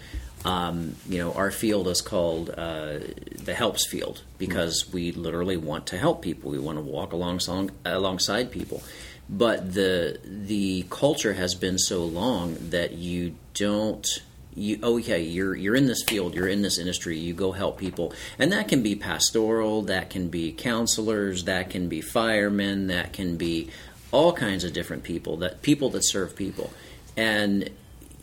Um, 0.45 0.95
you 1.09 1.17
know, 1.17 1.33
our 1.33 1.49
field 1.49 1.87
is 1.87 2.01
called 2.01 2.51
uh, 2.51 2.99
the 3.43 3.55
helps 3.55 3.87
field 3.87 4.21
because 4.37 4.91
we 4.93 5.11
literally 5.11 5.57
want 5.57 5.87
to 5.87 5.97
help 5.97 6.21
people. 6.21 6.51
We 6.51 6.59
want 6.59 6.77
to 6.77 6.83
walk 6.83 7.13
alongside 7.13 7.71
alongside 7.83 8.51
people. 8.51 8.83
But 9.29 9.73
the 9.73 10.19
the 10.23 10.85
culture 10.89 11.33
has 11.33 11.55
been 11.55 11.77
so 11.79 12.03
long 12.03 12.57
that 12.69 12.93
you 12.93 13.35
don't 13.53 14.05
you 14.53 14.79
oh 14.83 14.97
yeah 14.97 15.15
you're 15.15 15.55
you're 15.55 15.75
in 15.75 15.87
this 15.87 16.03
field 16.03 16.33
you're 16.33 16.47
in 16.47 16.61
this 16.61 16.77
industry 16.77 17.17
you 17.17 17.33
go 17.33 17.51
help 17.51 17.77
people 17.77 18.13
and 18.39 18.53
that 18.53 18.69
can 18.69 18.81
be 18.81 18.95
pastoral 18.95 19.81
that 19.81 20.09
can 20.09 20.29
be 20.29 20.53
counselors 20.53 21.43
that 21.43 21.69
can 21.69 21.89
be 21.89 21.99
firemen 21.99 22.87
that 22.87 23.11
can 23.11 23.35
be 23.35 23.69
all 24.13 24.31
kinds 24.31 24.63
of 24.63 24.71
different 24.71 25.03
people 25.03 25.35
that 25.35 25.61
people 25.61 25.89
that 25.89 26.05
serve 26.05 26.37
people 26.37 26.71
and 27.17 27.69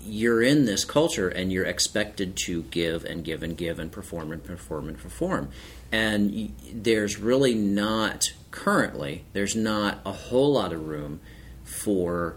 you're 0.04 0.42
in 0.42 0.64
this 0.64 0.84
culture 0.84 1.28
and 1.28 1.52
you're 1.52 1.64
expected 1.64 2.36
to 2.36 2.62
give 2.64 3.04
and 3.04 3.24
give 3.24 3.42
and 3.42 3.56
give 3.56 3.78
and 3.78 3.90
perform 3.92 4.32
and 4.32 4.42
perform 4.42 4.88
and 4.88 4.98
perform. 4.98 5.48
And 5.90 6.52
there's 6.72 7.18
really 7.18 7.54
not 7.54 8.32
currently 8.52 9.24
there's 9.32 9.56
not 9.56 10.00
a 10.06 10.12
whole 10.12 10.52
lot 10.52 10.72
of 10.72 10.86
room 10.86 11.20
for 11.64 12.36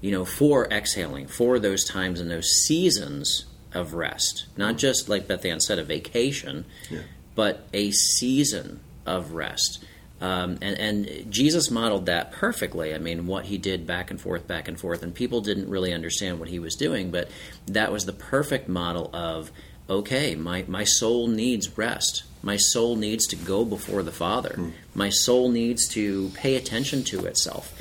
you 0.00 0.10
know 0.10 0.24
for 0.24 0.66
exhaling 0.72 1.28
for 1.28 1.58
those 1.60 1.84
times 1.84 2.18
and 2.18 2.30
those 2.30 2.48
seasons 2.66 3.44
of 3.72 3.94
rest 3.94 4.46
not 4.56 4.76
just 4.76 5.08
like 5.08 5.28
beth 5.28 5.44
ann 5.44 5.60
said 5.60 5.78
a 5.78 5.84
vacation 5.84 6.64
yeah. 6.90 7.00
but 7.36 7.68
a 7.72 7.90
season 7.92 8.80
of 9.04 9.32
rest 9.32 9.84
um, 10.18 10.56
and, 10.62 10.78
and, 10.78 11.30
Jesus 11.30 11.70
modeled 11.70 12.06
that 12.06 12.32
perfectly. 12.32 12.94
I 12.94 12.98
mean, 12.98 13.26
what 13.26 13.44
he 13.44 13.58
did 13.58 13.86
back 13.86 14.10
and 14.10 14.18
forth, 14.18 14.46
back 14.46 14.66
and 14.66 14.80
forth, 14.80 15.02
and 15.02 15.14
people 15.14 15.42
didn't 15.42 15.68
really 15.68 15.92
understand 15.92 16.40
what 16.40 16.48
he 16.48 16.58
was 16.58 16.74
doing, 16.74 17.10
but 17.10 17.28
that 17.66 17.92
was 17.92 18.06
the 18.06 18.14
perfect 18.14 18.66
model 18.66 19.10
of 19.14 19.52
okay, 19.90 20.34
my, 20.34 20.64
my 20.66 20.84
soul 20.84 21.28
needs 21.28 21.76
rest. 21.76 22.24
My 22.42 22.56
soul 22.56 22.96
needs 22.96 23.26
to 23.28 23.36
go 23.36 23.64
before 23.64 24.02
the 24.02 24.12
Father. 24.12 24.54
Mm. 24.56 24.72
My 24.94 25.10
soul 25.10 25.50
needs 25.50 25.88
to 25.88 26.30
pay 26.34 26.56
attention 26.56 27.02
to 27.04 27.26
itself. 27.26 27.72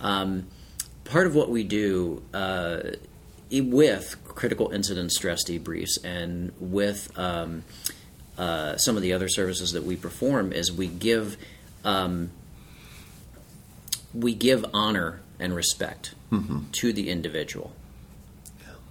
Um, 0.00 0.46
part 1.04 1.26
of 1.26 1.34
what 1.34 1.50
we 1.50 1.64
do 1.64 2.22
uh, 2.32 2.80
with 3.50 4.16
critical 4.24 4.70
incident 4.70 5.12
stress 5.12 5.44
debriefs 5.44 6.02
and 6.02 6.52
with 6.58 7.16
um, 7.18 7.64
uh, 8.38 8.76
some 8.76 8.96
of 8.96 9.02
the 9.02 9.12
other 9.12 9.28
services 9.28 9.72
that 9.72 9.84
we 9.84 9.96
perform 9.96 10.52
is 10.52 10.72
we 10.72 10.88
give 10.88 11.36
um, 11.84 12.30
we 14.14 14.34
give 14.34 14.64
honor 14.72 15.20
and 15.38 15.54
respect 15.54 16.14
mm-hmm. 16.30 16.70
to 16.72 16.92
the 16.92 17.10
individual. 17.10 17.72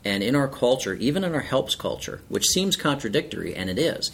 And 0.06 0.22
in 0.22 0.36
our 0.36 0.50
culture, 0.50 0.94
even 0.96 1.24
in 1.24 1.34
our 1.34 1.42
helps 1.42 1.76
culture, 1.76 2.22
which 2.28 2.46
seems 2.46 2.76
contradictory, 2.76 3.56
and 3.56 3.70
it 3.70 3.80
is, 3.80 4.12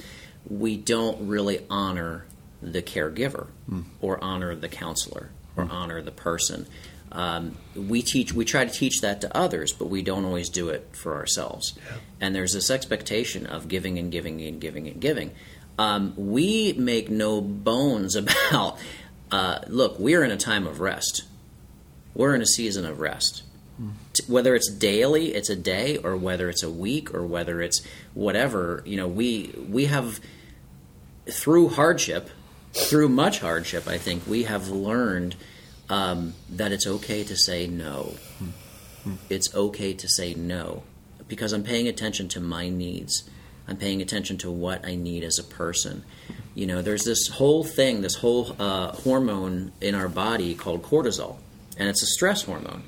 we 0.50 0.78
don't 0.78 1.28
really 1.28 1.66
honor 1.70 2.26
the 2.62 2.82
caregiver 2.82 3.48
mm. 3.70 3.84
or 4.02 4.22
honor 4.24 4.56
the 4.56 4.70
counselor 4.70 5.30
or 5.56 5.66
mm. 5.66 5.72
honor 5.72 6.02
the 6.02 6.12
person. 6.12 6.68
Um, 7.12 7.58
we 7.76 8.04
teach, 8.04 8.34
we 8.34 8.46
try 8.46 8.66
to 8.66 8.72
teach 8.72 9.02
that 9.02 9.22
to 9.22 9.36
others, 9.36 9.74
but 9.74 9.86
we 9.88 10.04
don't 10.04 10.26
always 10.26 10.50
do 10.50 10.70
it 10.70 10.90
for 10.92 11.16
ourselves. 11.16 11.74
Yeah. 11.78 11.98
And 12.22 12.36
there's 12.36 12.54
this 12.54 12.70
expectation 12.70 13.48
of 13.48 13.68
giving 13.68 13.98
and 13.98 14.12
giving 14.12 14.42
and 14.42 14.62
giving 14.62 14.88
and 14.88 15.02
giving 15.02 15.32
um, 15.80 16.14
we 16.18 16.74
make 16.74 17.10
no 17.10 17.40
bones 17.42 18.16
about 18.16 18.78
uh, 19.32 19.60
look, 19.68 19.98
we're 19.98 20.24
in 20.24 20.32
a 20.32 20.38
time 20.38 20.68
of 20.68 20.80
rest. 20.80 21.24
We're 22.14 22.36
in 22.36 22.42
a 22.42 22.48
season 22.48 22.86
of 22.86 23.00
rest. 23.00 23.44
Mm. 23.82 23.94
Whether 24.28 24.56
it's 24.56 24.70
daily, 24.70 25.34
it's 25.34 25.50
a 25.50 25.56
day, 25.56 25.98
or 25.98 26.18
whether 26.18 26.50
it's 26.50 26.64
a 26.64 26.70
week, 26.70 27.14
or 27.14 27.26
whether 27.26 27.62
it's 27.62 27.82
whatever, 28.14 28.84
you 28.86 28.98
know, 28.98 29.08
we 29.08 29.56
we 29.70 29.86
have 29.86 30.20
through 31.32 31.70
hardship, 31.70 32.30
through 32.74 33.10
much 33.10 33.40
hardship, 33.40 33.88
I 33.88 33.98
think 33.98 34.28
we 34.28 34.44
have 34.44 34.70
learned 34.70 35.36
um, 35.90 36.34
that 36.50 36.72
it's 36.72 36.86
okay 36.86 37.24
to 37.24 37.36
say 37.36 37.68
no. 37.68 38.16
Mm. 39.06 39.18
It's 39.30 39.54
okay 39.56 39.94
to 39.94 40.08
say 40.08 40.34
no 40.34 40.84
because 41.28 41.54
I'm 41.54 41.64
paying 41.64 41.88
attention 41.88 42.28
to 42.30 42.40
my 42.40 42.70
needs. 42.70 43.30
I'm 43.68 43.78
paying 43.78 44.02
attention 44.02 44.38
to 44.40 44.52
what 44.52 44.86
I 44.86 44.96
need 44.96 45.24
as 45.24 45.38
a 45.38 45.44
person. 45.44 46.04
You 46.56 46.66
know, 46.66 46.82
there's 46.82 47.04
this 47.04 47.28
whole 47.28 47.64
thing, 47.64 48.02
this 48.02 48.16
whole 48.16 48.56
uh, 48.60 48.92
hormone 48.94 49.72
in 49.80 49.96
our 49.96 50.10
body 50.10 50.56
called 50.56 50.82
cortisol, 50.82 51.38
and 51.78 51.88
it's 51.88 52.02
a 52.02 52.08
stress 52.08 52.44
hormone. 52.44 52.84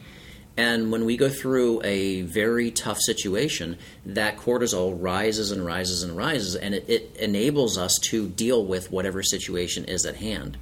And 0.61 0.91
when 0.91 1.05
we 1.05 1.17
go 1.17 1.27
through 1.27 1.81
a 1.83 2.21
very 2.21 2.69
tough 2.69 2.99
situation, 2.99 3.79
that 4.05 4.37
cortisol 4.37 4.95
rises 4.95 5.49
and 5.49 5.65
rises 5.65 6.03
and 6.03 6.15
rises, 6.15 6.55
and 6.55 6.75
it, 6.75 6.85
it 6.87 7.17
enables 7.19 7.79
us 7.79 7.97
to 8.09 8.27
deal 8.27 8.63
with 8.63 8.91
whatever 8.91 9.23
situation 9.23 9.85
is 9.85 10.05
at 10.05 10.17
hand. 10.17 10.59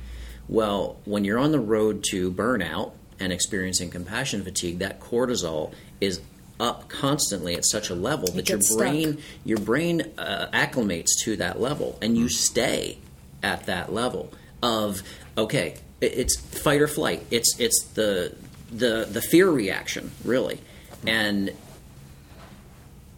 Well, 0.48 1.02
when 1.04 1.26
you're 1.26 1.38
on 1.38 1.52
the 1.52 1.60
road 1.60 2.06
to 2.12 2.32
burnout 2.32 2.94
and 3.20 3.34
experiencing 3.34 3.90
compassion 3.90 4.42
fatigue, 4.42 4.80
that 4.80 5.02
cortisol 5.02 5.74
is 6.00 6.22
up 6.62 6.88
constantly 6.88 7.56
at 7.56 7.66
such 7.66 7.90
a 7.90 7.96
level 7.96 8.32
that 8.32 8.48
your 8.48 8.60
brain 8.78 9.14
stuck. 9.14 9.24
your 9.44 9.60
brain 9.60 10.02
uh, 10.18 10.48
acclimates 10.54 11.10
to 11.24 11.36
that 11.36 11.60
level 11.60 11.98
and 12.02 12.18
you 12.18 12.28
stay 12.28 12.98
at 13.42 13.66
that 13.66 13.94
level 13.94 14.30
of 14.62 15.02
okay 15.38 15.76
it's 16.02 16.38
fight 16.38 16.82
or 16.82 16.88
flight 16.88 17.26
it's 17.32 17.58
it's 17.60 17.82
the 17.94 18.36
the 18.72 19.08
the 19.10 19.22
fear 19.22 19.50
reaction 19.50 20.12
really. 20.24 20.60
And 21.06 21.52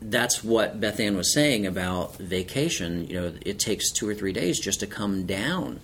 that's 0.02 0.44
what 0.44 0.80
Beth 0.80 1.00
Ann 1.00 1.16
was 1.16 1.34
saying 1.34 1.68
about 1.68 2.18
vacation. 2.18 3.08
You 3.08 3.22
know 3.22 3.34
it 3.46 3.60
takes 3.60 3.92
2 3.92 4.08
or 4.08 4.16
3 4.16 4.34
days 4.34 4.60
just 4.60 4.80
to 4.80 4.88
come 4.88 5.26
down. 5.26 5.80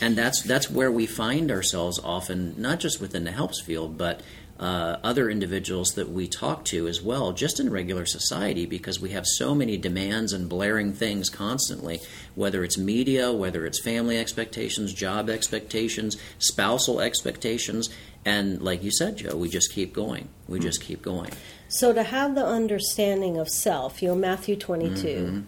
And 0.00 0.16
that's 0.16 0.42
that's 0.42 0.70
where 0.70 0.92
we 0.92 1.06
find 1.06 1.50
ourselves 1.50 1.98
often 2.02 2.54
not 2.60 2.80
just 2.80 3.00
within 3.00 3.24
the 3.24 3.32
helps 3.32 3.60
field 3.60 3.96
but 3.96 4.22
uh, 4.58 4.96
other 5.02 5.28
individuals 5.28 5.90
that 5.94 6.08
we 6.08 6.26
talk 6.26 6.64
to 6.64 6.88
as 6.88 7.02
well, 7.02 7.32
just 7.32 7.60
in 7.60 7.70
regular 7.70 8.06
society, 8.06 8.64
because 8.64 8.98
we 8.98 9.10
have 9.10 9.26
so 9.26 9.54
many 9.54 9.76
demands 9.76 10.32
and 10.32 10.48
blaring 10.48 10.92
things 10.92 11.28
constantly, 11.28 12.00
whether 12.34 12.64
it's 12.64 12.78
media, 12.78 13.32
whether 13.32 13.66
it's 13.66 13.82
family 13.82 14.18
expectations, 14.18 14.94
job 14.94 15.28
expectations, 15.28 16.16
spousal 16.38 17.00
expectations. 17.00 17.90
And 18.26 18.60
like 18.60 18.82
you 18.82 18.90
said, 18.90 19.16
Joe, 19.16 19.36
we 19.36 19.48
just 19.48 19.72
keep 19.72 19.94
going. 19.94 20.28
We 20.48 20.58
just 20.58 20.82
keep 20.82 21.00
going. 21.00 21.30
So 21.68 21.92
to 21.92 22.02
have 22.02 22.34
the 22.34 22.44
understanding 22.44 23.38
of 23.38 23.48
self, 23.48 24.02
you 24.02 24.08
know, 24.08 24.16
Matthew 24.16 24.56
22. 24.56 25.06
Mm-hmm 25.06 25.40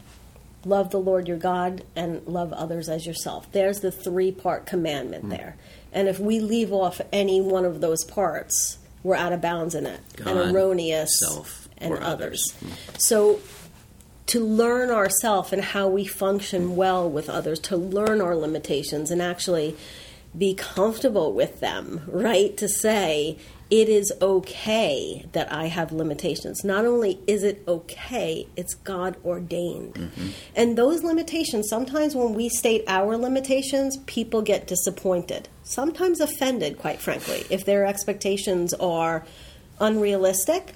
love 0.65 0.91
the 0.91 0.99
Lord 0.99 1.29
your 1.29 1.37
God 1.37 1.85
and 1.95 2.27
love 2.27 2.53
others 2.53 2.89
as 2.89 3.07
yourself. 3.07 3.51
There's 3.53 3.81
the 3.81 3.91
three 3.91 4.33
part 4.33 4.67
commandment 4.67 5.27
mm. 5.27 5.31
there. 5.31 5.57
And 5.93 6.09
if 6.09 6.19
we 6.19 6.41
leave 6.41 6.73
off 6.73 7.01
any 7.13 7.41
one 7.41 7.65
of 7.65 7.81
those 7.81 8.05
parts, 8.05 8.79
we're 9.03 9.17
out 9.17 9.33
of 9.33 9.41
bounds 9.41 9.75
in 9.75 9.87
it 9.87 10.01
God, 10.17 10.37
and 10.37 10.55
erroneous 10.55 11.21
self, 11.21 11.69
and 11.79 11.95
others. 11.99 12.55
others. 12.61 12.79
So 12.99 13.41
to 14.27 14.45
learn 14.45 14.91
ourself 14.91 15.53
and 15.53 15.63
how 15.63 15.89
we 15.89 16.05
function 16.05 16.77
well 16.77 17.09
with 17.09 17.31
others, 17.31 17.59
to 17.61 17.77
learn 17.77 18.21
our 18.21 18.37
limitations 18.37 19.11
and 19.11 19.23
actually 19.23 19.77
be 20.39 20.55
comfortable 20.55 21.33
with 21.33 21.61
them, 21.61 22.03
right? 22.07 22.57
To 22.59 22.69
say, 22.69 23.39
it 23.71 23.89
is 23.89 24.13
okay 24.23 25.27
that 25.33 25.53
I 25.53 25.67
have 25.67 25.93
limitations. 25.93 26.65
Not 26.65 26.87
only 26.87 27.21
is 27.27 27.43
it 27.43 27.63
okay, 27.69 28.47
it's 28.57 28.75
God 28.75 29.17
ordained. 29.25 29.95
Mm-hmm. 29.95 30.29
And 30.57 30.79
those 30.79 31.03
limitations, 31.03 31.69
sometimes 31.69 32.15
when 32.15 32.33
we 32.35 32.49
state 32.49 32.85
our 32.87 33.17
limitations, 33.17 33.99
people 34.07 34.41
get 34.41 34.67
disappointed, 34.67 35.49
sometimes 35.65 36.21
offended, 36.21 36.79
quite 36.79 37.01
frankly, 37.01 37.45
if 37.51 37.65
their 37.67 37.85
expectations 37.85 38.73
are 38.75 39.27
unrealistic. 39.81 40.75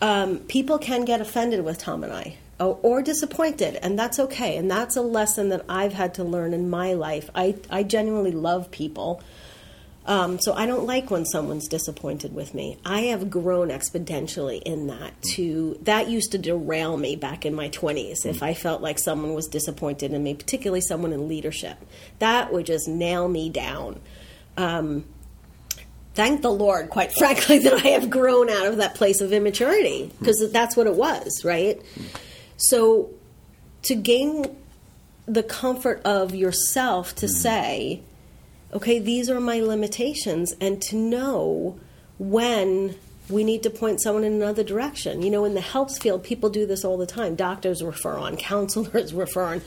Um, 0.00 0.38
people 0.40 0.78
can 0.78 1.04
get 1.04 1.20
offended 1.20 1.64
with 1.64 1.78
Tom 1.78 2.04
and 2.04 2.12
I. 2.12 2.36
Or, 2.60 2.78
or 2.82 3.02
disappointed, 3.02 3.76
and 3.76 3.96
that's 3.96 4.18
okay. 4.18 4.56
And 4.56 4.68
that's 4.68 4.96
a 4.96 5.02
lesson 5.02 5.50
that 5.50 5.64
I've 5.68 5.92
had 5.92 6.14
to 6.14 6.24
learn 6.24 6.52
in 6.52 6.68
my 6.68 6.92
life. 6.94 7.30
I, 7.34 7.54
I 7.70 7.84
genuinely 7.84 8.32
love 8.32 8.72
people, 8.72 9.22
um, 10.08 10.38
so 10.40 10.54
I 10.54 10.64
don't 10.64 10.86
like 10.86 11.10
when 11.10 11.26
someone's 11.26 11.68
disappointed 11.68 12.34
with 12.34 12.54
me. 12.54 12.78
I 12.82 13.02
have 13.02 13.28
grown 13.28 13.68
exponentially 13.68 14.62
in 14.62 14.86
that. 14.86 15.12
To 15.34 15.78
that 15.82 16.08
used 16.08 16.32
to 16.32 16.38
derail 16.38 16.96
me 16.96 17.14
back 17.14 17.44
in 17.44 17.54
my 17.54 17.68
twenties. 17.68 18.24
If 18.24 18.42
I 18.42 18.54
felt 18.54 18.80
like 18.80 18.98
someone 18.98 19.34
was 19.34 19.46
disappointed 19.48 20.14
in 20.14 20.22
me, 20.22 20.34
particularly 20.34 20.80
someone 20.80 21.12
in 21.12 21.28
leadership, 21.28 21.76
that 22.20 22.50
would 22.54 22.64
just 22.64 22.88
nail 22.88 23.28
me 23.28 23.50
down. 23.50 24.00
Um, 24.56 25.04
thank 26.14 26.40
the 26.40 26.50
Lord, 26.50 26.88
quite 26.88 27.12
frankly, 27.18 27.58
that 27.58 27.74
I 27.74 27.88
have 27.88 28.08
grown 28.08 28.48
out 28.48 28.66
of 28.66 28.78
that 28.78 28.94
place 28.94 29.20
of 29.20 29.34
immaturity 29.34 30.10
because 30.18 30.50
that's 30.50 30.74
what 30.74 30.86
it 30.86 30.94
was, 30.94 31.44
right? 31.44 31.82
So 32.58 33.10
to 33.82 33.94
gain 33.94 34.54
the 35.26 35.42
comfort 35.42 36.02
of 36.04 36.34
yourself 36.34 37.14
to 37.16 37.26
mm-hmm. 37.26 37.34
say 37.34 38.02
okay, 38.72 38.98
these 38.98 39.30
are 39.30 39.40
my 39.40 39.60
limitations, 39.60 40.54
and 40.60 40.80
to 40.82 40.96
know 40.96 41.78
when 42.18 42.94
we 43.28 43.44
need 43.44 43.62
to 43.62 43.70
point 43.70 44.02
someone 44.02 44.24
in 44.24 44.32
another 44.32 44.64
direction. 44.64 45.22
You 45.22 45.30
know, 45.30 45.44
in 45.44 45.54
the 45.54 45.60
helps 45.60 45.98
field, 45.98 46.24
people 46.24 46.50
do 46.50 46.66
this 46.66 46.84
all 46.84 46.96
the 46.96 47.06
time. 47.06 47.34
Doctors 47.34 47.82
refer 47.82 48.16
on, 48.16 48.36
counselors 48.50 49.14
refer 49.14 49.44
on. 49.44 49.62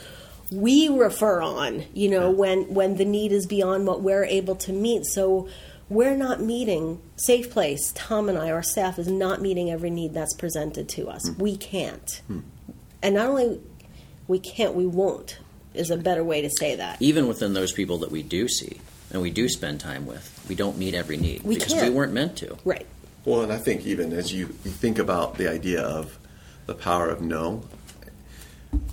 We 0.52 0.90
refer 0.90 1.42
on, 1.42 1.86
you 1.94 2.10
know, 2.10 2.30
when 2.30 2.74
when 2.74 2.98
the 2.98 3.06
need 3.06 3.32
is 3.32 3.46
beyond 3.46 3.88
what 3.88 4.02
we're 4.02 4.26
able 4.26 4.56
to 4.58 4.74
meet. 4.74 5.06
So 5.06 5.48
we're 5.88 6.16
not 6.16 6.40
meeting 6.40 7.02
safe 7.18 7.52
place 7.52 7.92
tom 7.94 8.30
and 8.30 8.38
i 8.38 8.50
our 8.50 8.64
staff 8.64 8.98
is 8.98 9.10
not 9.10 9.42
meeting 9.42 9.70
every 9.70 9.90
need 9.90 10.14
that's 10.14 10.34
presented 10.36 10.88
to 10.88 11.10
us 11.10 11.30
mm. 11.30 11.38
we 11.38 11.58
can't 11.58 12.22
hmm. 12.28 12.40
And 13.04 13.16
not 13.16 13.28
only 13.28 13.60
we 14.28 14.40
can't 14.40 14.74
we 14.76 14.86
won't 14.86 15.40
is 15.74 15.90
a 15.90 15.98
better 15.98 16.24
way 16.24 16.42
to 16.42 16.50
say 16.50 16.76
that 16.76 17.02
Even 17.02 17.28
within 17.28 17.54
those 17.54 17.72
people 17.72 17.98
that 18.00 18.12
we 18.12 18.22
do 18.24 18.48
see 18.48 18.80
and 19.12 19.22
we 19.22 19.30
do 19.30 19.48
spend 19.50 19.80
time 19.80 20.06
with, 20.06 20.46
we 20.48 20.56
don't 20.56 20.78
meet 20.78 20.94
every 20.94 21.18
need 21.18 21.44
We 21.44 21.56
because 21.56 21.74
can't. 21.74 21.90
we 21.90 21.96
weren't 21.96 22.14
meant 22.14 22.38
to. 22.38 22.58
right 22.66 22.86
Well, 23.26 23.42
and 23.42 23.52
I 23.52 23.58
think 23.58 23.86
even 23.86 24.14
as 24.14 24.34
you, 24.34 24.48
you 24.64 24.72
think 24.72 25.00
about 25.00 25.38
the 25.38 25.50
idea 25.50 25.82
of 25.82 26.18
the 26.66 26.76
power 26.76 27.10
of 27.10 27.22
no, 27.22 27.64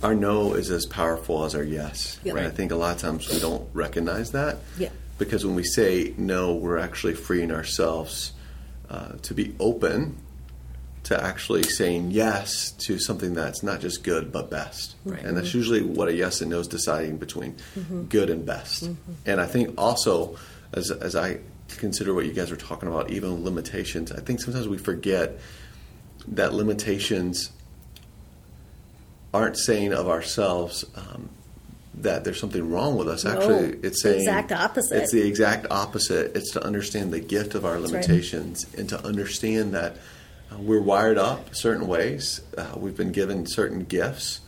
our 0.03 0.15
no 0.15 0.53
is 0.53 0.69
as 0.71 0.85
powerful 0.85 1.45
as 1.45 1.55
our 1.55 1.63
yes. 1.63 2.19
Yeah. 2.23 2.35
And 2.35 2.45
I 2.45 2.49
think 2.49 2.71
a 2.71 2.75
lot 2.75 2.95
of 2.95 3.01
times 3.01 3.29
we 3.29 3.39
don't 3.39 3.67
recognize 3.73 4.31
that. 4.31 4.57
Yeah. 4.77 4.89
Because 5.17 5.45
when 5.45 5.55
we 5.55 5.63
say 5.63 6.13
no, 6.17 6.55
we're 6.55 6.77
actually 6.77 7.13
freeing 7.13 7.51
ourselves 7.51 8.33
uh, 8.89 9.13
to 9.21 9.33
be 9.33 9.55
open 9.59 10.17
to 11.09 11.23
actually 11.23 11.63
saying 11.63 12.11
yes 12.11 12.69
to 12.69 12.99
something 12.99 13.33
that's 13.33 13.63
not 13.63 13.79
just 13.79 14.03
good 14.03 14.31
but 14.31 14.51
best. 14.51 14.95
Right. 15.03 15.23
And 15.23 15.35
that's 15.35 15.55
usually 15.55 15.81
what 15.81 16.07
a 16.07 16.13
yes 16.13 16.41
and 16.41 16.51
no 16.51 16.59
is 16.59 16.67
deciding 16.67 17.17
between 17.17 17.55
good 18.09 18.29
and 18.29 18.45
best. 18.45 18.87
And 19.25 19.41
I 19.41 19.47
think 19.47 19.73
also, 19.75 20.37
as, 20.71 20.91
as 20.91 21.15
I 21.15 21.39
consider 21.67 22.13
what 22.13 22.27
you 22.27 22.31
guys 22.31 22.51
were 22.51 22.57
talking 22.57 22.87
about, 22.87 23.09
even 23.09 23.43
limitations, 23.43 24.11
I 24.11 24.19
think 24.19 24.39
sometimes 24.39 24.67
we 24.67 24.77
forget 24.77 25.39
that 26.27 26.53
limitations 26.53 27.49
aren't 29.33 29.57
saying 29.57 29.93
of 29.93 30.07
ourselves 30.07 30.85
um, 30.95 31.29
that 31.95 32.23
there's 32.23 32.39
something 32.39 32.69
wrong 32.69 32.99
with 32.99 33.07
us. 33.07 33.25
No, 33.25 33.31
Actually, 33.31 33.79
it's 33.81 34.03
the 34.03 34.11
saying 34.11 34.19
exact 34.19 34.51
opposite. 34.51 35.01
It's 35.01 35.11
the 35.11 35.27
exact 35.27 35.65
opposite. 35.71 36.35
It's 36.37 36.51
to 36.51 36.63
understand 36.63 37.11
the 37.11 37.19
gift 37.19 37.55
of 37.55 37.65
our 37.65 37.79
right. 37.79 37.81
limitations 37.81 38.71
and 38.77 38.87
to 38.89 39.03
understand 39.03 39.73
that 39.73 39.97
uh, 40.51 40.57
we're 40.59 40.81
wired 40.81 41.17
up 41.17 41.55
certain 41.55 41.87
ways. 41.87 42.41
Uh, 42.57 42.65
we've 42.77 42.97
been 42.97 43.11
given 43.11 43.45
certain 43.45 43.83
gifts 43.83 44.41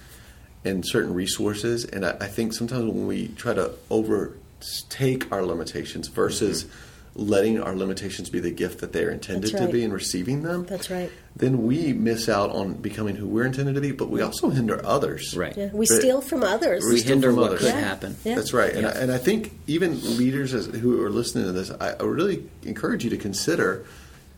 and 0.64 0.86
certain 0.86 1.14
resources, 1.14 1.86
and 1.86 2.06
I, 2.06 2.12
I 2.22 2.28
think 2.28 2.54
sometimes 2.54 2.86
when 2.86 3.08
we 3.08 3.30
try 3.30 3.54
to 3.54 3.72
overtake 3.89 5.32
our 5.32 5.43
limitations 5.43 6.08
versus 6.08 6.66
letting 7.14 7.62
our 7.62 7.76
limitations 7.76 8.30
be 8.30 8.39
the 8.39 8.52
gift 8.52 8.80
that 8.80 8.93
they're 8.93 9.10
intended 9.10 9.52
That's 9.52 9.66
to 9.66 9.70
be 9.70 9.84
and 9.84 9.91
receiving 9.91 10.43
them, 10.43 10.66
That's 10.66 10.89
right. 10.89 11.12
then 11.36 11.64
we 11.64 11.91
miss 11.91 12.30
out 12.30 12.52
on 12.52 12.76
becoming 12.76 13.18
who 13.18 13.28
we're 13.28 13.43
intended 13.43 13.76
to 13.76 13.82
be, 13.82 13.91
but 13.91 14.10
we 14.10 14.22
also 14.22 14.49
hinder 14.49 14.80
others. 14.86 15.36
Right. 15.36 15.56
yeah. 15.58 15.70
we 15.74 15.88
But- 15.88 15.99
steal 15.99 16.22
from 16.22 16.41
others 16.41 16.86
We 16.89 16.99
steal 16.99 17.10
hinder 17.16 17.28
from 17.32 17.36
what 17.38 17.47
others. 17.47 17.60
could 17.62 17.68
Yeah. 17.74 17.80
happen. 17.82 18.16
Yeah. 18.24 18.36
That's 18.36 18.54
right, 18.54 18.72
and, 18.72 18.84
Yeah. 18.84 18.89
I, 18.89 18.91
and 18.93 19.12
I 19.12 19.18
think 19.18 19.52
even 19.68 19.99
leaders 20.18 20.54
as, 20.54 20.68
who 20.68 21.04
are 21.04 21.10
listening 21.10 21.43
to 21.45 21.52
this, 21.52 21.70
I, 21.82 21.95
I 21.99 22.04
really 22.04 22.45
encourage 22.64 23.04
you 23.04 23.10
to 23.10 23.18
consider, 23.18 23.84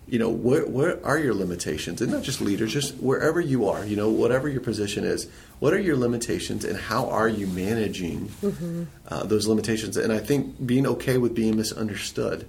you 0.07 0.19
know, 0.19 0.29
where 0.29 0.65
where 0.65 1.03
are 1.05 1.17
your 1.17 1.33
limitations, 1.33 2.01
and 2.01 2.11
not 2.11 2.23
just 2.23 2.41
leaders, 2.41 2.73
just 2.73 2.95
wherever 2.95 3.39
you 3.39 3.67
are, 3.69 3.85
you 3.85 3.95
know, 3.95 4.09
whatever 4.09 4.47
your 4.49 4.61
position 4.61 5.03
is, 5.03 5.27
what 5.59 5.73
are 5.73 5.79
your 5.79 5.95
limitations, 5.95 6.65
and 6.65 6.77
how 6.77 7.09
are 7.09 7.27
you 7.29 7.47
managing 7.47 8.29
Mm-hmm. 8.41 8.83
uh, 9.07 9.23
those 9.23 9.47
limitations? 9.47 9.95
And 9.97 10.11
I 10.11 10.19
think 10.19 10.65
being 10.65 10.85
okay 10.87 11.17
with 11.17 11.33
being 11.33 11.55
misunderstood. 11.55 12.45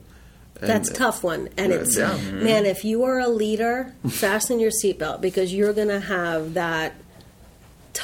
And- 0.60 0.70
That's 0.70 0.90
a 0.90 0.94
tough 0.94 1.22
one. 1.24 1.48
And 1.56 1.72
Yeah. 1.72 1.78
it's, 1.78 1.96
Yeah. 1.96 2.16
man, 2.32 2.64
if 2.66 2.84
you 2.84 3.02
are 3.04 3.18
a 3.18 3.28
leader, 3.28 3.92
fasten 4.08 4.60
your 4.60 4.70
seatbelt 4.70 5.20
because 5.20 5.52
you're 5.54 5.72
going 5.72 5.88
to 5.88 6.00
have 6.00 6.54
that 6.54 6.94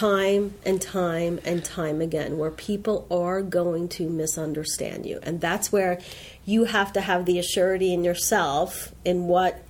time 0.00 0.54
and 0.64 0.80
time 0.80 1.38
and 1.44 1.62
time 1.62 2.00
again 2.00 2.38
where 2.38 2.50
people 2.50 3.06
are 3.10 3.42
going 3.42 3.86
to 3.86 4.08
misunderstand 4.08 5.04
you. 5.04 5.20
And 5.22 5.42
that's 5.42 5.70
where 5.70 6.00
you 6.46 6.64
have 6.64 6.94
to 6.94 7.02
have 7.02 7.26
the 7.26 7.36
assurity 7.36 7.92
in 7.92 8.02
yourself 8.02 8.94
in 9.04 9.26
what 9.26 9.62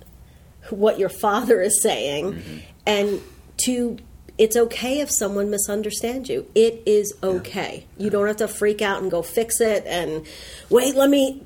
what 0.69 0.97
your 0.97 1.09
father 1.09 1.61
is 1.61 1.81
saying 1.81 2.33
mm-hmm. 2.33 2.57
and 2.85 3.19
to 3.57 3.97
it's 4.37 4.55
okay 4.55 5.01
if 5.01 5.11
someone 5.11 5.49
misunderstands 5.49 6.29
you. 6.29 6.47
It 6.55 6.81
is 6.85 7.13
okay. 7.21 7.85
You 7.97 8.09
don't 8.09 8.27
have 8.27 8.37
to 8.37 8.47
freak 8.47 8.81
out 8.81 9.01
and 9.01 9.11
go 9.11 9.21
fix 9.21 9.59
it 9.59 9.83
and 9.85 10.25
wait, 10.69 10.95
let 10.95 11.09
me 11.09 11.43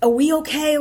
are 0.00 0.08
we 0.08 0.32
okay? 0.34 0.78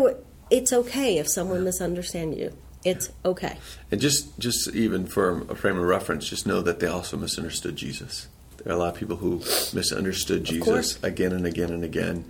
It's 0.51 0.71
okay 0.71 1.17
if 1.17 1.27
someone 1.27 1.63
misunderstands 1.63 2.37
you. 2.37 2.53
It's 2.83 3.09
okay. 3.23 3.57
And 3.91 4.01
just 4.01 4.37
just 4.39 4.69
even 4.73 5.05
for 5.05 5.41
a 5.49 5.55
frame 5.55 5.77
of 5.77 5.83
reference, 5.83 6.27
just 6.27 6.47
know 6.47 6.61
that 6.61 6.79
they 6.79 6.87
also 6.87 7.17
misunderstood 7.17 7.75
Jesus. 7.75 8.27
There 8.63 8.73
are 8.73 8.75
a 8.75 8.79
lot 8.79 8.93
of 8.93 8.99
people 8.99 9.17
who 9.17 9.37
misunderstood 9.73 10.43
Jesus 10.43 11.01
again 11.03 11.31
and 11.31 11.45
again 11.45 11.71
and 11.71 11.83
again. 11.83 12.25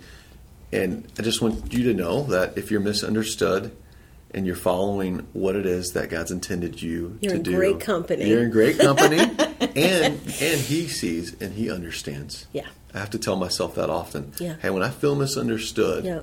And 0.72 1.06
I 1.18 1.22
just 1.22 1.42
want 1.42 1.72
you 1.72 1.84
to 1.84 1.94
know 1.94 2.22
that 2.24 2.56
if 2.56 2.70
you're 2.70 2.80
misunderstood 2.80 3.76
and 4.34 4.46
you're 4.46 4.56
following 4.56 5.26
what 5.34 5.56
it 5.56 5.66
is 5.66 5.92
that 5.92 6.08
God's 6.08 6.30
intended 6.30 6.80
you 6.80 7.18
You're 7.20 7.34
to 7.34 7.38
do, 7.38 7.50
you're 7.50 7.62
in 7.64 7.72
great 7.72 7.84
company. 7.84 8.28
You're 8.28 8.42
in 8.44 8.50
great 8.50 8.78
company, 8.78 9.18
and 9.60 9.76
and 9.76 10.60
He 10.60 10.88
sees 10.88 11.34
and 11.40 11.52
He 11.52 11.70
understands. 11.70 12.46
Yeah. 12.52 12.66
I 12.94 12.98
have 12.98 13.10
to 13.10 13.18
tell 13.18 13.36
myself 13.36 13.74
that 13.74 13.90
often. 13.90 14.32
Yeah. 14.38 14.56
Hey, 14.60 14.70
when 14.70 14.82
I 14.82 14.90
feel 14.90 15.14
misunderstood, 15.14 16.04
Yeah. 16.04 16.20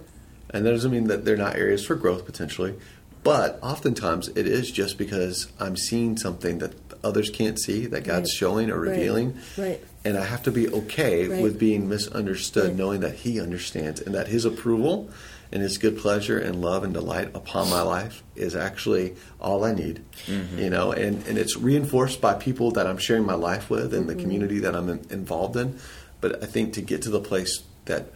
and 0.52 0.66
that 0.66 0.72
doesn't 0.72 0.92
mean 0.92 1.08
that 1.08 1.26
they're 1.26 1.38
not 1.38 1.56
areas 1.56 1.86
for 1.86 1.96
growth 1.96 2.26
potentially, 2.26 2.76
but 3.24 3.60
oftentimes 3.62 4.30
it 4.30 4.48
is 4.48 4.72
just 4.72 4.98
because 4.98 5.52
I'm 5.60 5.76
seeing 5.78 6.18
something 6.18 6.60
that 6.60 6.74
others 7.04 7.30
can't 7.30 7.60
see 7.60 7.86
that 7.88 8.04
God's 8.04 8.30
Right. 8.32 8.38
showing 8.38 8.70
or 8.70 8.80
revealing. 8.80 9.38
Right. 9.58 9.84
And 10.04 10.18
I 10.18 10.26
have 10.26 10.44
to 10.44 10.52
be 10.52 10.68
okay 10.70 11.28
Right. 11.28 11.42
with 11.42 11.60
being 11.60 11.88
misunderstood, 11.90 12.70
Right. 12.70 12.76
knowing 12.76 13.00
that 13.02 13.16
He 13.16 13.40
understands 13.40 14.02
and 14.02 14.14
that 14.16 14.28
His 14.28 14.46
approval 14.46 15.10
and 15.52 15.62
His 15.62 15.78
good 15.78 15.98
pleasure 15.98 16.38
and 16.38 16.62
love 16.62 16.84
and 16.84 16.94
delight 16.94 17.30
upon 17.34 17.70
my 17.70 17.82
life 17.82 18.24
is 18.36 18.56
actually 18.56 19.16
all 19.40 19.64
I 19.64 19.74
need. 19.74 20.02
Mm-hmm. 20.28 20.60
You 20.60 20.70
know, 20.70 20.92
and, 20.92 21.26
and 21.28 21.38
it's 21.38 21.58
reinforced 21.58 22.22
by 22.22 22.34
people 22.34 22.72
that 22.72 22.86
I'm 22.88 22.98
sharing 22.98 23.26
my 23.26 23.34
life 23.36 23.70
with 23.70 23.94
and 23.94 24.08
the 24.08 24.14
mm-hmm. 24.14 24.22
community 24.22 24.60
that 24.60 24.76
I'm 24.76 24.90
in, 24.90 25.06
involved 25.10 25.56
in. 25.58 25.78
But 26.22 26.44
I 26.44 26.48
think 26.48 26.74
to 26.74 26.82
get 26.82 27.02
to 27.04 27.10
the 27.10 27.22
place 27.22 27.64
that 27.86 28.08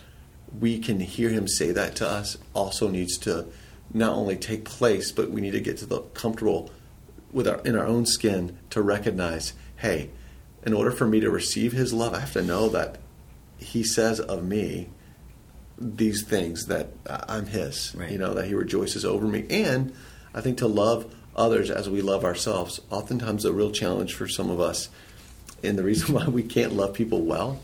we 0.60 0.78
can 0.78 1.00
hear 1.00 1.30
him 1.30 1.48
say 1.48 1.72
that 1.72 1.96
to 1.96 2.08
us 2.08 2.38
also 2.54 2.88
needs 2.88 3.18
to 3.20 3.46
not 3.94 4.14
only 4.14 4.36
take 4.36 4.66
place, 4.66 5.12
but 5.12 5.30
we 5.30 5.42
need 5.42 5.52
to 5.52 5.62
get 5.62 5.78
to 5.78 5.86
the 5.86 6.02
comfortable 6.14 6.72
with 7.32 7.48
our 7.48 7.60
in 7.60 7.76
our 7.76 7.86
own 7.86 8.06
skin 8.06 8.58
to 8.70 8.82
recognize, 8.82 9.54
hey, 9.78 10.10
in 10.64 10.74
order 10.74 10.92
for 10.92 11.06
me 11.06 11.20
to 11.20 11.30
receive 11.30 11.74
his 11.74 11.94
love, 11.94 12.14
I 12.14 12.20
have 12.20 12.34
to 12.34 12.42
know 12.42 12.70
that 12.70 12.98
he 13.58 13.84
says 13.84 14.20
of 14.20 14.44
me 14.44 14.90
these 15.78 16.24
things 16.24 16.68
that 16.68 16.90
I'm 17.06 17.48
his. 17.48 17.94
Right. 17.96 18.12
You 18.12 18.18
know, 18.18 18.34
that 18.34 18.46
he 18.46 18.54
rejoices 18.54 19.06
over 19.06 19.26
me. 19.26 19.46
And 19.50 19.94
I 20.34 20.42
think 20.42 20.60
to 20.60 20.68
love 20.68 21.14
others 21.36 21.72
as 21.72 21.90
we 21.90 22.02
love 22.02 22.24
ourselves, 22.24 22.80
oftentimes 22.90 23.46
a 23.46 23.54
real 23.54 23.72
challenge 23.72 24.14
for 24.14 24.28
some 24.28 24.50
of 24.50 24.60
us. 24.60 24.90
And 25.64 25.78
the 25.78 25.84
reason 25.84 26.14
why 26.16 26.28
we 26.28 26.44
can't 26.44 26.74
love 26.74 26.94
people 26.94 27.22
well 27.22 27.60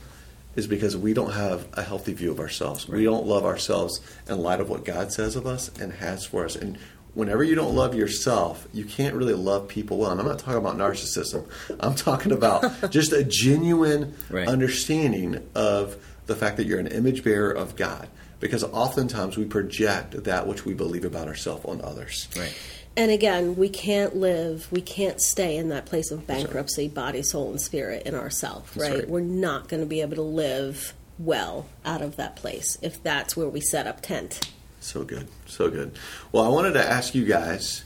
is 0.56 0.68
because 0.68 0.97
we 0.97 1.14
don't 1.14 1.34
have 1.34 1.68
a 1.74 1.82
healthy 1.84 2.14
view 2.14 2.32
of 2.32 2.39
ourselves. 2.39 2.88
We 2.88 3.04
don't 3.04 3.26
love 3.26 3.45
ourselves 3.45 4.02
in 4.28 4.39
light 4.39 4.60
of 4.60 4.70
what 4.70 4.84
God 4.86 5.12
says 5.14 5.36
of 5.36 5.45
us 5.45 5.70
and 5.80 5.93
has 5.93 6.26
for 6.26 6.43
us. 6.45 6.56
And 6.56 6.78
whenever 7.14 7.43
you 7.43 7.56
don't 7.56 7.76
love 7.76 7.93
yourself, 7.95 8.68
you 8.74 8.84
can't 8.86 9.16
really 9.16 9.34
love 9.36 9.68
people 9.68 9.97
well. 9.97 10.12
And 10.12 10.20
I'm 10.20 10.28
not 10.28 10.39
talking 10.39 10.58
about 10.58 10.78
narcissism. 10.78 11.45
I'm 11.80 11.95
talking 11.95 12.32
about 12.32 12.64
just 12.91 13.14
a 13.14 13.24
genuine 13.24 14.16
Right. 14.30 14.47
understanding 14.47 15.47
of 15.56 15.95
the 16.26 16.36
fact 16.36 16.58
that 16.58 16.66
you're 16.66 16.80
an 16.80 16.88
image 16.88 17.24
bearer 17.24 17.52
of 17.52 17.76
God. 17.76 18.08
Because 18.39 18.64
oftentimes 18.64 19.38
we 19.38 19.43
project 19.45 20.24
that 20.24 20.47
which 20.47 20.64
we 20.66 20.74
believe 20.74 21.04
about 21.04 21.28
ourselves 21.28 21.66
on 21.66 21.82
others. 21.82 22.30
Right. 22.38 22.54
And 22.98 23.12
again, 23.12 23.56
we 23.56 23.70
can't 23.70 24.16
live, 24.16 24.68
we 24.72 24.82
can't 24.82 25.22
stay 25.22 25.56
in 25.56 25.70
that 25.70 25.86
place 25.86 26.12
of 26.12 26.28
bankruptcy, 26.28 26.88
body, 26.88 27.22
soul, 27.22 27.52
and 27.52 27.62
spirit 27.62 28.06
in 28.06 28.14
ourselves, 28.14 28.76
right? 28.76 28.94
right. 28.94 29.10
We're 29.10 29.22
not 29.22 29.70
going 29.70 29.82
to 29.82 29.88
be 29.88 30.02
able 30.02 30.16
to 30.16 30.22
live 30.22 30.94
well 31.18 31.68
out 31.86 32.02
of 32.02 32.16
that 32.16 32.36
place 32.36 32.78
if 32.82 33.02
that's 33.02 33.38
where 33.38 33.48
we 33.48 33.62
set 33.62 33.88
up 33.88 34.02
tent. 34.02 34.52
So 34.82 35.04
good, 35.04 35.28
so 35.46 35.70
good. 35.70 35.98
Well, 36.32 36.44
I 36.44 36.50
wanted 36.50 36.74
to 36.74 36.86
ask 36.86 37.14
you 37.14 37.26
guys, 37.26 37.84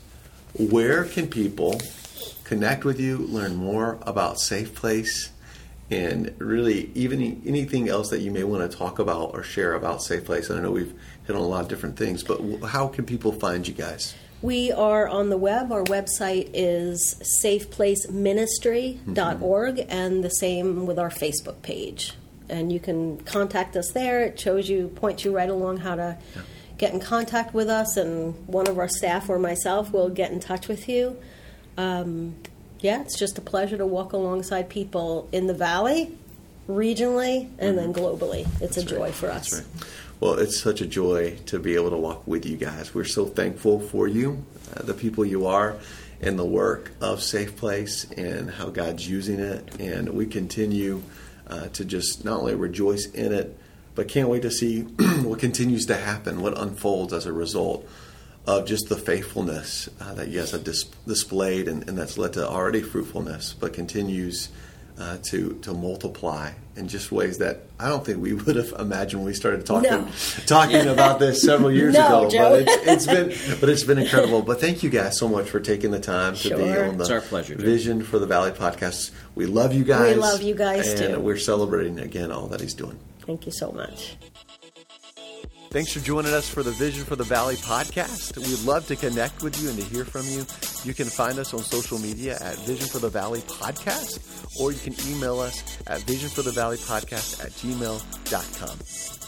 where 0.57 1.03
can 1.05 1.27
people 1.27 1.81
connect 2.43 2.85
with 2.85 2.99
you, 2.99 3.17
learn 3.17 3.55
more 3.55 3.97
about 4.03 4.39
Safe 4.39 4.73
Place, 4.75 5.31
and 5.89 6.33
really 6.37 6.91
even 6.95 7.41
anything 7.45 7.89
else 7.89 8.09
that 8.09 8.21
you 8.21 8.31
may 8.31 8.43
want 8.43 8.69
to 8.69 8.77
talk 8.77 8.99
about 8.99 9.33
or 9.33 9.43
share 9.43 9.73
about 9.73 10.01
Safe 10.01 10.23
Place? 10.25 10.49
And 10.49 10.59
I 10.59 10.63
know 10.63 10.71
we've 10.71 10.93
hit 11.25 11.35
on 11.35 11.41
a 11.41 11.47
lot 11.47 11.61
of 11.61 11.67
different 11.67 11.97
things, 11.97 12.23
but 12.23 12.39
how 12.67 12.87
can 12.87 13.05
people 13.05 13.31
find 13.31 13.67
you 13.67 13.73
guys? 13.73 14.15
We 14.43 14.71
are 14.73 15.07
on 15.07 15.29
the 15.29 15.37
web. 15.37 15.71
Our 15.71 15.85
website 15.85 16.49
is 16.53 17.15
safeplaceministry.org, 17.41 19.85
and 19.87 20.21
the 20.21 20.29
same 20.29 20.85
with 20.85 20.99
our 20.99 21.09
Facebook 21.09 21.61
page. 21.61 22.11
And 22.49 22.69
you 22.69 22.81
can 22.81 23.21
contact 23.21 23.77
us 23.77 23.93
there. 23.93 24.25
It 24.25 24.37
shows 24.37 24.67
you, 24.67 24.89
points 24.89 25.23
you 25.23 25.33
right 25.33 25.47
along 25.47 25.77
how 25.77 25.95
to 25.95 26.17
get 26.77 26.93
in 26.93 26.99
contact 26.99 27.53
with 27.53 27.69
us, 27.69 27.95
and 27.95 28.35
one 28.45 28.67
of 28.67 28.77
our 28.77 28.89
staff 28.89 29.29
or 29.29 29.39
myself 29.39 29.93
will 29.93 30.09
get 30.09 30.33
in 30.33 30.41
touch 30.41 30.67
with 30.67 30.89
you. 30.89 31.17
Um, 31.77 32.35
yeah, 32.81 32.99
it's 32.99 33.17
just 33.17 33.37
a 33.37 33.41
pleasure 33.41 33.77
to 33.77 33.85
walk 33.85 34.11
alongside 34.11 34.67
people 34.67 35.29
in 35.31 35.47
the 35.47 35.53
valley, 35.53 36.17
regionally, 36.67 37.49
and 37.59 37.77
then 37.77 37.93
globally. 37.93 38.45
It's 38.61 38.75
a 38.75 38.83
joy 38.83 39.03
right. 39.03 39.13
for 39.13 39.27
That's 39.27 39.53
us. 39.53 39.65
Well, 40.23 40.39
it's 40.39 40.57
such 40.57 40.79
a 40.79 40.85
joy 40.85 41.35
to 41.47 41.59
be 41.59 41.75
able 41.75 41.89
to 41.89 41.97
walk 41.97 42.25
with 42.25 42.45
you 42.45 42.55
guys. 42.55 42.95
We're 42.95 43.03
so 43.03 43.25
thankful 43.25 43.81
for 43.81 44.07
you, 44.07 44.45
uh, 44.73 44.83
the 44.83 44.93
people 44.93 45.25
you 45.25 45.47
are, 45.47 45.75
and 46.21 46.39
the 46.39 46.45
work 46.45 46.93
of 47.01 47.21
Safe 47.21 47.57
Place 47.57 48.09
and 48.09 48.49
how 48.49 48.69
God's 48.69 49.05
using 49.05 49.41
it. 49.41 49.81
And 49.81 50.07
we 50.07 50.25
continue 50.25 51.03
uh, 51.47 51.67
to 51.67 51.83
just 51.83 52.23
not 52.23 52.39
only 52.39 52.55
rejoice 52.55 53.05
in 53.07 53.33
it, 53.33 53.59
but 53.95 54.07
can't 54.07 54.29
wait 54.29 54.43
to 54.43 54.49
see 54.49 54.81
what 55.23 55.39
continues 55.39 55.87
to 55.87 55.97
happen, 55.97 56.41
what 56.41 56.57
unfolds 56.57 57.11
as 57.11 57.25
a 57.25 57.33
result 57.33 57.85
of 58.47 58.65
just 58.65 58.87
the 58.87 58.95
faithfulness 58.95 59.89
uh, 59.99 60.13
that 60.13 60.29
you 60.29 60.39
guys 60.39 60.51
have 60.51 60.63
dis- 60.63 60.85
displayed, 61.05 61.67
and, 61.67 61.89
and 61.89 61.97
that's 61.97 62.17
led 62.17 62.31
to 62.31 62.47
already 62.47 62.81
fruitfulness, 62.81 63.51
but 63.59 63.73
continues 63.73 64.47
uh, 64.99 65.17
to 65.23 65.53
to 65.63 65.73
multiply 65.73 66.51
in 66.75 66.87
just 66.87 67.11
ways 67.11 67.37
that 67.39 67.61
I 67.79 67.87
don't 67.89 68.05
think 68.05 68.21
we 68.21 68.33
would 68.45 68.55
have 68.55 68.73
imagined 68.79 69.21
when 69.21 69.27
we 69.27 69.33
started 69.33 69.65
talking 69.65 69.89
No. 69.91 70.07
talking 70.45 70.87
about 70.87 71.19
this 71.19 71.41
several 71.41 71.71
years 71.79 71.93
No, 71.93 72.21
ago. 72.21 72.29
Joe. 72.29 72.49
But 72.49 72.61
it's, 72.87 72.87
it's 72.87 73.05
been 73.05 73.59
but 73.59 73.69
it's 73.69 73.83
been 73.83 73.97
incredible. 73.97 74.41
But 74.41 74.59
thank 74.61 74.83
you 74.83 74.89
guys 74.89 75.17
so 75.17 75.27
much 75.27 75.49
for 75.49 75.59
taking 75.59 75.91
the 75.91 75.99
time 75.99 76.35
to 76.35 76.49
be 76.55 76.77
on 76.77 76.97
the 76.97 77.03
It's 77.03 77.09
our 77.11 77.21
pleasure, 77.21 77.55
Joe. 77.55 77.63
Vision 77.63 78.03
for 78.03 78.19
the 78.19 78.27
Valley 78.27 78.51
podcast. 78.51 79.11
We 79.35 79.45
love 79.45 79.73
you 79.73 79.83
guys. 79.83 80.15
We 80.15 80.21
love 80.21 80.41
you 80.41 80.55
guys, 80.55 80.99
and 81.01 81.15
too. 81.15 81.19
We're 81.19 81.37
celebrating 81.37 81.99
again 81.99 82.31
all 82.31 82.47
that 82.47 82.61
he's 82.61 82.73
doing. 82.75 82.99
Thank 83.25 83.45
you 83.45 83.51
so 83.51 83.71
much. 83.71 84.15
Thanks 85.73 85.91
for 85.91 86.01
joining 86.01 86.31
us 86.31 86.47
for 86.47 86.61
the 86.61 86.69
Vision 86.69 87.03
for 87.03 87.15
the 87.15 87.23
Valley 87.23 87.55
podcast. 87.55 88.37
We'd 88.37 88.63
love 88.63 88.85
to 88.89 88.95
connect 88.95 89.41
with 89.41 89.59
you 89.59 89.69
and 89.69 89.79
to 89.79 89.83
hear 89.83 90.05
from 90.05 90.21
you. 90.27 90.45
You 90.87 90.93
can 90.93 91.07
find 91.07 91.39
us 91.39 91.51
on 91.51 91.61
social 91.61 91.97
media 91.97 92.37
at 92.41 92.57
Vision 92.59 92.87
for 92.87 92.99
the 92.99 93.09
Valley 93.09 93.41
Podcast, 93.41 94.19
or 94.61 94.71
you 94.71 94.77
can 94.77 94.93
email 95.09 95.39
us 95.39 95.63
at 95.87 96.01
visionforthevalleypodcast 96.01 97.43
at 97.43 97.51
gmail.com. 97.53 99.22